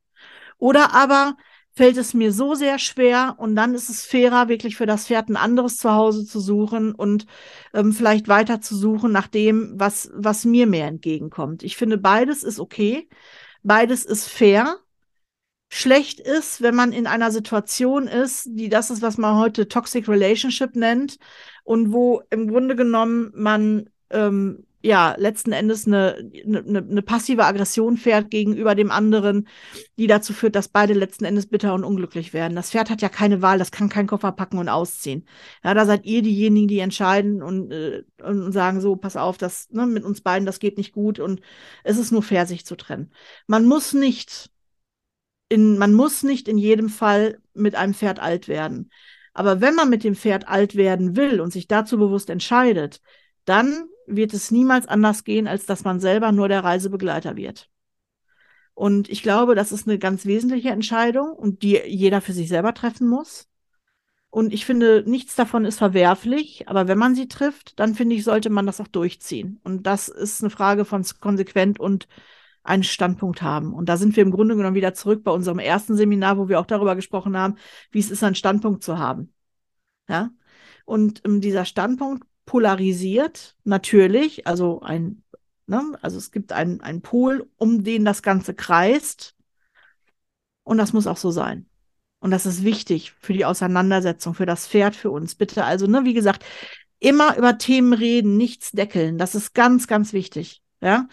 Oder 0.57 0.93
aber 0.93 1.35
fällt 1.75 1.97
es 1.97 2.13
mir 2.13 2.31
so 2.31 2.55
sehr 2.55 2.79
schwer 2.79 3.35
und 3.37 3.55
dann 3.55 3.73
ist 3.73 3.89
es 3.89 4.05
fairer, 4.05 4.47
wirklich 4.47 4.77
für 4.77 4.85
das 4.85 5.07
Pferd 5.07 5.29
ein 5.29 5.35
anderes 5.35 5.75
Zuhause 5.75 6.25
zu 6.25 6.39
suchen 6.39 6.95
und 6.95 7.25
ähm, 7.73 7.91
vielleicht 7.91 8.29
weiter 8.29 8.61
zu 8.61 8.75
suchen 8.75 9.11
nach 9.11 9.27
dem, 9.27 9.73
was, 9.75 10.09
was 10.13 10.45
mir 10.45 10.67
mehr 10.67 10.87
entgegenkommt. 10.87 11.63
Ich 11.63 11.75
finde, 11.75 11.97
beides 11.97 12.43
ist 12.43 12.59
okay. 12.59 13.09
Beides 13.61 14.05
ist 14.05 14.27
fair 14.27 14.77
schlecht 15.75 16.21
ist, 16.21 16.61
wenn 16.61 16.73
man 16.73 16.93
in 16.93 17.05
einer 17.05 17.31
Situation 17.31 18.07
ist, 18.07 18.47
die 18.49 18.69
das 18.69 18.89
ist, 18.89 19.01
was 19.01 19.17
man 19.17 19.37
heute 19.37 19.67
Toxic 19.67 20.07
Relationship 20.07 20.73
nennt 20.75 21.17
und 21.65 21.91
wo 21.91 22.21
im 22.29 22.47
Grunde 22.47 22.77
genommen 22.77 23.33
man 23.35 23.89
ähm, 24.09 24.65
ja 24.81 25.15
letzten 25.17 25.51
Endes 25.51 25.85
eine, 25.85 26.31
eine, 26.45 26.77
eine 26.77 27.01
passive 27.01 27.43
Aggression 27.43 27.97
fährt 27.97 28.31
gegenüber 28.31 28.73
dem 28.73 28.89
anderen, 28.89 29.49
die 29.97 30.07
dazu 30.07 30.31
führt, 30.31 30.55
dass 30.55 30.69
beide 30.69 30.93
letzten 30.93 31.25
Endes 31.25 31.47
bitter 31.47 31.73
und 31.73 31.83
unglücklich 31.83 32.33
werden. 32.33 32.55
Das 32.55 32.71
Pferd 32.71 32.89
hat 32.89 33.01
ja 33.01 33.09
keine 33.09 33.41
Wahl, 33.41 33.59
das 33.59 33.71
kann 33.71 33.89
keinen 33.89 34.07
Koffer 34.07 34.31
packen 34.31 34.59
und 34.59 34.69
ausziehen. 34.69 35.27
Ja, 35.61 35.73
da 35.73 35.85
seid 35.85 36.05
ihr 36.05 36.21
diejenigen, 36.21 36.69
die 36.69 36.79
entscheiden 36.79 37.43
und, 37.43 37.71
äh, 37.73 38.03
und 38.23 38.53
sagen 38.53 38.79
so, 38.79 38.95
pass 38.95 39.17
auf, 39.17 39.37
das 39.37 39.69
ne, 39.71 39.85
mit 39.87 40.05
uns 40.05 40.21
beiden, 40.21 40.45
das 40.45 40.59
geht 40.59 40.77
nicht 40.77 40.93
gut 40.93 41.19
und 41.19 41.41
es 41.83 41.97
ist 41.97 42.13
nur 42.13 42.23
fair, 42.23 42.45
sich 42.45 42.65
zu 42.65 42.77
trennen. 42.77 43.11
Man 43.47 43.65
muss 43.65 43.91
nicht 43.93 44.54
in, 45.49 45.77
man 45.77 45.93
muss 45.93 46.23
nicht 46.23 46.47
in 46.47 46.57
jedem 46.57 46.89
Fall 46.89 47.39
mit 47.53 47.75
einem 47.75 47.93
Pferd 47.93 48.19
alt 48.19 48.47
werden. 48.47 48.89
Aber 49.33 49.61
wenn 49.61 49.75
man 49.75 49.89
mit 49.89 50.03
dem 50.03 50.15
Pferd 50.15 50.47
alt 50.47 50.75
werden 50.75 51.15
will 51.15 51.41
und 51.41 51.51
sich 51.51 51.67
dazu 51.67 51.97
bewusst 51.97 52.29
entscheidet, 52.29 53.01
dann 53.43 53.87
wird 54.07 54.33
es 54.33 54.51
niemals 54.51 54.87
anders 54.87 55.23
gehen, 55.23 55.47
als 55.47 55.65
dass 55.65 55.83
man 55.83 55.99
selber 55.99 56.31
nur 56.31 56.47
der 56.47 56.63
Reisebegleiter 56.63 57.35
wird. 57.35 57.69
Und 58.73 59.09
ich 59.09 59.23
glaube, 59.23 59.55
das 59.55 59.71
ist 59.71 59.87
eine 59.87 59.97
ganz 59.97 60.25
wesentliche 60.25 60.69
Entscheidung 60.69 61.33
und 61.33 61.63
die 61.63 61.79
jeder 61.85 62.21
für 62.21 62.33
sich 62.33 62.49
selber 62.49 62.73
treffen 62.73 63.07
muss. 63.07 63.47
Und 64.29 64.53
ich 64.53 64.65
finde, 64.65 65.03
nichts 65.07 65.35
davon 65.35 65.63
ist 65.63 65.77
verwerflich, 65.77 66.67
aber 66.67 66.89
wenn 66.89 66.97
man 66.97 67.15
sie 67.15 67.29
trifft, 67.29 67.79
dann 67.79 67.95
finde 67.95 68.17
ich, 68.17 68.25
sollte 68.25 68.49
man 68.49 68.65
das 68.65 68.81
auch 68.81 68.87
durchziehen. 68.89 69.61
Und 69.63 69.83
das 69.83 70.09
ist 70.09 70.41
eine 70.43 70.49
Frage 70.49 70.83
von 70.83 71.05
konsequent 71.21 71.79
und 71.79 72.09
einen 72.65 72.83
Standpunkt 72.83 73.41
haben. 73.41 73.73
Und 73.73 73.89
da 73.89 73.97
sind 73.97 74.15
wir 74.15 74.23
im 74.23 74.31
Grunde 74.31 74.55
genommen 74.55 74.75
wieder 74.75 74.93
zurück 74.93 75.23
bei 75.23 75.31
unserem 75.31 75.59
ersten 75.59 75.95
Seminar, 75.95 76.37
wo 76.37 76.49
wir 76.49 76.59
auch 76.59 76.65
darüber 76.65 76.95
gesprochen 76.95 77.37
haben, 77.37 77.55
wie 77.91 77.99
es 77.99 78.11
ist, 78.11 78.23
einen 78.23 78.35
Standpunkt 78.35 78.83
zu 78.83 78.97
haben. 78.97 79.33
Ja. 80.09 80.31
Und 80.85 81.21
ähm, 81.25 81.41
dieser 81.41 81.65
Standpunkt 81.65 82.27
polarisiert, 82.45 83.55
natürlich, 83.63 84.47
also 84.47 84.81
ein, 84.81 85.23
ne, 85.67 85.81
also 86.01 86.17
es 86.17 86.31
gibt 86.31 86.51
einen, 86.51 87.01
Pol, 87.01 87.49
um 87.57 87.83
den 87.83 88.05
das 88.05 88.21
Ganze 88.23 88.53
kreist. 88.53 89.35
Und 90.63 90.77
das 90.77 90.93
muss 90.93 91.07
auch 91.07 91.17
so 91.17 91.31
sein. 91.31 91.67
Und 92.19 92.31
das 92.31 92.47
ist 92.47 92.63
wichtig 92.63 93.11
für 93.19 93.33
die 93.33 93.45
Auseinandersetzung, 93.45 94.33
für 94.33 94.47
das 94.47 94.67
Pferd, 94.67 94.95
für 94.95 95.11
uns. 95.11 95.35
Bitte, 95.35 95.63
also, 95.65 95.85
ne, 95.85 96.05
wie 96.05 96.15
gesagt, 96.15 96.43
immer 96.99 97.37
über 97.37 97.59
Themen 97.59 97.93
reden, 97.93 98.37
nichts 98.37 98.71
deckeln. 98.71 99.19
Das 99.19 99.35
ist 99.35 99.53
ganz, 99.53 99.87
ganz 99.87 100.13
wichtig 100.13 100.64
ja, 100.81 101.07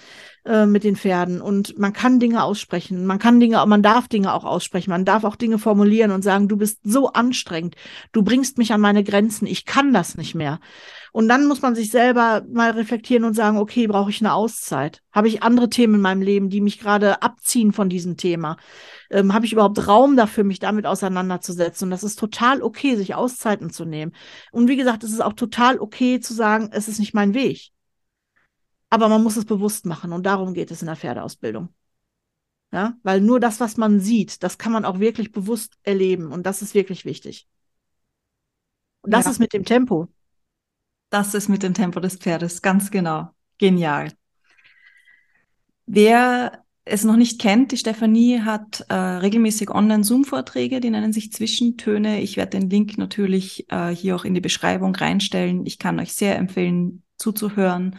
äh, 0.44 0.66
mit 0.66 0.84
den 0.84 0.96
Pferden. 0.96 1.40
Und 1.40 1.78
man 1.78 1.92
kann 1.92 2.20
Dinge 2.20 2.42
aussprechen, 2.42 3.06
man 3.06 3.18
kann 3.18 3.40
Dinge, 3.40 3.64
man 3.66 3.82
darf 3.82 4.08
Dinge 4.08 4.34
auch 4.34 4.44
aussprechen, 4.44 4.90
man 4.90 5.04
darf 5.04 5.24
auch 5.24 5.36
Dinge 5.36 5.58
formulieren 5.58 6.10
und 6.10 6.22
sagen, 6.22 6.48
du 6.48 6.56
bist 6.56 6.80
so 6.82 7.12
anstrengend, 7.12 7.76
du 8.12 8.22
bringst 8.22 8.58
mich 8.58 8.72
an 8.72 8.80
meine 8.80 9.04
Grenzen, 9.04 9.46
ich 9.46 9.64
kann 9.64 9.92
das 9.92 10.16
nicht 10.16 10.34
mehr. 10.34 10.60
Und 11.12 11.28
dann 11.28 11.46
muss 11.46 11.60
man 11.60 11.74
sich 11.74 11.90
selber 11.90 12.42
mal 12.50 12.70
reflektieren 12.70 13.24
und 13.24 13.34
sagen, 13.34 13.58
okay, 13.58 13.86
brauche 13.86 14.08
ich 14.08 14.20
eine 14.20 14.32
Auszeit? 14.32 15.02
Habe 15.12 15.28
ich 15.28 15.42
andere 15.42 15.68
Themen 15.68 15.96
in 15.96 16.00
meinem 16.00 16.22
Leben, 16.22 16.48
die 16.48 16.62
mich 16.62 16.80
gerade 16.80 17.20
abziehen 17.22 17.72
von 17.72 17.90
diesem 17.90 18.16
Thema? 18.16 18.56
Ähm, 19.10 19.34
Habe 19.34 19.44
ich 19.44 19.52
überhaupt 19.52 19.86
Raum 19.86 20.16
dafür, 20.16 20.42
mich 20.42 20.58
damit 20.58 20.86
auseinanderzusetzen? 20.86 21.86
Und 21.86 21.90
das 21.90 22.02
ist 22.02 22.18
total 22.18 22.62
okay, 22.62 22.96
sich 22.96 23.14
Auszeiten 23.14 23.68
zu 23.68 23.84
nehmen. 23.84 24.12
Und 24.52 24.68
wie 24.68 24.76
gesagt, 24.76 25.04
es 25.04 25.12
ist 25.12 25.22
auch 25.22 25.34
total 25.34 25.78
okay 25.78 26.18
zu 26.18 26.32
sagen, 26.32 26.70
es 26.72 26.88
ist 26.88 26.98
nicht 26.98 27.12
mein 27.12 27.34
Weg. 27.34 27.72
Aber 28.92 29.08
man 29.08 29.22
muss 29.22 29.38
es 29.38 29.46
bewusst 29.46 29.86
machen 29.86 30.12
und 30.12 30.26
darum 30.26 30.52
geht 30.52 30.70
es 30.70 30.82
in 30.82 30.86
der 30.86 30.96
Pferdeausbildung. 30.96 31.70
Ja, 32.72 32.94
weil 33.02 33.22
nur 33.22 33.40
das, 33.40 33.58
was 33.58 33.78
man 33.78 34.00
sieht, 34.00 34.42
das 34.42 34.58
kann 34.58 34.70
man 34.70 34.84
auch 34.84 35.00
wirklich 35.00 35.32
bewusst 35.32 35.78
erleben 35.82 36.30
und 36.30 36.44
das 36.44 36.60
ist 36.60 36.74
wirklich 36.74 37.06
wichtig. 37.06 37.48
Und 39.00 39.14
das 39.14 39.24
ja. 39.24 39.30
ist 39.30 39.38
mit 39.38 39.54
dem 39.54 39.64
Tempo. 39.64 40.08
Das 41.08 41.32
ist 41.32 41.48
mit 41.48 41.62
dem 41.62 41.72
Tempo 41.72 42.00
des 42.00 42.16
Pferdes, 42.16 42.60
ganz 42.60 42.90
genau. 42.90 43.30
Genial. 43.56 44.12
Wer 45.86 46.62
es 46.84 47.02
noch 47.02 47.16
nicht 47.16 47.40
kennt, 47.40 47.72
die 47.72 47.78
Stefanie 47.78 48.42
hat 48.42 48.84
äh, 48.90 48.94
regelmäßig 48.94 49.70
Online-Zoom-Vorträge, 49.70 50.80
die 50.80 50.90
nennen 50.90 51.14
sich 51.14 51.32
Zwischentöne. 51.32 52.20
Ich 52.20 52.36
werde 52.36 52.58
den 52.58 52.68
Link 52.68 52.98
natürlich 52.98 53.70
äh, 53.70 53.88
hier 53.88 54.16
auch 54.16 54.26
in 54.26 54.34
die 54.34 54.42
Beschreibung 54.42 54.94
reinstellen. 54.94 55.64
Ich 55.64 55.78
kann 55.78 55.98
euch 55.98 56.12
sehr 56.12 56.36
empfehlen, 56.36 57.02
zuzuhören 57.16 57.96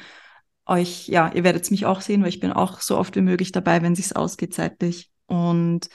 euch, 0.66 1.08
ja, 1.08 1.32
ihr 1.34 1.44
werdet 1.44 1.70
mich 1.72 1.86
auch 1.86 2.02
sehen, 2.02 2.22
weil 2.22 2.30
ich 2.30 2.40
bin 2.40 2.52
auch 2.52 2.80
so 2.82 2.98
oft 2.98 3.16
wie 3.16 3.22
möglich 3.22 3.52
dabei, 3.52 3.82
wenn 3.82 3.96
sich's 3.96 4.14
ausgeht 4.14 4.54
zeitlich. 4.54 5.12
Und 5.26 5.90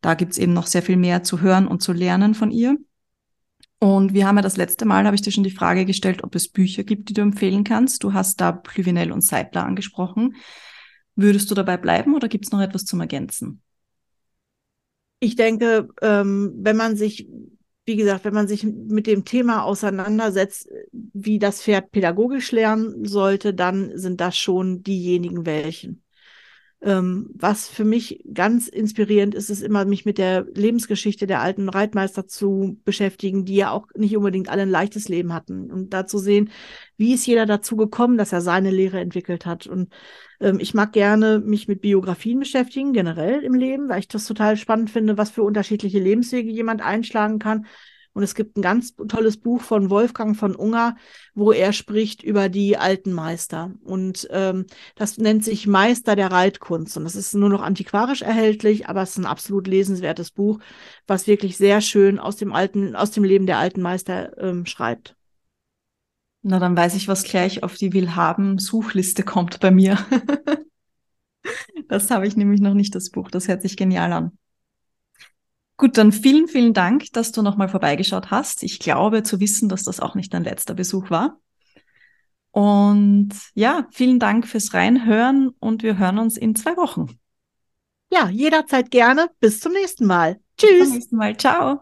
da 0.00 0.14
gibt's 0.14 0.38
eben 0.38 0.52
noch 0.52 0.66
sehr 0.66 0.82
viel 0.82 0.96
mehr 0.96 1.22
zu 1.22 1.40
hören 1.40 1.66
und 1.66 1.82
zu 1.82 1.92
lernen 1.92 2.34
von 2.34 2.50
ihr. 2.50 2.76
Und 3.78 4.12
wir 4.12 4.26
haben 4.26 4.36
ja 4.36 4.42
das 4.42 4.58
letzte 4.58 4.84
Mal, 4.84 5.06
habe 5.06 5.14
ich 5.14 5.22
dir 5.22 5.32
schon 5.32 5.44
die 5.44 5.50
Frage 5.50 5.86
gestellt, 5.86 6.22
ob 6.22 6.34
es 6.34 6.48
Bücher 6.48 6.84
gibt, 6.84 7.08
die 7.08 7.14
du 7.14 7.22
empfehlen 7.22 7.64
kannst. 7.64 8.04
Du 8.04 8.12
hast 8.12 8.40
da 8.40 8.52
Plüvinel 8.52 9.10
und 9.10 9.22
Seidler 9.22 9.64
angesprochen. 9.64 10.36
Würdest 11.16 11.50
du 11.50 11.54
dabei 11.54 11.78
bleiben 11.78 12.14
oder 12.14 12.28
gibt's 12.28 12.52
noch 12.52 12.60
etwas 12.60 12.84
zum 12.84 13.00
Ergänzen? 13.00 13.62
Ich 15.18 15.36
denke, 15.36 15.88
ähm, 16.02 16.52
wenn 16.56 16.76
man 16.76 16.96
sich 16.96 17.28
wie 17.90 17.96
gesagt, 17.96 18.24
wenn 18.24 18.34
man 18.34 18.46
sich 18.46 18.62
mit 18.62 19.08
dem 19.08 19.24
Thema 19.24 19.64
auseinandersetzt, 19.64 20.68
wie 20.92 21.40
das 21.40 21.60
Pferd 21.60 21.90
pädagogisch 21.90 22.52
lernen 22.52 23.04
sollte, 23.04 23.52
dann 23.52 23.98
sind 23.98 24.20
das 24.20 24.38
schon 24.38 24.84
diejenigen 24.84 25.44
welchen. 25.44 26.04
Ähm, 26.82 27.28
was 27.34 27.68
für 27.68 27.84
mich 27.84 28.24
ganz 28.32 28.66
inspirierend 28.66 29.34
ist, 29.34 29.50
ist 29.50 29.62
immer, 29.62 29.84
mich 29.84 30.06
mit 30.06 30.16
der 30.16 30.46
Lebensgeschichte 30.54 31.26
der 31.26 31.42
alten 31.42 31.68
Reitmeister 31.68 32.26
zu 32.26 32.80
beschäftigen, 32.84 33.44
die 33.44 33.56
ja 33.56 33.70
auch 33.70 33.86
nicht 33.94 34.16
unbedingt 34.16 34.48
alle 34.48 34.62
ein 34.62 34.70
leichtes 34.70 35.08
Leben 35.08 35.34
hatten. 35.34 35.70
Und 35.70 35.92
da 35.92 36.06
zu 36.06 36.18
sehen, 36.18 36.50
wie 36.96 37.12
ist 37.12 37.26
jeder 37.26 37.44
dazu 37.44 37.76
gekommen, 37.76 38.16
dass 38.16 38.32
er 38.32 38.40
seine 38.40 38.70
Lehre 38.70 38.98
entwickelt 38.98 39.44
hat. 39.44 39.66
Und 39.66 39.92
ähm, 40.40 40.58
ich 40.58 40.72
mag 40.72 40.92
gerne 40.92 41.38
mich 41.38 41.68
mit 41.68 41.82
Biografien 41.82 42.38
beschäftigen, 42.38 42.94
generell 42.94 43.42
im 43.42 43.54
Leben, 43.54 43.90
weil 43.90 44.00
ich 44.00 44.08
das 44.08 44.24
total 44.24 44.56
spannend 44.56 44.88
finde, 44.88 45.18
was 45.18 45.30
für 45.30 45.42
unterschiedliche 45.42 45.98
Lebenswege 45.98 46.50
jemand 46.50 46.80
einschlagen 46.80 47.38
kann. 47.38 47.66
Und 48.12 48.22
es 48.22 48.34
gibt 48.34 48.56
ein 48.56 48.62
ganz 48.62 48.94
tolles 48.96 49.36
Buch 49.36 49.60
von 49.60 49.88
Wolfgang 49.88 50.36
von 50.36 50.56
Unger, 50.56 50.96
wo 51.34 51.52
er 51.52 51.72
spricht 51.72 52.22
über 52.22 52.48
die 52.48 52.76
alten 52.76 53.12
Meister. 53.12 53.72
Und 53.84 54.26
ähm, 54.30 54.66
das 54.96 55.18
nennt 55.18 55.44
sich 55.44 55.66
Meister 55.66 56.16
der 56.16 56.32
Reitkunst. 56.32 56.96
Und 56.96 57.04
das 57.04 57.14
ist 57.14 57.34
nur 57.34 57.48
noch 57.48 57.62
antiquarisch 57.62 58.22
erhältlich, 58.22 58.88
aber 58.88 59.02
es 59.02 59.10
ist 59.10 59.18
ein 59.18 59.26
absolut 59.26 59.68
lesenswertes 59.68 60.32
Buch, 60.32 60.58
was 61.06 61.26
wirklich 61.28 61.56
sehr 61.56 61.80
schön 61.80 62.18
aus 62.18 62.36
dem 62.36 62.52
alten, 62.52 62.96
aus 62.96 63.12
dem 63.12 63.24
Leben 63.24 63.46
der 63.46 63.58
alten 63.58 63.80
Meister 63.80 64.36
ähm, 64.38 64.66
schreibt. 64.66 65.14
Na, 66.42 66.58
dann 66.58 66.76
weiß 66.76 66.94
ich, 66.94 67.06
was 67.06 67.22
gleich 67.24 67.62
auf 67.62 67.76
die 67.76 67.92
Willhaben-Suchliste 67.92 69.22
kommt 69.22 69.60
bei 69.60 69.70
mir. 69.70 69.98
das 71.88 72.10
habe 72.10 72.26
ich 72.26 72.34
nämlich 72.34 72.60
noch 72.60 72.74
nicht, 72.74 72.94
das 72.94 73.10
Buch. 73.10 73.30
Das 73.30 73.46
hört 73.46 73.62
sich 73.62 73.76
genial 73.76 74.12
an. 74.12 74.38
Gut, 75.80 75.96
dann 75.96 76.12
vielen, 76.12 76.46
vielen 76.46 76.74
Dank, 76.74 77.10
dass 77.14 77.32
du 77.32 77.40
nochmal 77.40 77.70
vorbeigeschaut 77.70 78.30
hast. 78.30 78.62
Ich 78.62 78.80
glaube 78.80 79.22
zu 79.22 79.40
wissen, 79.40 79.70
dass 79.70 79.82
das 79.82 79.98
auch 79.98 80.14
nicht 80.14 80.34
dein 80.34 80.44
letzter 80.44 80.74
Besuch 80.74 81.08
war. 81.08 81.40
Und 82.50 83.30
ja, 83.54 83.86
vielen 83.90 84.18
Dank 84.18 84.46
fürs 84.46 84.74
Reinhören 84.74 85.48
und 85.58 85.82
wir 85.82 85.96
hören 85.96 86.18
uns 86.18 86.36
in 86.36 86.54
zwei 86.54 86.76
Wochen. 86.76 87.18
Ja, 88.12 88.28
jederzeit 88.28 88.90
gerne. 88.90 89.30
Bis 89.40 89.60
zum 89.60 89.72
nächsten 89.72 90.04
Mal. 90.04 90.38
Tschüss. 90.58 90.70
Bis 90.70 90.88
zum 90.88 90.94
nächsten 90.96 91.16
Mal. 91.16 91.36
Ciao. 91.38 91.80